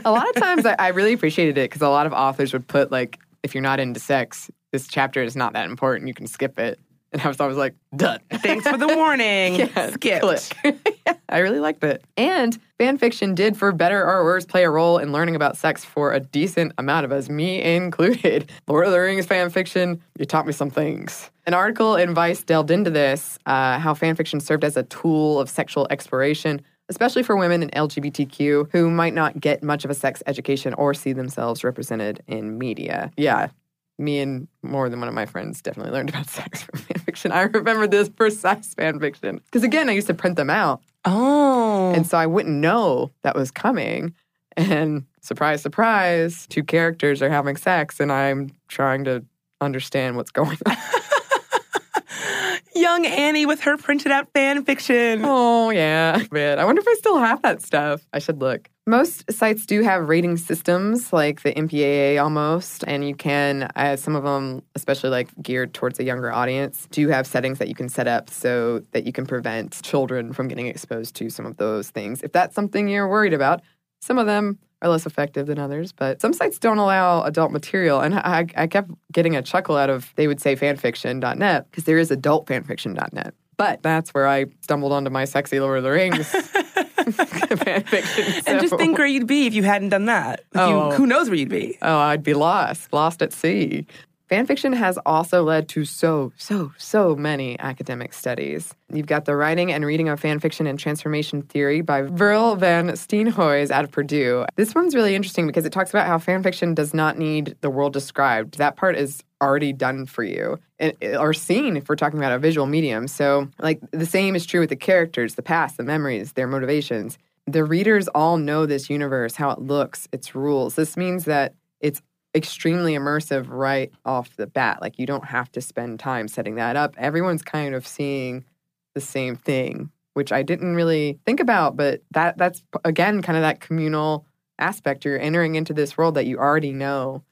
a 0.05 0.11
lot 0.11 0.27
of 0.29 0.35
times 0.35 0.65
I, 0.65 0.75
I 0.77 0.87
really 0.89 1.13
appreciated 1.13 1.57
it 1.57 1.69
because 1.69 1.81
a 1.81 1.89
lot 1.89 2.05
of 2.05 2.13
authors 2.13 2.53
would 2.53 2.67
put, 2.67 2.91
like, 2.91 3.19
if 3.43 3.55
you're 3.55 3.63
not 3.63 3.79
into 3.79 3.99
sex, 3.99 4.51
this 4.71 4.87
chapter 4.87 5.23
is 5.23 5.35
not 5.35 5.53
that 5.53 5.69
important. 5.69 6.07
You 6.07 6.13
can 6.13 6.27
skip 6.27 6.59
it. 6.59 6.79
And 7.13 7.21
I 7.21 7.27
was 7.27 7.39
always 7.39 7.57
like, 7.57 7.73
done. 7.95 8.19
Thanks 8.29 8.67
for 8.67 8.77
the 8.77 8.87
warning. 8.87 9.69
Yeah, 10.03 10.19
click. 10.19 10.41
yeah, 11.05 11.13
I 11.29 11.39
really 11.39 11.59
liked 11.59 11.83
it. 11.83 12.03
And 12.15 12.57
fan 12.77 12.97
fiction 12.97 13.33
did, 13.35 13.57
for 13.57 13.71
better 13.71 14.05
or 14.05 14.23
worse, 14.23 14.45
play 14.45 14.63
a 14.63 14.69
role 14.69 14.97
in 14.97 15.11
learning 15.11 15.35
about 15.35 15.57
sex 15.57 15.83
for 15.83 16.13
a 16.13 16.19
decent 16.19 16.73
amount 16.77 17.05
of 17.05 17.11
us, 17.11 17.29
me 17.29 17.61
included. 17.61 18.51
Lord 18.67 18.85
of 18.85 18.91
the 18.91 18.99
Rings 18.99 19.25
fan 19.25 19.49
fiction, 19.49 20.01
you 20.17 20.25
taught 20.25 20.45
me 20.45 20.53
some 20.53 20.69
things. 20.69 21.29
An 21.45 21.53
article 21.53 21.95
in 21.95 22.13
Vice 22.13 22.43
delved 22.43 22.71
into 22.71 22.89
this, 22.89 23.39
uh, 23.45 23.79
how 23.79 23.93
fan 23.93 24.15
fiction 24.15 24.39
served 24.39 24.63
as 24.63 24.77
a 24.77 24.83
tool 24.83 25.39
of 25.39 25.49
sexual 25.49 25.87
exploration. 25.89 26.61
Especially 26.89 27.21
for 27.21 27.35
women 27.35 27.61
and 27.61 27.71
LGBTQ 27.73 28.71
who 28.71 28.89
might 28.89 29.13
not 29.13 29.41
get 29.41 29.61
much 29.61 29.83
of 29.83 29.91
a 29.91 29.93
sex 29.93 30.23
education 30.25 30.73
or 30.75 30.93
see 30.93 31.11
themselves 31.11 31.61
represented 31.65 32.21
in 32.27 32.57
media. 32.57 33.11
Yeah, 33.17 33.49
me 33.97 34.19
and 34.19 34.47
more 34.61 34.89
than 34.89 34.99
one 34.99 35.09
of 35.09 35.15
my 35.15 35.25
friends 35.25 35.61
definitely 35.61 35.91
learned 35.91 36.09
about 36.09 36.27
sex 36.29 36.63
from 36.63 36.79
fan 36.79 36.99
fiction. 36.99 37.31
I 37.31 37.41
remember 37.43 37.87
this 37.87 38.09
precise 38.09 38.73
fan 38.73 38.99
fiction. 38.99 39.41
Because 39.45 39.63
again, 39.63 39.89
I 39.89 39.93
used 39.93 40.07
to 40.07 40.13
print 40.13 40.35
them 40.35 40.49
out. 40.49 40.81
Oh. 41.05 41.93
And 41.93 42.05
so 42.05 42.17
I 42.17 42.25
wouldn't 42.25 42.55
know 42.55 43.11
that 43.23 43.35
was 43.35 43.51
coming. 43.51 44.13
And 44.55 45.05
surprise, 45.21 45.61
surprise, 45.61 46.47
two 46.47 46.63
characters 46.63 47.21
are 47.21 47.29
having 47.29 47.55
sex, 47.57 47.99
and 47.99 48.11
I'm 48.11 48.51
trying 48.67 49.03
to 49.05 49.23
understand 49.61 50.15
what's 50.15 50.31
going 50.31 50.57
on. 50.65 50.75
Young 52.75 53.05
Annie 53.05 53.45
with 53.45 53.61
her 53.61 53.77
printed 53.77 54.11
out 54.11 54.31
fan 54.33 54.63
fiction. 54.63 55.21
oh, 55.23 55.69
yeah. 55.69 56.23
Man, 56.31 56.59
I 56.59 56.65
wonder 56.65 56.81
if 56.81 56.87
I 56.87 56.93
still 56.95 57.17
have 57.17 57.41
that 57.43 57.61
stuff. 57.61 58.05
I 58.13 58.19
should 58.19 58.39
look. 58.39 58.69
Most 58.89 59.29
sites 59.29 59.65
do 59.65 59.81
have 59.81 60.07
rating 60.07 60.37
systems 60.37 61.11
like 61.11 61.41
the 61.41 61.51
MPAA 61.51 62.23
almost, 62.23 62.85
and 62.87 63.05
you 63.05 63.15
can, 63.15 63.69
uh, 63.75 63.97
some 63.97 64.15
of 64.15 64.23
them, 64.23 64.63
especially 64.75 65.09
like 65.09 65.27
geared 65.41 65.73
towards 65.73 65.99
a 65.99 66.05
younger 66.05 66.31
audience, 66.31 66.87
do 66.89 67.09
have 67.09 67.27
settings 67.27 67.59
that 67.59 67.67
you 67.67 67.75
can 67.75 67.89
set 67.89 68.07
up 68.07 68.29
so 68.29 68.81
that 68.93 69.05
you 69.05 69.11
can 69.11 69.25
prevent 69.25 69.81
children 69.83 70.31
from 70.31 70.47
getting 70.47 70.67
exposed 70.67 71.17
to 71.17 71.29
some 71.29 71.45
of 71.45 71.57
those 71.57 71.89
things. 71.89 72.23
If 72.23 72.31
that's 72.31 72.55
something 72.55 72.87
you're 72.87 73.09
worried 73.09 73.33
about, 73.33 73.61
some 73.99 74.17
of 74.17 74.25
them 74.25 74.57
are 74.81 74.87
less 74.87 75.05
effective 75.05 75.47
than 75.47 75.59
others, 75.59 75.91
but 75.91 76.21
some 76.21 76.31
sites 76.31 76.57
don't 76.57 76.77
allow 76.77 77.23
adult 77.23 77.51
material. 77.51 77.99
And 77.99 78.15
I, 78.15 78.45
I 78.55 78.67
kept 78.67 78.91
getting 79.11 79.35
a 79.35 79.41
chuckle 79.41 79.75
out 79.75 79.89
of, 79.89 80.13
they 80.15 80.27
would 80.27 80.39
say 80.39 80.55
fanfiction.net, 80.55 81.69
because 81.69 81.83
there 81.83 81.97
is 81.97 82.09
adult 82.09 82.47
fanfiction.net. 82.47 83.33
But 83.57 83.83
that's 83.83 84.13
where 84.13 84.29
I 84.29 84.45
stumbled 84.61 84.93
onto 84.93 85.09
my 85.09 85.25
sexy 85.25 85.59
Lord 85.59 85.79
of 85.79 85.83
the 85.83 85.91
Rings 85.91 86.33
fanfiction. 87.17 88.43
And 88.47 88.59
just 88.61 88.75
think 88.77 88.97
where 88.97 89.07
you'd 89.07 89.27
be 89.27 89.47
if 89.47 89.53
you 89.53 89.63
hadn't 89.63 89.89
done 89.89 90.05
that. 90.05 90.43
Like, 90.53 90.69
you- 90.69 90.75
Oh. 90.75 90.91
who 90.91 91.05
knows 91.05 91.29
where 91.29 91.37
you'd 91.37 91.49
be? 91.49 91.77
Oh, 91.81 91.97
I'd 91.97 92.23
be 92.23 92.33
lost, 92.33 92.91
lost 92.93 93.21
at 93.21 93.33
sea. 93.33 93.85
Fanfiction 94.29 94.75
has 94.75 94.99
also 95.05 95.43
led 95.43 95.69
to 95.69 95.85
so, 95.85 96.33
so, 96.37 96.73
so 96.77 97.15
many 97.15 97.57
academic 97.59 98.13
studies. 98.13 98.73
You've 98.91 99.05
got 99.05 99.23
the 99.23 99.35
writing 99.35 99.71
and 99.71 99.85
reading 99.85 100.09
of 100.09 100.21
fanfiction 100.21 100.67
and 100.67 100.77
transformation 100.77 101.43
theory 101.43 101.79
by 101.81 102.01
Veerle 102.01 102.57
van 102.57 102.89
Steenhuyse 102.89 103.71
out 103.71 103.85
of 103.85 103.91
Purdue. 103.91 104.45
This 104.55 104.75
one's 104.75 104.95
really 104.95 105.15
interesting 105.15 105.47
because 105.47 105.65
it 105.65 105.71
talks 105.71 105.91
about 105.91 106.07
how 106.07 106.17
fanfiction 106.17 106.75
does 106.75 106.93
not 106.93 107.17
need 107.17 107.55
the 107.61 107.69
world 107.69 107.93
described. 107.93 108.57
That 108.57 108.75
part 108.75 108.97
is 108.97 109.23
already 109.41 109.71
done 109.71 110.05
for 110.05 110.23
you 110.23 110.59
and, 110.77 110.93
eh, 111.01 111.15
or 111.15 111.33
seen 111.33 111.77
if 111.77 111.87
we're 111.87 111.95
talking 111.95 112.19
about 112.19 112.33
a 112.33 112.39
visual 112.39 112.67
medium. 112.67 113.07
So, 113.07 113.47
like, 113.59 113.79
the 113.91 114.05
same 114.05 114.35
is 114.35 114.45
true 114.45 114.59
with 114.59 114.69
the 114.69 114.75
characters, 114.75 115.35
the 115.35 115.41
past, 115.41 115.77
the 115.77 115.83
memories, 115.83 116.33
their 116.33 116.47
motivations. 116.47 117.17
The 117.45 117.63
readers 117.63 118.09
all 118.09 118.35
know 118.35 118.65
this 118.65 118.89
universe, 118.89 119.35
how 119.35 119.51
it 119.51 119.59
looks, 119.59 120.09
its 120.11 120.35
rules. 120.35 120.75
This 120.75 120.97
means 120.97 121.23
that 121.25 121.53
it's 121.79 122.01
extremely 122.35 122.93
immersive 122.93 123.47
right 123.49 123.91
off 124.05 124.35
the 124.35 124.47
bat. 124.47 124.81
Like 124.81 124.99
you 124.99 125.05
don't 125.05 125.25
have 125.25 125.51
to 125.53 125.61
spend 125.61 125.99
time 125.99 126.27
setting 126.27 126.55
that 126.55 126.75
up. 126.75 126.95
Everyone's 126.97 127.41
kind 127.41 127.73
of 127.73 127.87
seeing 127.87 128.45
the 128.93 129.01
same 129.01 129.35
thing, 129.35 129.91
which 130.13 130.31
I 130.31 130.43
didn't 130.43 130.75
really 130.75 131.19
think 131.25 131.39
about, 131.39 131.75
but 131.75 132.01
that 132.11 132.37
that's 132.37 132.63
again 132.83 133.21
kind 133.21 133.37
of 133.37 133.43
that 133.43 133.59
communal 133.59 134.25
aspect. 134.59 135.05
You're 135.05 135.19
entering 135.19 135.55
into 135.55 135.73
this 135.73 135.97
world 135.97 136.15
that 136.15 136.25
you 136.25 136.37
already 136.37 136.73
know 136.73 137.23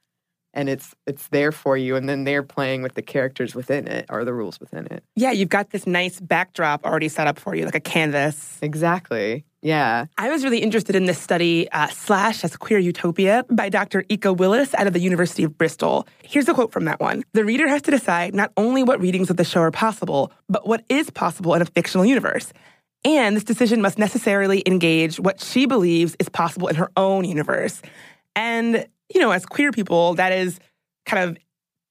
and 0.56 0.70
it's 0.70 0.96
it's 1.06 1.28
there 1.28 1.52
for 1.52 1.78
you 1.78 1.96
and 1.96 2.10
then 2.10 2.24
they're 2.24 2.44
playing 2.44 2.82
with 2.82 2.96
the 2.96 3.02
characters 3.02 3.54
within 3.54 3.88
it 3.88 4.06
or 4.10 4.26
the 4.26 4.34
rules 4.34 4.60
within 4.60 4.88
it. 4.88 5.04
Yeah, 5.16 5.32
you've 5.32 5.50
got 5.50 5.70
this 5.70 5.86
nice 5.86 6.20
backdrop 6.20 6.86
already 6.86 7.10
set 7.10 7.28
up 7.28 7.38
for 7.38 7.54
you, 7.54 7.66
like 7.66 7.76
a 7.76 7.80
canvas. 7.80 8.58
Exactly. 8.62 9.46
Yeah. 9.62 10.06
I 10.18 10.30
was 10.30 10.44
really 10.44 10.60
interested 10.60 10.96
in 10.96 11.06
this 11.06 11.18
study, 11.18 11.68
uh, 11.72 11.88
Slash 11.88 12.44
as 12.44 12.56
Queer 12.56 12.78
Utopia, 12.78 13.44
by 13.50 13.70
Dr. 13.70 14.06
Ika 14.10 14.32
Willis 14.32 14.76
out 14.76 14.86
of 14.86 14.94
the 14.94 15.00
University 15.00 15.44
of 15.44 15.58
Bristol. 15.58 16.08
Here's 16.24 16.48
a 16.48 16.54
quote 16.54 16.72
from 16.72 16.86
that 16.86 17.00
one 17.00 17.24
The 17.34 17.44
reader 17.44 17.68
has 17.68 17.82
to 17.84 17.92
decide 17.92 18.36
not 18.36 18.52
only 18.58 18.84
what 18.84 19.02
readings 19.02 19.32
of 19.32 19.38
the 19.38 19.44
show 19.44 19.62
are 19.62 19.72
possible, 19.72 20.32
but 20.48 20.68
what 20.68 20.84
is 20.88 21.10
possible 21.10 21.56
in 21.56 21.64
a 21.64 21.66
fictional 21.66 22.06
universe. 22.06 22.54
And 23.04 23.36
this 23.36 23.44
decision 23.44 23.82
must 23.82 23.98
necessarily 23.98 24.62
engage 24.68 25.20
what 25.20 25.42
she 25.42 25.66
believes 25.66 26.16
is 26.20 26.30
possible 26.30 26.68
in 26.68 26.76
her 26.76 26.92
own 26.96 27.26
universe. 27.26 27.82
And, 28.36 28.88
you 29.14 29.22
know, 29.22 29.32
as 29.32 29.46
queer 29.46 29.72
people, 29.72 30.16
that 30.16 30.32
is 30.32 30.60
kind 31.06 31.30
of 31.30 31.38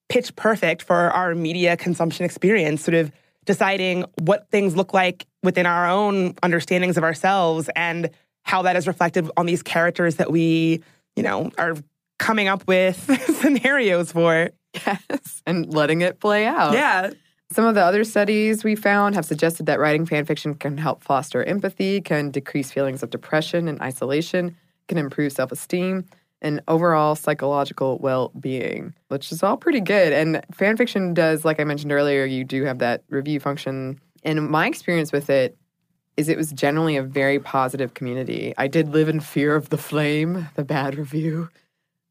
pitch 0.09 0.35
perfect 0.37 0.83
for 0.83 1.11
our 1.11 1.35
media 1.35 1.77
consumption 1.77 2.25
experience, 2.25 2.83
sort 2.83 2.95
of 2.95 3.11
deciding 3.45 4.05
what 4.23 4.49
things 4.51 4.77
look 4.77 4.95
like 4.95 5.27
within 5.43 5.67
our 5.67 5.89
own 5.89 6.35
understandings 6.43 6.97
of 6.97 7.05
ourselves 7.05 7.69
and 7.77 8.11
how 8.43 8.63
that 8.63 8.77
is 8.77 8.87
reflected 8.87 9.31
on 9.37 9.47
these 9.47 9.63
characters 9.63 10.17
that 10.17 10.31
we, 10.31 10.83
you 11.17 11.23
know, 11.23 11.51
are 11.59 11.75
coming 12.19 12.49
up 12.49 12.67
with 12.67 12.99
scenarios 13.41 14.13
for. 14.13 14.51
Yes. 14.87 15.43
And 15.47 15.73
letting 15.73 16.01
it 16.01 16.19
play 16.21 16.47
out. 16.47 16.73
Yeah. 16.73 17.11
Some 17.53 17.65
of 17.65 17.75
the 17.75 17.83
other 17.83 18.03
studies 18.03 18.65
we 18.65 18.75
found 18.75 19.15
have 19.15 19.25
suggested 19.25 19.67
that 19.67 19.79
writing 19.79 20.07
fan 20.07 20.25
fiction 20.25 20.55
can 20.55 20.77
help 20.79 21.05
foster 21.05 21.45
empathy, 21.45 22.01
can 22.01 22.31
decrease 22.31 22.73
feelings 22.73 23.03
of 23.03 23.11
depression 23.11 23.69
and 23.69 23.81
isolation, 23.81 24.57
can 24.89 24.99
improve 24.99 25.33
self 25.33 25.53
esteem, 25.53 26.05
and 26.45 26.61
overall 26.69 27.17
psychological 27.17 27.99
well 27.99 28.31
being, 28.39 28.95
which 29.09 29.33
is 29.33 29.43
all 29.43 29.57
pretty 29.57 29.81
good. 29.81 30.13
And 30.13 30.45
fan 30.53 30.77
fiction 30.77 31.15
does, 31.15 31.45
like 31.45 31.59
I 31.59 31.65
mentioned 31.65 31.91
earlier, 31.91 32.25
you 32.25 32.45
do 32.45 32.65
have 32.65 32.79
that 32.79 33.03
review 33.09 33.41
function. 33.41 33.99
And 34.23 34.49
my 34.49 34.69
experience 34.69 35.11
with 35.11 35.31
it 35.31 35.57
is 36.17 36.29
it 36.29 36.37
was 36.37 36.53
generally 36.53 36.97
a 36.97 37.03
very 37.03 37.41
positive 37.41 37.95
community. 37.95 38.55
I 38.57 38.69
did 38.69 38.91
live 38.91 39.09
in 39.09 39.19
fear 39.19 39.57
of 39.57 39.71
the 39.71 39.79
flame, 39.79 40.49
the 40.55 40.65
bad 40.65 40.97
review, 40.97 41.49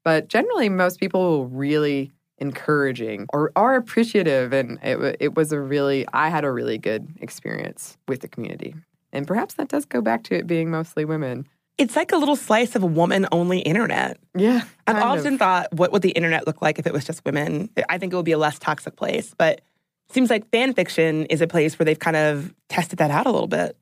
but 0.03 0.27
generally, 0.27 0.67
most 0.67 0.99
people 0.99 1.39
were 1.39 1.47
really 1.47 2.11
encouraging 2.39 3.27
or 3.31 3.51
are 3.55 3.75
appreciative. 3.75 4.51
And 4.51 4.77
it, 4.83 5.17
it 5.19 5.35
was 5.35 5.51
a 5.51 5.61
really, 5.61 6.05
I 6.11 6.29
had 6.29 6.43
a 6.43 6.51
really 6.51 6.77
good 6.77 7.07
experience 7.21 7.97
with 8.07 8.19
the 8.19 8.27
community. 8.27 8.75
And 9.13 9.27
perhaps 9.27 9.53
that 9.55 9.69
does 9.69 9.85
go 9.85 10.01
back 10.01 10.23
to 10.23 10.35
it 10.35 10.47
being 10.47 10.69
mostly 10.69 11.05
women. 11.05 11.47
It's 11.77 11.95
like 11.95 12.11
a 12.11 12.17
little 12.17 12.35
slice 12.35 12.75
of 12.75 12.83
a 12.83 12.87
woman 12.87 13.27
only 13.31 13.59
internet. 13.59 14.17
Yeah. 14.35 14.61
I've 14.85 14.97
often 14.97 15.33
of. 15.33 15.39
thought, 15.39 15.73
what 15.73 15.91
would 15.91 16.01
the 16.01 16.11
internet 16.11 16.45
look 16.45 16.61
like 16.61 16.77
if 16.77 16.85
it 16.85 16.93
was 16.93 17.03
just 17.03 17.25
women? 17.25 17.69
I 17.89 17.97
think 17.97 18.13
it 18.13 18.15
would 18.15 18.25
be 18.25 18.31
a 18.31 18.37
less 18.37 18.59
toxic 18.59 18.95
place. 18.95 19.33
But 19.37 19.61
it 20.09 20.13
seems 20.13 20.29
like 20.29 20.49
fan 20.51 20.73
fiction 20.73 21.25
is 21.25 21.41
a 21.41 21.47
place 21.47 21.79
where 21.79 21.85
they've 21.85 21.99
kind 21.99 22.17
of 22.17 22.53
tested 22.69 22.99
that 22.99 23.09
out 23.09 23.25
a 23.25 23.31
little 23.31 23.47
bit. 23.47 23.75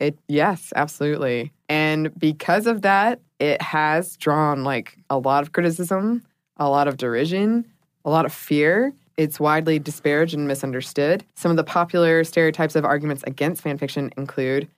It 0.00 0.18
yes, 0.28 0.72
absolutely. 0.76 1.52
And 1.68 2.18
because 2.18 2.66
of 2.66 2.82
that, 2.82 3.20
it 3.38 3.60
has 3.60 4.16
drawn 4.16 4.64
like 4.64 4.98
a 5.10 5.18
lot 5.18 5.42
of 5.42 5.52
criticism, 5.52 6.22
a 6.56 6.68
lot 6.68 6.88
of 6.88 6.96
derision, 6.96 7.66
a 8.04 8.10
lot 8.10 8.24
of 8.24 8.32
fear. 8.32 8.92
It's 9.16 9.40
widely 9.40 9.78
disparaged 9.78 10.34
and 10.34 10.46
misunderstood. 10.46 11.24
Some 11.34 11.50
of 11.50 11.56
the 11.56 11.64
popular 11.64 12.22
stereotypes 12.24 12.76
of 12.76 12.84
arguments 12.84 13.24
against 13.26 13.64
fanfiction 13.64 14.12
include 14.18 14.68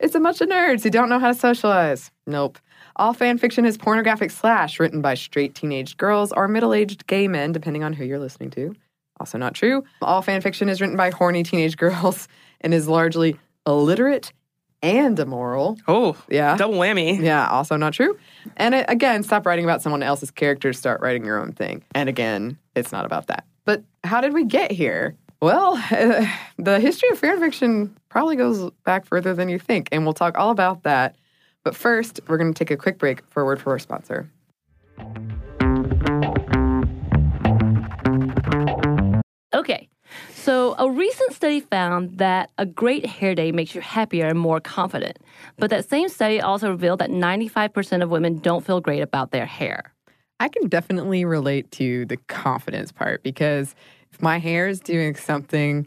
it's 0.00 0.14
a 0.14 0.20
bunch 0.20 0.40
of 0.40 0.48
nerds 0.48 0.82
who 0.82 0.90
don't 0.90 1.08
know 1.08 1.18
how 1.18 1.28
to 1.28 1.34
socialize. 1.34 2.10
Nope. 2.26 2.58
All 2.96 3.12
fan 3.12 3.38
fiction 3.38 3.64
is 3.64 3.76
pornographic 3.78 4.30
slash 4.30 4.80
written 4.80 5.00
by 5.00 5.14
straight 5.14 5.54
teenage 5.54 5.96
girls 5.96 6.32
or 6.32 6.48
middle 6.48 6.74
aged 6.74 7.06
gay 7.06 7.28
men, 7.28 7.52
depending 7.52 7.84
on 7.84 7.92
who 7.92 8.04
you're 8.04 8.18
listening 8.18 8.50
to. 8.50 8.74
Also, 9.20 9.38
not 9.38 9.54
true. 9.54 9.84
All 10.02 10.22
fan 10.22 10.40
fiction 10.40 10.68
is 10.68 10.80
written 10.80 10.96
by 10.96 11.10
horny 11.10 11.42
teenage 11.42 11.76
girls 11.84 12.28
and 12.60 12.72
is 12.74 12.88
largely 12.88 13.36
illiterate 13.66 14.32
and 14.82 15.18
immoral. 15.18 15.76
Oh, 15.88 16.16
Yeah. 16.28 16.56
double 16.56 16.74
whammy. 16.76 17.20
Yeah, 17.20 17.48
also 17.48 17.76
not 17.76 17.92
true. 17.94 18.16
And 18.56 18.74
it, 18.76 18.86
again, 18.88 19.22
stop 19.24 19.44
writing 19.44 19.64
about 19.64 19.82
someone 19.82 20.02
else's 20.04 20.30
characters, 20.30 20.78
start 20.78 21.00
writing 21.00 21.24
your 21.24 21.40
own 21.40 21.52
thing. 21.52 21.82
And 21.94 22.08
again, 22.08 22.58
it's 22.76 22.92
not 22.92 23.04
about 23.04 23.26
that. 23.26 23.44
But 23.64 23.82
how 24.04 24.20
did 24.20 24.34
we 24.34 24.44
get 24.44 24.70
here? 24.70 25.16
Well, 25.42 25.74
the 26.58 26.80
history 26.80 27.08
of 27.10 27.18
fan 27.18 27.40
fiction 27.40 27.96
probably 28.08 28.36
goes 28.36 28.70
back 28.84 29.06
further 29.06 29.34
than 29.34 29.48
you 29.48 29.58
think, 29.58 29.88
and 29.92 30.04
we'll 30.04 30.14
talk 30.14 30.38
all 30.38 30.50
about 30.50 30.82
that. 30.84 31.16
But 31.64 31.74
first, 31.74 32.20
we're 32.28 32.38
going 32.38 32.52
to 32.52 32.58
take 32.58 32.70
a 32.70 32.76
quick 32.76 32.98
break 32.98 33.22
for 33.28 33.42
a 33.42 33.44
word 33.44 33.60
from 33.60 33.72
our 33.72 33.78
sponsor. 33.78 34.30
Okay, 39.54 39.88
so 40.34 40.74
a 40.78 40.90
recent 40.90 41.32
study 41.32 41.60
found 41.60 42.18
that 42.18 42.50
a 42.58 42.64
great 42.64 43.04
hair 43.04 43.34
day 43.34 43.52
makes 43.52 43.74
you 43.74 43.80
happier 43.80 44.26
and 44.26 44.38
more 44.38 44.60
confident. 44.60 45.18
But 45.58 45.70
that 45.70 45.88
same 45.88 46.08
study 46.08 46.40
also 46.40 46.70
revealed 46.70 47.00
that 47.00 47.10
95% 47.10 48.02
of 48.02 48.10
women 48.10 48.38
don't 48.38 48.64
feel 48.64 48.80
great 48.80 49.00
about 49.00 49.30
their 49.30 49.46
hair. 49.46 49.92
I 50.40 50.48
can 50.48 50.68
definitely 50.68 51.24
relate 51.24 51.70
to 51.72 52.06
the 52.06 52.16
confidence 52.28 52.92
part 52.92 53.22
because 53.22 53.74
if 54.12 54.22
my 54.22 54.38
hair 54.38 54.68
is 54.68 54.80
doing 54.80 55.16
something 55.16 55.86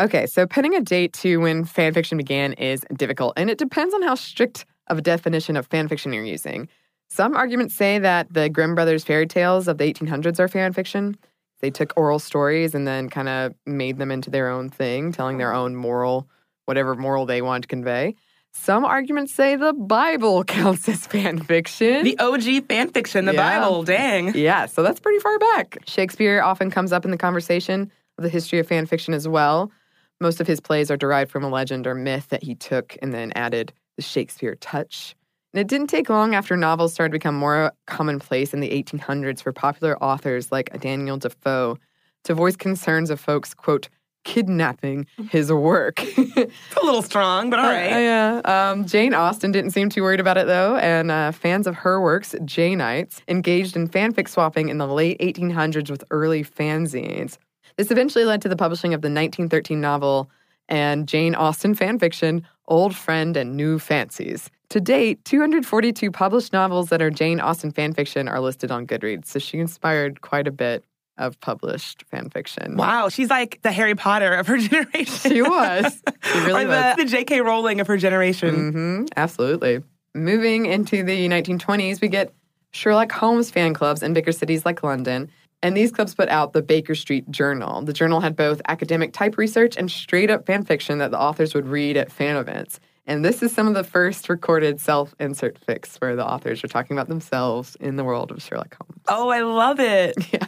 Okay, 0.00 0.26
so 0.26 0.46
pinning 0.46 0.74
a 0.76 0.80
date 0.80 1.12
to 1.14 1.38
when 1.38 1.64
fan 1.64 1.92
fiction 1.92 2.18
began 2.18 2.52
is 2.52 2.84
difficult, 2.96 3.32
and 3.36 3.50
it 3.50 3.58
depends 3.58 3.92
on 3.94 4.02
how 4.02 4.14
strict 4.14 4.64
of 4.86 4.98
a 4.98 5.02
definition 5.02 5.56
of 5.56 5.66
fan 5.66 5.88
fiction 5.88 6.12
you're 6.12 6.24
using. 6.24 6.68
Some 7.10 7.34
arguments 7.34 7.74
say 7.74 7.98
that 7.98 8.32
the 8.32 8.48
Grimm 8.48 8.74
brothers 8.74 9.04
fairy 9.04 9.26
tales 9.26 9.66
of 9.66 9.78
the 9.78 9.84
1800s 9.92 10.38
are 10.38 10.46
fan 10.46 10.72
fiction. 10.72 11.16
They 11.60 11.70
took 11.70 11.92
oral 11.96 12.20
stories 12.20 12.74
and 12.74 12.86
then 12.86 13.08
kind 13.08 13.28
of 13.28 13.54
made 13.66 13.98
them 13.98 14.12
into 14.12 14.30
their 14.30 14.48
own 14.48 14.70
thing, 14.70 15.10
telling 15.10 15.38
their 15.38 15.52
own 15.52 15.74
moral, 15.74 16.28
whatever 16.66 16.94
moral 16.94 17.26
they 17.26 17.42
wanted 17.42 17.62
to 17.62 17.68
convey. 17.68 18.14
Some 18.52 18.84
arguments 18.84 19.34
say 19.34 19.56
the 19.56 19.72
Bible 19.72 20.44
counts 20.44 20.88
as 20.88 21.06
fan 21.06 21.38
fiction. 21.40 22.04
The 22.04 22.18
OG 22.18 22.66
fan 22.68 22.90
fiction, 22.90 23.24
the 23.24 23.32
Yeah. 23.34 23.60
Bible, 23.60 23.82
dang. 23.82 24.32
Yeah, 24.34 24.66
so 24.66 24.82
that's 24.84 25.00
pretty 25.00 25.18
far 25.18 25.38
back. 25.38 25.78
Shakespeare 25.86 26.40
often 26.40 26.70
comes 26.70 26.92
up 26.92 27.04
in 27.04 27.10
the 27.10 27.18
conversation 27.18 27.90
of 28.16 28.22
the 28.22 28.30
history 28.30 28.58
of 28.60 28.66
fan 28.68 28.86
fiction 28.86 29.12
as 29.12 29.26
well. 29.26 29.72
Most 30.20 30.40
of 30.40 30.46
his 30.46 30.60
plays 30.60 30.90
are 30.90 30.96
derived 30.96 31.30
from 31.30 31.44
a 31.44 31.48
legend 31.48 31.86
or 31.86 31.94
myth 31.94 32.28
that 32.30 32.42
he 32.42 32.54
took 32.54 32.96
and 33.02 33.12
then 33.12 33.32
added 33.34 33.72
the 33.96 34.02
Shakespeare 34.02 34.56
touch. 34.56 35.14
And 35.52 35.60
it 35.60 35.68
didn't 35.68 35.88
take 35.88 36.08
long 36.08 36.34
after 36.34 36.56
novels 36.56 36.92
started 36.92 37.12
to 37.12 37.18
become 37.18 37.34
more 37.34 37.72
commonplace 37.86 38.52
in 38.52 38.60
the 38.60 38.70
1800s 38.70 39.42
for 39.42 39.52
popular 39.52 40.02
authors 40.02 40.52
like 40.52 40.78
Daniel 40.80 41.16
Defoe 41.16 41.78
to 42.24 42.34
voice 42.34 42.56
concerns 42.56 43.10
of 43.10 43.20
folks, 43.20 43.54
quote, 43.54 43.88
kidnapping 44.24 45.06
his 45.30 45.52
work. 45.52 46.04
It's 46.38 46.76
a 46.80 46.84
little 46.84 47.02
strong, 47.02 47.50
but 47.50 47.58
all 47.58 47.66
right. 47.66 47.92
Uh, 47.92 47.98
yeah. 47.98 48.40
Um, 48.44 48.86
Jane 48.86 49.12
Austen 49.12 49.50
didn't 49.50 49.72
seem 49.72 49.88
too 49.88 50.02
worried 50.02 50.20
about 50.20 50.38
it 50.38 50.46
though, 50.46 50.76
and 50.76 51.10
uh, 51.10 51.32
fans 51.32 51.66
of 51.66 51.74
her 51.74 52.00
works, 52.00 52.34
Janeites, 52.42 53.22
engaged 53.26 53.74
in 53.74 53.88
fanfic 53.88 54.28
swapping 54.28 54.68
in 54.68 54.78
the 54.78 54.86
late 54.86 55.18
1800s 55.18 55.90
with 55.90 56.04
early 56.10 56.44
fanzines. 56.44 57.38
This 57.78 57.92
eventually 57.92 58.24
led 58.24 58.42
to 58.42 58.48
the 58.48 58.56
publishing 58.56 58.92
of 58.92 59.02
the 59.02 59.06
1913 59.06 59.80
novel 59.80 60.28
and 60.68 61.06
Jane 61.06 61.36
Austen 61.36 61.74
fan 61.74 61.98
fiction, 62.00 62.44
Old 62.66 62.94
Friend 62.94 63.36
and 63.36 63.56
New 63.56 63.78
Fancies. 63.78 64.50
To 64.70 64.80
date, 64.80 65.24
242 65.24 66.10
published 66.10 66.52
novels 66.52 66.88
that 66.90 67.00
are 67.00 67.08
Jane 67.08 67.38
Austen 67.40 67.70
fan 67.70 67.94
fiction 67.94 68.26
are 68.28 68.40
listed 68.40 68.72
on 68.72 68.84
Goodreads, 68.84 69.26
so 69.26 69.38
she 69.38 69.58
inspired 69.60 70.20
quite 70.22 70.48
a 70.48 70.50
bit 70.50 70.84
of 71.18 71.38
published 71.40 72.02
fan 72.10 72.28
fiction. 72.30 72.76
Wow, 72.76 73.08
she's 73.10 73.30
like 73.30 73.60
the 73.62 73.70
Harry 73.72 73.94
Potter 73.94 74.34
of 74.34 74.48
her 74.48 74.58
generation. 74.58 75.30
She 75.30 75.40
was. 75.40 76.02
She 76.24 76.38
really 76.44 76.64
or 76.64 76.68
was. 76.68 76.96
the, 76.96 77.04
the 77.04 77.10
J.K. 77.10 77.40
Rowling 77.42 77.80
of 77.80 77.86
her 77.86 77.96
generation. 77.96 78.72
hmm 78.72 79.04
absolutely. 79.16 79.82
Moving 80.14 80.66
into 80.66 81.04
the 81.04 81.28
1920s, 81.28 82.00
we 82.00 82.08
get 82.08 82.34
Sherlock 82.72 83.12
Holmes 83.12 83.50
fan 83.52 83.72
clubs 83.72 84.02
in 84.02 84.14
bigger 84.14 84.32
cities 84.32 84.66
like 84.66 84.82
London. 84.82 85.30
And 85.62 85.76
these 85.76 85.90
clubs 85.90 86.14
put 86.14 86.28
out 86.28 86.52
the 86.52 86.62
Baker 86.62 86.94
Street 86.94 87.28
Journal. 87.30 87.82
The 87.82 87.92
journal 87.92 88.20
had 88.20 88.36
both 88.36 88.62
academic 88.68 89.12
type 89.12 89.36
research 89.36 89.76
and 89.76 89.90
straight 89.90 90.30
up 90.30 90.46
fan 90.46 90.64
fiction 90.64 90.98
that 90.98 91.10
the 91.10 91.20
authors 91.20 91.54
would 91.54 91.66
read 91.66 91.96
at 91.96 92.12
fan 92.12 92.36
events. 92.36 92.78
And 93.06 93.24
this 93.24 93.42
is 93.42 93.52
some 93.52 93.66
of 93.66 93.74
the 93.74 93.82
first 93.82 94.28
recorded 94.28 94.80
self 94.80 95.14
insert 95.18 95.58
fics 95.66 95.96
where 95.96 96.14
the 96.14 96.26
authors 96.26 96.62
are 96.62 96.68
talking 96.68 96.96
about 96.96 97.08
themselves 97.08 97.76
in 97.80 97.96
the 97.96 98.04
world 98.04 98.30
of 98.30 98.42
Sherlock 98.42 98.76
Holmes. 98.76 99.02
Oh, 99.08 99.30
I 99.30 99.40
love 99.40 99.80
it. 99.80 100.16
Yeah. 100.32 100.46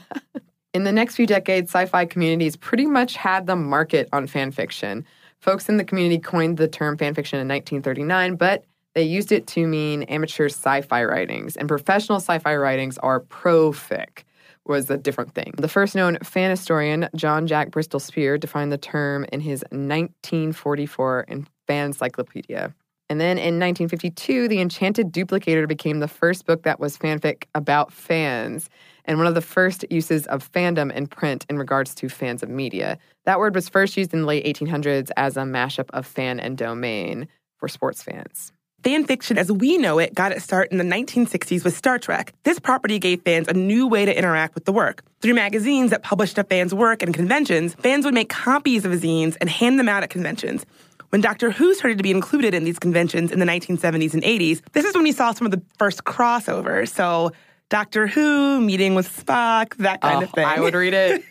In 0.73 0.85
the 0.85 0.93
next 0.93 1.17
few 1.17 1.27
decades, 1.27 1.71
sci 1.71 1.87
fi 1.87 2.05
communities 2.05 2.55
pretty 2.55 2.87
much 2.87 3.17
had 3.17 3.47
the 3.47 3.57
market 3.57 4.09
on 4.13 4.29
fan 4.29 4.53
fiction. 4.53 5.05
Folks 5.41 5.69
in 5.69 5.79
the 5.79 5.85
community 5.85 6.19
coined 6.19 6.59
the 6.59 6.69
term 6.69 6.97
fan 6.97 7.13
fiction 7.13 7.41
in 7.41 7.49
1939, 7.49 8.37
but 8.37 8.65
they 8.95 9.03
used 9.03 9.33
it 9.33 9.49
to 9.49 9.67
mean 9.67 10.05
amateur 10.05 10.47
sci 10.47 10.83
fi 10.83 11.05
writings, 11.05 11.57
and 11.57 11.67
professional 11.67 12.21
sci 12.21 12.39
fi 12.39 12.55
writings 12.55 12.99
are 12.99 13.19
pro 13.19 13.73
fic 13.73 14.23
was 14.71 14.89
a 14.89 14.97
different 14.97 15.35
thing. 15.35 15.53
The 15.59 15.69
first 15.69 15.95
known 15.95 16.17
fan 16.23 16.49
historian, 16.49 17.09
John 17.15 17.47
Jack 17.47 17.71
Bristol 17.71 18.01
Speer, 18.01 18.39
defined 18.39 18.73
the 18.73 18.79
term 18.79 19.27
in 19.33 19.41
his 19.41 19.63
1944 19.71 21.27
Fan 21.67 21.87
Encyclopedia. 21.87 22.75
And 23.11 23.21
then 23.21 23.39
in 23.39 23.59
1952, 23.59 24.47
The 24.47 24.61
Enchanted 24.61 25.13
Duplicator 25.13 25.67
became 25.67 25.99
the 25.99 26.07
first 26.07 26.47
book 26.47 26.63
that 26.63 26.79
was 26.79 26.97
fanfic 26.97 27.45
about 27.57 27.93
fans 27.93 28.71
and 29.05 29.19
one 29.19 29.27
of 29.27 29.35
the 29.35 29.41
first 29.41 29.85
uses 29.91 30.27
of 30.29 30.49
fandom 30.49 30.93
in 30.93 31.09
print 31.09 31.45
in 31.51 31.59
regards 31.59 31.93
to 31.97 32.09
fans 32.09 32.43
of 32.45 32.49
media. 32.49 32.97
That 33.25 33.41
word 33.41 33.57
was 33.57 33.69
first 33.69 33.97
used 33.97 34.15
in 34.15 34.21
the 34.21 34.27
late 34.27 34.47
1800s 34.47 35.11
as 35.17 35.37
a 35.37 35.41
mashup 35.41 35.91
of 35.91 36.07
fan 36.07 36.39
and 36.39 36.57
domain 36.57 37.27
for 37.59 37.69
sports 37.69 38.03
fans. 38.03 38.53
Fan 38.83 39.05
fiction 39.05 39.37
as 39.37 39.53
we 39.53 39.77
know 39.77 39.99
it 39.99 40.15
got 40.15 40.33
its 40.33 40.43
start 40.43 40.73
in 40.73 40.79
the 40.79 40.85
1960s 40.85 41.65
with 41.65 41.77
Star 41.77 41.99
Trek. 41.99 42.33
This 42.45 42.59
property 42.59 42.99
gave 42.99 43.21
fans 43.21 43.47
a 43.47 43.53
new 43.53 43.87
way 43.87 44.07
to 44.07 44.17
interact 44.17 44.55
with 44.55 44.65
the 44.65 44.73
work. 44.73 45.03
Through 45.21 45.35
magazines 45.35 45.91
that 45.91 46.03
published 46.03 46.39
a 46.39 46.45
fan's 46.45 46.73
work 46.73 47.03
and 47.03 47.13
conventions, 47.13 47.75
fans 47.75 48.07
would 48.07 48.15
make 48.15 48.31
copies 48.31 48.87
of 48.87 48.93
zines 48.93 49.37
and 49.39 49.51
hand 49.51 49.79
them 49.79 49.87
out 49.87 50.03
at 50.03 50.09
conventions. 50.09 50.65
When 51.11 51.21
Doctor 51.21 51.51
Who 51.51 51.75
started 51.75 51.99
to 51.99 52.03
be 52.03 52.11
included 52.11 52.55
in 52.55 52.65
these 52.65 52.79
conventions 52.79 53.33
in 53.33 53.39
the 53.39 53.45
1970s 53.45 54.15
and 54.15 54.23
80s, 54.23 54.63
this 54.73 54.87
is 54.87 54.95
when 54.95 55.03
we 55.03 55.13
saw 55.13 55.33
some 55.33 55.45
of 55.47 55.51
the 55.51 55.61
first 55.79 56.05
crossovers. 56.05 56.89
So, 56.89 57.33
Doctor 57.69 58.07
Who 58.07 58.63
meeting 58.63 58.95
with 58.95 59.15
Spock, 59.15 59.77
that 59.77 60.01
kind 60.01 60.23
oh, 60.23 60.23
of 60.23 60.31
thing. 60.31 60.47
I 60.47 60.59
would 60.59 60.75
read 60.75 60.95
it. 60.95 61.23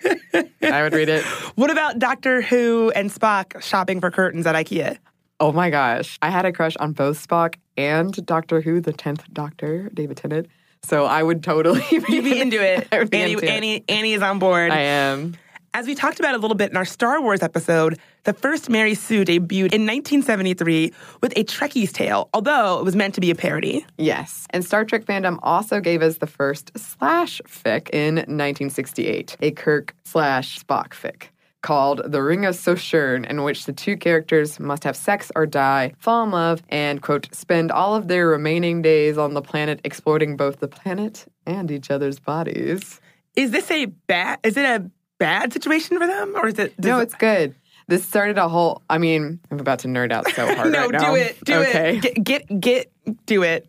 I 0.61 0.83
would 0.83 0.93
read 0.93 1.09
it. 1.09 1.23
What 1.55 1.71
about 1.71 1.97
Doctor 1.97 2.41
Who 2.41 2.91
and 2.91 3.09
Spock 3.09 3.61
shopping 3.63 3.99
for 3.99 4.11
curtains 4.11 4.45
at 4.45 4.55
IKEA? 4.55 4.99
Oh 5.39 5.51
my 5.51 5.69
gosh. 5.69 6.17
I 6.21 6.29
had 6.29 6.45
a 6.45 6.51
crush 6.51 6.75
on 6.77 6.91
both 6.91 7.25
Spock 7.25 7.55
and 7.77 8.13
Doctor 8.25 8.61
Who, 8.61 8.81
the 8.81 8.93
10th 8.93 9.31
Doctor, 9.31 9.89
David 9.93 10.17
Tennant. 10.17 10.47
So 10.83 11.05
I 11.05 11.23
would 11.23 11.43
totally 11.43 11.81
be, 11.89 12.03
You'd 12.09 12.23
be 12.23 12.41
into 12.41 12.61
it. 12.61 12.87
I 12.91 12.99
would 12.99 13.09
be 13.09 13.17
Annie, 13.17 13.33
into 13.33 13.45
it. 13.45 13.49
Annie, 13.49 13.83
Annie 13.87 14.13
is 14.13 14.21
on 14.21 14.39
board. 14.39 14.71
I 14.71 14.81
am. 14.81 15.35
As 15.73 15.85
we 15.85 15.93
talked 15.93 16.19
about 16.19 16.33
a 16.33 16.39
little 16.39 16.55
bit 16.57 16.71
in 16.71 16.77
our 16.77 16.85
Star 16.85 17.21
Wars 17.21 17.43
episode, 17.43 17.99
the 18.23 18.33
first 18.33 18.69
Mary 18.69 18.95
Sue 18.95 19.23
debuted 19.23 19.71
in 19.71 19.85
1973 19.85 20.91
with 21.21 21.31
a 21.37 21.43
Trekkie's 21.43 21.93
Tale, 21.93 22.27
although 22.33 22.79
it 22.79 22.85
was 22.85 22.95
meant 22.95 23.13
to 23.15 23.21
be 23.21 23.29
a 23.29 23.35
parody. 23.35 23.85
Yes. 23.97 24.47
And 24.49 24.65
Star 24.65 24.83
Trek 24.83 25.05
fandom 25.05 25.37
also 25.43 25.79
gave 25.79 26.01
us 26.01 26.17
the 26.17 26.27
first 26.27 26.71
slash 26.75 27.39
fic 27.47 27.89
in 27.91 28.15
1968, 28.15 29.37
a 29.41 29.51
Kirk 29.51 29.95
slash 30.05 30.59
Spock 30.59 30.89
fic 30.89 31.27
called 31.61 32.01
The 32.05 32.21
Ring 32.21 32.45
of 32.45 32.55
Sojourn, 32.55 33.25
in 33.25 33.43
which 33.43 33.65
the 33.65 33.73
two 33.73 33.97
characters 33.97 34.59
must 34.59 34.83
have 34.83 34.95
sex 34.95 35.31
or 35.35 35.45
die, 35.45 35.93
fall 35.97 36.23
in 36.23 36.31
love, 36.31 36.63
and, 36.69 37.01
quote, 37.01 37.27
spend 37.33 37.71
all 37.71 37.95
of 37.95 38.07
their 38.07 38.27
remaining 38.27 38.81
days 38.81 39.17
on 39.17 39.33
the 39.33 39.41
planet 39.41 39.81
exploiting 39.83 40.37
both 40.37 40.59
the 40.59 40.67
planet 40.67 41.25
and 41.45 41.71
each 41.71 41.91
other's 41.91 42.19
bodies. 42.19 43.01
Is 43.35 43.51
this 43.51 43.69
a 43.71 43.85
bad? 43.85 44.39
Is 44.43 44.57
it 44.57 44.65
a 44.65 44.89
bad 45.17 45.53
situation 45.53 45.97
for 45.99 46.07
them, 46.07 46.35
or 46.35 46.47
is 46.47 46.59
it? 46.59 46.73
No, 46.79 46.99
it's 46.99 47.13
good. 47.13 47.55
This 47.87 48.05
started 48.05 48.37
a 48.37 48.47
whole. 48.47 48.81
I 48.89 48.97
mean, 48.97 49.39
I'm 49.49 49.59
about 49.59 49.79
to 49.79 49.87
nerd 49.87 50.11
out 50.11 50.29
so 50.29 50.45
hard 50.55 50.71
no. 50.71 50.81
right 50.81 50.91
now. 50.91 51.09
do 51.09 51.15
it. 51.15 51.43
Do 51.43 51.53
okay. 51.55 51.97
it. 51.97 52.23
Get, 52.23 52.23
get 52.23 52.59
get 52.59 52.91
do 53.25 53.43
it. 53.43 53.67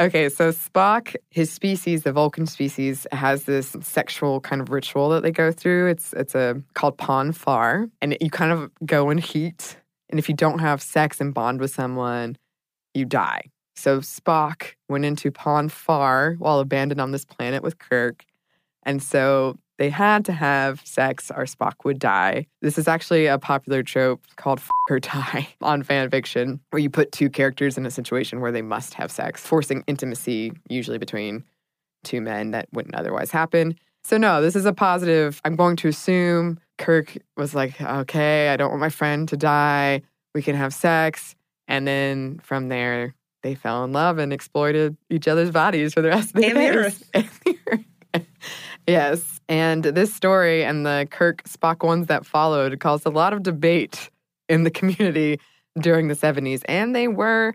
Okay, 0.00 0.28
so 0.30 0.50
Spock, 0.50 1.14
his 1.30 1.50
species, 1.50 2.02
the 2.02 2.12
Vulcan 2.12 2.46
species, 2.46 3.06
has 3.12 3.44
this 3.44 3.76
sexual 3.82 4.40
kind 4.40 4.62
of 4.62 4.70
ritual 4.70 5.10
that 5.10 5.22
they 5.22 5.30
go 5.30 5.52
through. 5.52 5.88
It's 5.88 6.12
it's 6.14 6.34
a 6.34 6.62
called 6.74 6.96
Pon 6.96 7.32
Farr, 7.32 7.88
and 8.00 8.16
you 8.20 8.30
kind 8.30 8.52
of 8.52 8.70
go 8.86 9.10
in 9.10 9.18
heat. 9.18 9.76
And 10.08 10.18
if 10.18 10.28
you 10.28 10.34
don't 10.34 10.60
have 10.60 10.82
sex 10.82 11.20
and 11.20 11.34
bond 11.34 11.60
with 11.60 11.72
someone, 11.72 12.36
you 12.94 13.04
die. 13.04 13.42
So 13.76 14.00
Spock 14.00 14.74
went 14.88 15.04
into 15.04 15.30
Pon 15.30 15.68
Farr 15.68 16.34
while 16.38 16.60
abandoned 16.60 17.00
on 17.00 17.10
this 17.10 17.24
planet 17.24 17.62
with 17.62 17.78
Kirk, 17.78 18.24
and 18.84 19.02
so 19.02 19.58
they 19.82 19.90
had 19.90 20.24
to 20.24 20.32
have 20.32 20.80
sex 20.84 21.28
or 21.34 21.42
Spock 21.42 21.84
would 21.84 21.98
die. 21.98 22.46
This 22.60 22.78
is 22.78 22.86
actually 22.86 23.26
a 23.26 23.36
popular 23.36 23.82
trope 23.82 24.24
called 24.36 24.60
F 24.60 24.70
or 24.88 25.00
Die 25.00 25.48
on 25.60 25.82
fan 25.82 26.08
fiction, 26.08 26.60
where 26.70 26.78
you 26.78 26.88
put 26.88 27.10
two 27.10 27.28
characters 27.28 27.76
in 27.76 27.84
a 27.84 27.90
situation 27.90 28.40
where 28.40 28.52
they 28.52 28.62
must 28.62 28.94
have 28.94 29.10
sex, 29.10 29.44
forcing 29.44 29.82
intimacy, 29.88 30.52
usually 30.68 30.98
between 30.98 31.42
two 32.04 32.20
men 32.20 32.52
that 32.52 32.68
wouldn't 32.72 32.94
otherwise 32.94 33.32
happen. 33.32 33.74
So, 34.04 34.16
no, 34.18 34.40
this 34.40 34.54
is 34.54 34.66
a 34.66 34.72
positive. 34.72 35.40
I'm 35.44 35.56
going 35.56 35.74
to 35.78 35.88
assume 35.88 36.60
Kirk 36.78 37.18
was 37.36 37.52
like, 37.52 37.80
okay, 37.80 38.50
I 38.50 38.56
don't 38.56 38.70
want 38.70 38.82
my 38.82 38.88
friend 38.88 39.28
to 39.30 39.36
die. 39.36 40.02
We 40.32 40.42
can 40.42 40.54
have 40.54 40.72
sex. 40.72 41.34
And 41.66 41.88
then 41.88 42.38
from 42.44 42.68
there, 42.68 43.16
they 43.42 43.56
fell 43.56 43.82
in 43.82 43.92
love 43.92 44.18
and 44.18 44.32
exploited 44.32 44.96
each 45.10 45.26
other's 45.26 45.50
bodies 45.50 45.92
for 45.92 46.02
the 46.02 46.10
rest 46.10 46.28
of 46.28 46.40
the 46.40 46.46
And 46.46 46.56
the 46.56 46.60
days. 46.60 46.76
Earth. 46.76 47.10
And 47.14 47.28
the 47.44 47.58
Earth. 47.66 47.80
Yes. 48.86 49.40
And 49.48 49.84
this 49.84 50.14
story 50.14 50.64
and 50.64 50.86
the 50.86 51.06
Kirk 51.10 51.42
Spock 51.44 51.84
ones 51.86 52.06
that 52.06 52.26
followed 52.26 52.78
caused 52.80 53.06
a 53.06 53.10
lot 53.10 53.32
of 53.32 53.42
debate 53.42 54.10
in 54.48 54.64
the 54.64 54.70
community 54.78 55.38
during 55.78 56.08
the 56.08 56.14
70s. 56.14 56.62
And 56.66 56.94
they 56.94 57.08
were 57.08 57.54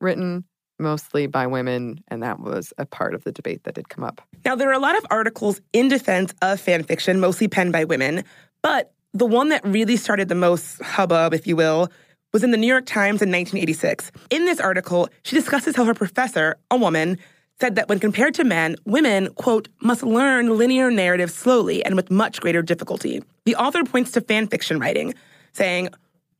written 0.00 0.44
mostly 0.78 1.26
by 1.26 1.46
women. 1.46 2.00
And 2.08 2.22
that 2.22 2.40
was 2.40 2.72
a 2.78 2.86
part 2.86 3.14
of 3.14 3.24
the 3.24 3.32
debate 3.32 3.64
that 3.64 3.74
did 3.74 3.88
come 3.88 4.04
up. 4.04 4.20
Now, 4.44 4.54
there 4.54 4.68
are 4.68 4.74
a 4.74 4.78
lot 4.78 4.96
of 4.96 5.06
articles 5.10 5.60
in 5.72 5.88
defense 5.88 6.34
of 6.42 6.60
fan 6.60 6.82
fiction, 6.82 7.18
mostly 7.18 7.48
penned 7.48 7.72
by 7.72 7.84
women, 7.84 8.24
but 8.62 8.92
the 9.14 9.26
one 9.26 9.48
that 9.48 9.64
really 9.64 9.96
started 9.96 10.28
the 10.28 10.34
most 10.34 10.82
hubbub, 10.82 11.32
if 11.32 11.46
you 11.46 11.56
will, 11.56 11.90
was 12.32 12.44
in 12.44 12.50
the 12.50 12.58
New 12.58 12.66
York 12.66 12.84
Times 12.84 13.22
in 13.22 13.30
1986. 13.30 14.12
In 14.28 14.44
this 14.44 14.60
article, 14.60 15.08
she 15.22 15.34
discusses 15.34 15.74
how 15.74 15.84
her 15.84 15.94
professor, 15.94 16.58
a 16.70 16.76
woman, 16.76 17.18
said 17.60 17.76
that 17.76 17.88
when 17.88 17.98
compared 17.98 18.34
to 18.34 18.44
men, 18.44 18.76
women, 18.84 19.32
quote, 19.34 19.68
must 19.80 20.02
learn 20.02 20.58
linear 20.58 20.90
narrative 20.90 21.30
slowly 21.30 21.84
and 21.84 21.96
with 21.96 22.10
much 22.10 22.40
greater 22.40 22.62
difficulty. 22.62 23.22
The 23.44 23.56
author 23.56 23.84
points 23.84 24.12
to 24.12 24.20
fan 24.20 24.48
fiction 24.48 24.78
writing, 24.78 25.14
saying, 25.52 25.88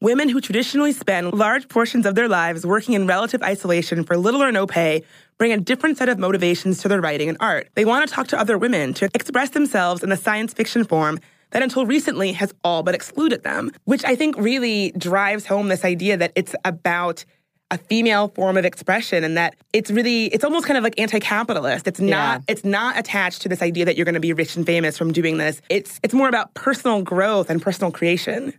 Women 0.03 0.29
who 0.29 0.43
traditionally 0.43 0.93
spend 0.93 1.33
large 1.33 1.69
portions 1.69 2.05
of 2.05 2.14
their 2.14 2.29
lives 2.29 2.67
working 2.67 2.93
in 2.93 3.07
relative 3.07 3.43
isolation 3.43 4.05
for 4.05 4.19
little 4.19 4.43
or 4.43 4.53
no 4.53 4.67
pay 4.67 5.03
bring 5.39 5.53
a 5.53 5.57
different 5.57 5.97
set 5.97 6.11
of 6.11 6.19
motivations 6.19 6.83
to 6.83 6.89
their 6.89 7.01
writing 7.01 7.31
and 7.31 7.39
art. 7.41 7.71
They 7.75 7.87
want 7.87 8.07
to 8.07 8.14
talk 8.14 8.27
to 8.29 8.39
other 8.39 8.59
women, 8.59 8.93
to 8.95 9.09
express 9.14 9.51
themselves 9.51 10.03
in 10.03 10.11
the 10.11 10.17
science 10.17 10.53
fiction 10.53 10.85
form 10.85 11.19
that 11.53 11.62
until 11.62 11.87
recently 11.87 12.33
has 12.33 12.53
all 12.62 12.83
but 12.83 12.95
excluded 12.95 13.43
them, 13.43 13.71
which 13.85 14.05
I 14.05 14.17
think 14.17 14.37
really 14.37 14.93
drives 14.99 15.47
home 15.47 15.69
this 15.69 15.85
idea 15.85 16.19
that 16.19 16.33
it's 16.35 16.55
about 16.64 17.25
a 17.71 17.79
female 17.79 18.29
form 18.29 18.57
of 18.57 18.64
expression 18.64 19.25
and 19.25 19.37
that 19.37 19.57
it's 19.73 19.91
really 19.91 20.27
it's 20.27 20.45
almost 20.45 20.67
kind 20.67 20.79
of 20.79 20.85
like 20.85 20.99
anti-capitalist 21.01 21.89
it's 21.89 21.99
not 22.01 22.09
Yeah. 22.41 22.53
it's 22.53 22.64
not 22.64 22.97
attached 22.99 23.43
to 23.43 23.49
this 23.49 23.61
idea 23.61 23.85
that 23.85 23.97
you're 23.97 24.05
going 24.05 24.14
to 24.14 24.21
be 24.21 24.33
rich 24.33 24.55
and 24.57 24.64
famous 24.64 24.97
from 24.97 25.12
doing 25.12 25.39
this 25.39 25.61
it's 25.69 25.99
it's 26.05 26.14
more 26.14 26.29
about 26.29 26.55
personal 26.55 27.03
growth 27.03 27.51
and 27.51 27.61
personal 27.61 27.91
creation 27.91 28.53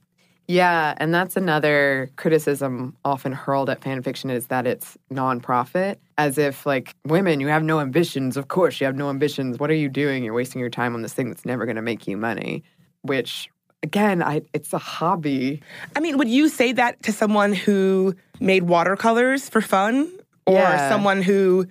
Yeah, 0.49 0.93
and 0.97 1.14
that's 1.14 1.36
another 1.36 2.10
criticism 2.16 2.95
often 3.03 3.34
hurled 3.34 3.70
at 3.70 3.82
fan 3.84 4.01
fiction 4.01 4.30
is 4.30 4.47
that 4.47 4.66
it's 4.66 4.97
nonprofit, 5.12 5.97
as 6.18 6.38
if 6.38 6.66
like 6.66 6.95
women, 7.05 7.41
you 7.41 7.49
have 7.49 7.64
no 7.64 7.82
ambitions. 7.82 8.38
Of 8.38 8.47
course, 8.47 8.80
you 8.80 8.86
have 8.86 8.95
no 8.95 9.10
ambitions. 9.10 9.60
What 9.60 9.70
are 9.70 9.76
you 9.84 9.89
doing? 9.89 10.24
You're 10.24 10.34
wasting 10.34 10.62
your 10.62 10.70
time 10.70 10.95
on 10.95 11.01
this 11.01 11.12
thing 11.14 11.28
that's 11.30 11.43
never 11.45 11.66
going 11.66 11.76
to 11.76 11.82
make 11.82 12.08
you 12.08 12.16
money. 12.16 12.64
Which, 13.01 13.49
again, 13.84 14.21
I 14.23 14.41
it's 14.53 14.73
a 14.73 14.78
hobby. 14.78 15.61
I 15.95 15.99
mean, 15.99 16.17
would 16.17 16.30
you 16.30 16.49
say 16.49 16.71
that 16.73 17.01
to 17.03 17.11
someone 17.11 17.53
who 17.53 18.15
made 18.39 18.63
watercolors 18.63 19.49
for 19.49 19.61
fun 19.61 20.11
or 20.45 20.53
Yeah. 20.55 20.89
someone 20.89 21.21
who 21.21 21.65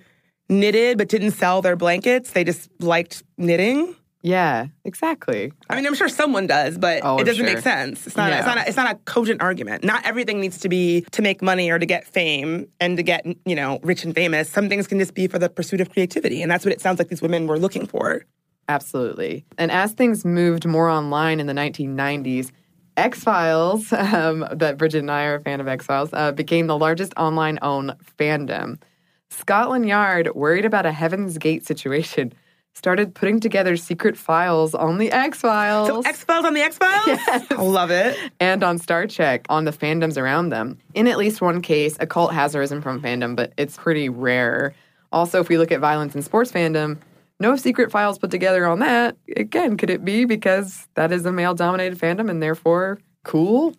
knitted 0.49 0.97
but 0.97 1.09
didn't 1.09 1.31
sell 1.31 1.61
their 1.61 1.75
blankets? 1.75 2.31
They 2.31 2.43
just 2.43 2.69
liked 2.81 3.23
knitting? 3.37 3.95
Yeah, 4.23 4.67
exactly. 4.83 5.53
I 5.69 5.75
mean, 5.75 5.85
I'm 5.85 5.93
sure 5.93 6.09
someone 6.09 6.47
does, 6.47 6.77
but 6.77 7.01
Oh, 7.03 7.17
it 7.19 7.23
doesn't 7.23 7.45
sure. 7.45 7.53
make 7.53 7.63
sense. 7.63 8.07
It's 8.07 8.17
not, 8.17 8.33
it's, 8.33 8.45
not 8.47 8.57
a, 8.57 8.67
it's 8.67 8.75
not 8.75 8.91
a 8.91 8.95
cogent 9.05 9.41
argument. 9.41 9.83
Not 9.85 10.05
everything 10.05 10.41
needs 10.41 10.57
to 10.61 10.69
be 10.69 11.01
to 11.11 11.21
make 11.21 11.41
money 11.41 11.69
or 11.69 11.79
to 11.79 11.85
get 11.85 12.05
fame 12.05 12.67
and 12.81 12.97
to 12.97 13.03
get, 13.03 13.25
you 13.45 13.55
know, 13.55 13.79
rich 13.83 14.03
and 14.03 14.13
famous. 14.13 14.49
Some 14.49 14.67
things 14.69 14.87
can 14.87 14.99
just 14.99 15.13
be 15.13 15.27
for 15.27 15.39
the 15.39 15.49
pursuit 15.49 15.79
of 15.81 15.91
creativity. 15.91 16.41
And 16.41 16.51
that's 16.51 16.65
what 16.65 16.73
it 16.73 16.81
sounds 16.81 16.99
like 16.99 17.07
these 17.09 17.21
women 17.21 17.47
were 17.47 17.59
looking 17.59 17.85
for. 17.85 18.25
Absolutely. 18.69 19.45
And 19.57 19.71
as 19.71 19.93
things 19.93 20.25
moved 20.25 20.65
more 20.65 20.89
online 20.89 21.39
in 21.39 21.47
the 21.47 21.53
1990s, 21.53 22.51
X 22.97 23.23
Files, 23.23 23.93
um, 23.93 24.45
that 24.51 24.77
Bridget 24.77 24.99
and 24.99 25.11
I 25.11 25.25
are 25.25 25.35
a 25.35 25.41
fan 25.41 25.61
of 25.61 25.67
X 25.67 25.85
Files, 25.85 26.09
uh, 26.13 26.31
became 26.31 26.67
the 26.67 26.77
largest 26.77 27.13
online 27.17 27.59
owned 27.61 27.95
fandom. 28.19 28.79
Scotland 29.29 29.87
Yard, 29.87 30.29
worried 30.35 30.65
about 30.65 30.85
a 30.85 30.91
Heaven's 30.91 31.37
Gate 31.37 31.65
situation, 31.65 32.33
started 32.73 33.13
putting 33.15 33.39
together 33.39 33.75
secret 33.75 34.15
files 34.17 34.73
on 34.75 34.99
the 34.99 35.11
X 35.11 35.39
Files 35.41 35.87
So 35.87 36.01
X 36.01 36.23
Files 36.23 36.45
on 36.45 36.53
the 36.53 36.61
X 36.61 36.77
Files? 36.77 37.07
Yes. 37.07 37.45
I 37.51 37.55
love 37.61 37.91
it. 37.91 38.17
and 38.39 38.63
on 38.63 38.77
Star 38.77 39.07
Trek 39.07 39.45
on 39.49 39.65
the 39.65 39.71
fandoms 39.71 40.17
around 40.17 40.49
them. 40.49 40.77
In 40.93 41.07
at 41.07 41.17
least 41.17 41.41
one 41.41 41.61
case, 41.61 41.97
a 41.99 42.07
cult 42.07 42.33
has 42.33 42.55
arisen 42.55 42.81
from 42.81 43.01
fandom, 43.01 43.35
but 43.35 43.53
it's 43.57 43.77
pretty 43.77 44.09
rare. 44.09 44.73
Also, 45.11 45.39
if 45.39 45.49
we 45.49 45.57
look 45.57 45.71
at 45.71 45.79
violence 45.79 46.15
in 46.15 46.21
sports 46.21 46.51
fandom, 46.51 46.97
no 47.39 47.55
secret 47.55 47.91
files 47.91 48.17
put 48.17 48.31
together 48.31 48.65
on 48.65 48.79
that. 48.79 49.15
Again, 49.35 49.77
could 49.77 49.89
it 49.89 50.03
be 50.03 50.25
because 50.25 50.87
that 50.95 51.11
is 51.11 51.25
a 51.25 51.31
male 51.31 51.53
dominated 51.53 51.97
fandom 51.99 52.29
and 52.29 52.41
therefore 52.41 52.99
cool? 53.23 53.75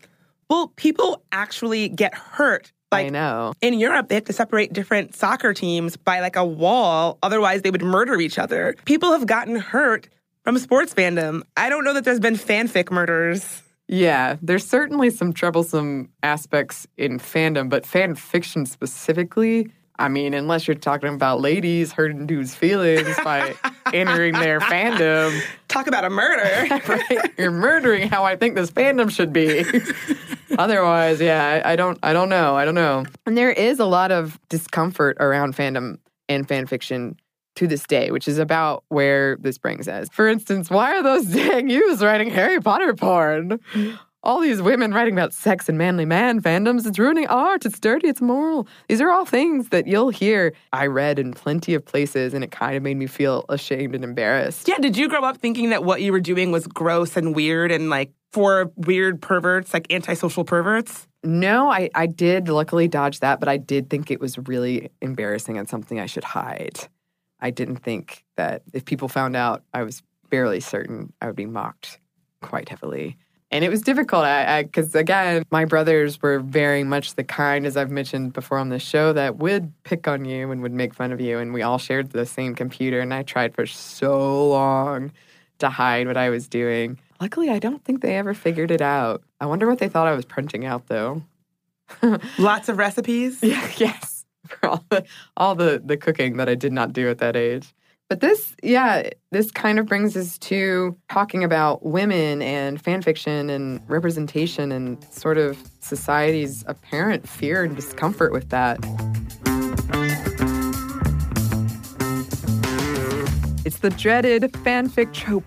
Well, 0.49 0.73
people 0.77 1.23
actually 1.33 1.89
get 1.89 2.15
hurt. 2.15 2.73
I 2.91 3.03
Like 3.05 3.13
know. 3.13 3.53
in 3.61 3.75
Europe, 3.79 4.09
they 4.09 4.15
have 4.15 4.25
to 4.25 4.33
separate 4.33 4.73
different 4.73 5.15
soccer 5.15 5.53
teams 5.53 5.97
by 5.99 6.21
like 6.21 6.37
a 6.37 6.45
wall. 6.45 7.19
Otherwise, 7.23 7.61
they 7.63 7.71
would 7.71 7.83
murder 7.83 8.19
each 8.19 8.39
other. 8.39 8.75
People 8.87 9.13
have 9.13 9.27
gotten 9.27 9.57
hurt 9.57 10.09
from 10.43 10.57
sports 10.59 10.95
fandom. 10.95 11.43
I 11.57 11.69
don't 11.69 11.85
know 11.85 11.93
that 11.93 12.05
there's 12.05 12.21
been 12.21 12.37
fanfic 12.37 12.91
murders. 12.91 13.63
Yeah, 13.89 14.37
there's 14.41 14.67
certainly 14.67 15.11
some 15.11 15.33
troublesome 15.35 16.09
aspects 16.23 16.87
in 16.97 17.19
fandom, 17.19 17.69
but 17.69 17.85
fan 17.85 18.15
fiction 18.15 18.65
specifically, 18.65 19.71
I 19.99 20.09
mean, 20.09 20.35
unless 20.35 20.69
you're 20.69 20.77
talking 20.77 21.13
about 21.13 21.41
ladies 21.41 21.93
hurting 21.93 22.27
dudes' 22.27 22.55
feelings 22.55 23.09
by 23.25 23.55
entering 23.93 24.35
their 24.35 24.61
fandom, 24.61 25.41
Talk 25.69 25.87
about 25.87 26.05
a 26.05 26.11
murder. 26.11 26.81
right? 26.89 27.33
You're 27.37 27.51
murdering 27.51 28.09
how 28.09 28.25
I 28.25 28.37
think 28.37 28.55
this 28.55 28.71
fandom 28.71 29.11
should 29.11 29.33
be. 29.33 29.65
Otherwise, 30.59 31.21
yeah, 31.21 31.63
I, 31.65 31.73
I 31.73 31.77
don't, 31.77 31.99
I 32.03 32.13
don't 32.13 32.31
know, 32.31 32.57
I 32.57 32.65
don't 32.65 32.75
know. 32.75 33.05
And 33.27 33.37
there 33.37 33.53
is 33.53 33.79
a 33.79 33.85
lot 33.85 34.11
of 34.11 34.41
discomfort 34.49 35.19
around 35.21 35.55
fandom 35.55 35.99
and 36.29 36.49
fan 36.49 36.67
fiction 36.67 37.17
to 37.57 37.67
this 37.67 37.83
day, 37.85 38.11
which 38.11 38.29
is 38.29 38.39
about 38.39 38.85
where 38.89 39.37
this 39.37 39.59
brings 39.59 39.89
us. 39.89 40.09
For 40.11 40.27
instance, 40.27 40.71
why 40.71 40.97
are 40.97 41.03
those 41.03 41.27
dang 41.27 41.69
youths 41.69 42.03
writing 42.03 42.31
Harry 42.31 42.61
Potter 42.61 42.95
porn? 42.95 43.61
All 44.29 44.41
these 44.41 44.61
women 44.61 44.93
writing 44.93 45.15
about 45.15 45.33
sex 45.33 45.71
and 45.71 45.79
manly 45.79 46.05
man 46.05 46.43
fandoms, 46.43 46.87
it's 46.87 46.99
ruining 46.99 47.27
art, 47.29 47.65
it's 47.65 47.81
dirty, 47.81 48.09
it's 48.09 48.21
immoral. 48.21 48.69
These 48.87 49.01
are 49.01 49.11
all 49.11 49.25
things 49.25 49.71
that 49.71 49.87
you'll 49.87 50.11
hear. 50.11 50.53
I 50.71 50.85
read 50.89 51.19
in 51.19 51.33
plenty 51.33 51.73
of 51.73 51.83
places, 51.83 52.35
and 52.35 52.45
it 52.45 52.51
kind 52.51 52.77
of 52.77 52.83
made 52.83 52.99
me 52.99 53.07
feel 53.07 53.47
ashamed 53.49 53.95
and 53.95 54.05
embarrassed. 54.05 54.69
yeah, 54.69 54.77
did 54.77 54.99
you 54.99 55.09
grow 55.09 55.23
up 55.23 55.39
thinking 55.39 55.71
that 55.71 55.83
what 55.83 56.03
you 56.03 56.13
were 56.13 56.21
doing 56.21 56.53
was 56.53 56.67
gross 56.67 57.17
and 57.17 57.35
weird 57.35 57.73
and 57.73 57.89
like 57.89 58.13
for 58.31 58.71
weird 58.77 59.23
perverts, 59.23 59.73
like 59.73 59.91
antisocial 59.91 60.45
perverts? 60.45 61.09
No, 61.25 61.71
I, 61.71 61.89
I 61.95 62.05
did 62.05 62.51
luckily 62.51 62.87
dodge 62.87 63.21
that, 63.21 63.41
but 63.41 63.49
I 63.49 63.57
did 63.57 63.89
think 63.89 64.11
it 64.11 64.21
was 64.21 64.37
really 64.47 64.91
embarrassing 65.01 65.57
and 65.57 65.67
something 65.67 65.99
I 65.99 66.05
should 66.05 66.25
hide. 66.25 66.81
I 67.41 67.49
didn't 67.49 67.79
think 67.79 68.27
that 68.37 68.61
if 68.75 68.85
people 68.85 69.09
found 69.09 69.37
out, 69.37 69.63
I 69.73 69.85
was 69.85 70.03
barely 70.29 70.61
certain 70.61 71.15
I 71.23 71.29
would 71.29 71.37
be 71.37 71.47
mocked 71.47 71.99
quite 72.43 72.69
heavily. 72.69 73.17
And 73.51 73.65
it 73.65 73.71
was 73.71 73.81
difficult 73.81 74.25
because, 74.65 74.95
again, 74.95 75.43
my 75.51 75.65
brothers 75.65 76.21
were 76.21 76.39
very 76.39 76.85
much 76.85 77.15
the 77.15 77.25
kind, 77.25 77.67
as 77.67 77.79
I've 77.79 77.91
mentioned 77.91 78.35
before 78.35 78.59
on 78.59 78.69
the 78.69 78.79
show, 78.79 79.15
that 79.15 79.39
would 79.39 79.73
pick 79.85 80.07
on 80.07 80.27
you 80.27 80.51
and 80.51 80.61
would 80.61 80.73
make 80.73 80.93
fun 80.93 81.13
of 81.13 81.21
you. 81.21 81.39
And 81.39 81.55
we 81.55 81.63
all 81.63 81.79
shared 81.79 82.11
the 82.11 82.27
same 82.27 82.55
computer. 82.55 83.01
And 83.01 83.15
I 83.15 83.23
tried 83.23 83.55
for 83.55 83.65
so 83.65 84.51
long 84.51 85.13
to 85.61 85.71
hide 85.71 86.07
what 86.07 86.19
I 86.19 86.29
was 86.29 86.47
doing. 86.47 86.99
Luckily, 87.21 87.49
I 87.49 87.59
don't 87.59 87.83
think 87.85 88.03
they 88.03 88.17
ever 88.17 88.35
figured 88.35 88.71
it 88.71 88.83
out. 88.83 89.23
I 89.41 89.47
wonder 89.47 89.67
what 89.67 89.79
they 89.79 89.89
thought 89.89 90.07
I 90.07 90.15
was 90.15 90.27
printing 90.27 90.67
out, 90.67 90.87
though. 90.89 91.23
Lots 92.39 92.69
of 92.69 92.79
recipes. 92.79 93.39
Yeah, 93.43 93.67
yes, 93.79 94.25
for 94.47 94.67
all 94.69 94.85
the 94.91 95.05
all 95.37 95.55
the 95.55 95.83
the 95.85 95.97
cooking 95.97 96.37
that 96.37 96.49
I 96.49 96.55
did 96.55 96.73
not 96.73 96.93
do 96.93 97.09
at 97.09 97.19
that 97.19 97.35
age. 97.35 97.75
But 98.09 98.21
this, 98.21 98.57
yeah, 98.63 99.11
this 99.33 99.51
kind 99.51 99.79
of 99.79 99.85
brings 99.85 100.17
us 100.17 100.39
to 100.39 100.97
talking 101.11 101.45
about 101.45 101.85
women 101.85 102.41
and 102.41 102.81
fan 102.81 103.03
fiction 103.03 103.51
and 103.51 103.83
representation 103.87 104.73
and 104.73 105.03
sort 105.13 105.37
of 105.37 105.59
society's 105.81 106.65
apparent 106.67 107.29
fear 107.29 107.63
and 107.63 107.77
discomfort 107.77 108.33
with 108.33 108.49
that. 108.49 108.79
It's 113.67 113.81
the 113.81 113.91
dreaded 113.91 114.43
fanfic 114.65 115.13
trope, 115.13 115.47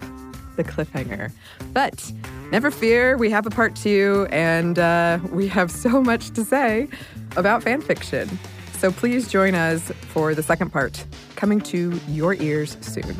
the 0.55 0.63
cliffhanger. 0.63 1.31
But 1.73 2.11
never 2.51 2.69
fear, 2.69 3.17
we 3.17 3.31
have 3.31 3.47
a 3.47 3.49
part 3.49 3.75
two, 3.75 4.27
and 4.29 4.77
uh, 4.77 5.17
we 5.31 5.47
have 5.47 5.71
so 5.71 5.99
much 5.99 6.29
to 6.31 6.45
say 6.45 6.87
about 7.35 7.63
fanfiction. 7.63 8.37
So 8.81 8.91
please 8.91 9.27
join 9.27 9.53
us 9.53 9.91
for 10.07 10.33
the 10.33 10.41
second 10.41 10.71
part, 10.71 11.05
coming 11.35 11.61
to 11.61 11.99
your 12.07 12.33
ears 12.33 12.77
soon. 12.81 13.15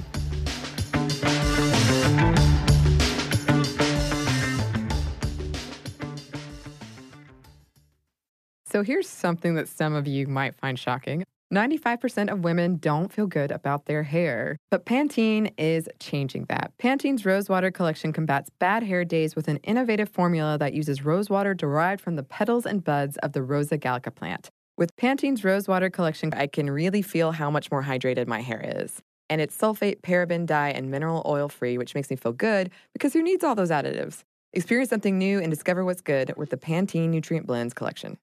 So 8.66 8.82
here's 8.82 9.08
something 9.08 9.54
that 9.54 9.68
some 9.68 9.94
of 9.94 10.08
you 10.08 10.26
might 10.26 10.56
find 10.56 10.80
shocking. 10.80 11.24
95% 11.54 12.32
of 12.32 12.44
women 12.44 12.78
don't 12.78 13.14
feel 13.14 13.28
good 13.28 13.52
about 13.52 13.86
their 13.86 14.02
hair, 14.02 14.58
but 14.72 14.88
Pantene 14.88 15.54
is 15.60 15.88
changing 16.00 16.46
that. 16.46 16.72
Pantene's 16.82 17.24
Rosewater 17.24 17.70
collection 17.70 18.12
combats 18.12 18.50
bad 18.58 18.82
hair 18.82 19.06
days 19.06 19.36
with 19.36 19.48
an 19.48 19.58
innovative 19.58 20.10
formula 20.10 20.58
that 20.58 20.74
uses 20.74 21.06
rosewater 21.06 21.54
derived 21.54 22.02
from 22.02 22.16
the 22.16 22.24
petals 22.24 22.66
and 22.66 22.84
buds 22.84 23.18
of 23.18 23.34
the 23.34 23.44
Rosa 23.44 23.78
gallica 23.78 24.10
plant. 24.10 24.50
With 24.82 24.96
Pantene's 24.96 25.44
Rosewater 25.44 25.92
collection, 25.92 26.34
I 26.34 26.48
can 26.48 26.68
really 26.68 27.04
feel 27.04 27.34
how 27.34 27.52
much 27.52 27.70
more 27.70 27.84
hydrated 27.84 28.26
my 28.26 28.42
hair 28.42 28.60
is. 28.78 29.00
And 29.30 29.40
it's 29.40 29.56
sulfate, 29.56 30.02
paraben, 30.02 30.48
dye, 30.48 30.72
and 30.72 30.90
mineral 30.90 31.22
oil 31.28 31.50
free, 31.50 31.78
which 31.78 31.94
makes 31.94 32.10
me 32.10 32.16
feel 32.16 32.32
good 32.32 32.72
because 32.92 33.14
who 33.14 33.22
needs 33.22 33.44
all 33.44 33.54
those 33.54 33.70
additives? 33.70 34.24
Experience 34.54 34.90
something 34.90 35.20
new 35.20 35.40
and 35.40 35.52
discover 35.52 35.86
what's 35.86 36.02
good 36.02 36.34
with 36.36 36.50
the 36.50 36.58
Pantene 36.58 37.10
Nutrient 37.10 37.46
Blends 37.46 37.76
collection. 37.76 38.18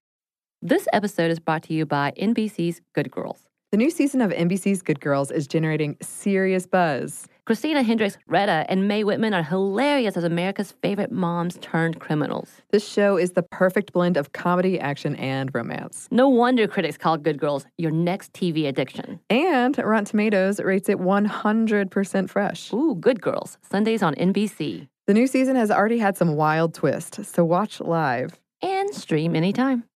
This 0.61 0.89
episode 0.93 1.31
is 1.31 1.39
brought 1.39 1.63
to 1.63 1.75
you 1.75 1.87
by 1.87 2.13
NBC's 2.21 2.81
Good 2.93 3.13
Girls. 3.13 3.47
The 3.71 3.79
new 3.79 3.93
season 3.93 4.21
of 4.21 4.33
NBC's 4.33 4.83
Good 4.83 5.01
Girls 5.01 5.31
is 5.31 5.47
generating 5.47 5.97
serious 6.03 6.67
buzz. 6.67 7.29
Christina 7.49 7.83
Hendricks, 7.83 8.19
Retta, 8.27 8.67
and 8.69 8.89
Mae 8.89 9.05
Whitman 9.05 9.33
are 9.33 9.43
hilarious 9.43 10.19
as 10.19 10.25
America's 10.25 10.73
favorite 10.83 11.11
moms 11.11 11.57
turned 11.63 11.99
criminals. 11.99 12.61
This 12.73 12.87
show 12.87 13.17
is 13.17 13.33
the 13.33 13.43
perfect 13.43 13.95
blend 13.95 14.19
of 14.19 14.35
comedy, 14.35 14.79
action, 14.79 15.17
and 15.17 15.51
romance. 15.55 16.09
No 16.11 16.29
wonder 16.29 16.69
critics 16.69 16.99
call 16.99 17.17
Good 17.17 17.39
Girls 17.39 17.65
your 17.79 17.91
next 17.91 18.35
TV 18.35 18.69
addiction. 18.69 19.19
And 19.31 19.79
Rotten 19.79 20.05
Tomatoes 20.05 20.61
rates 20.61 20.91
it 20.91 20.99
100% 20.99 22.29
fresh. 22.29 22.71
Ooh, 22.75 22.95
Good 22.97 23.23
Girls, 23.23 23.57
Sundays 23.63 24.03
on 24.03 24.15
NBC. 24.17 24.87
The 25.07 25.15
new 25.15 25.27
season 25.27 25.57
has 25.57 25.71
already 25.71 26.01
had 26.01 26.19
some 26.19 26.35
wild 26.35 26.75
twists, 26.75 27.31
so 27.31 27.47
watch 27.47 27.81
live. 27.81 28.39
And 28.61 28.95
stream 28.95 29.35
anytime. 29.35 29.89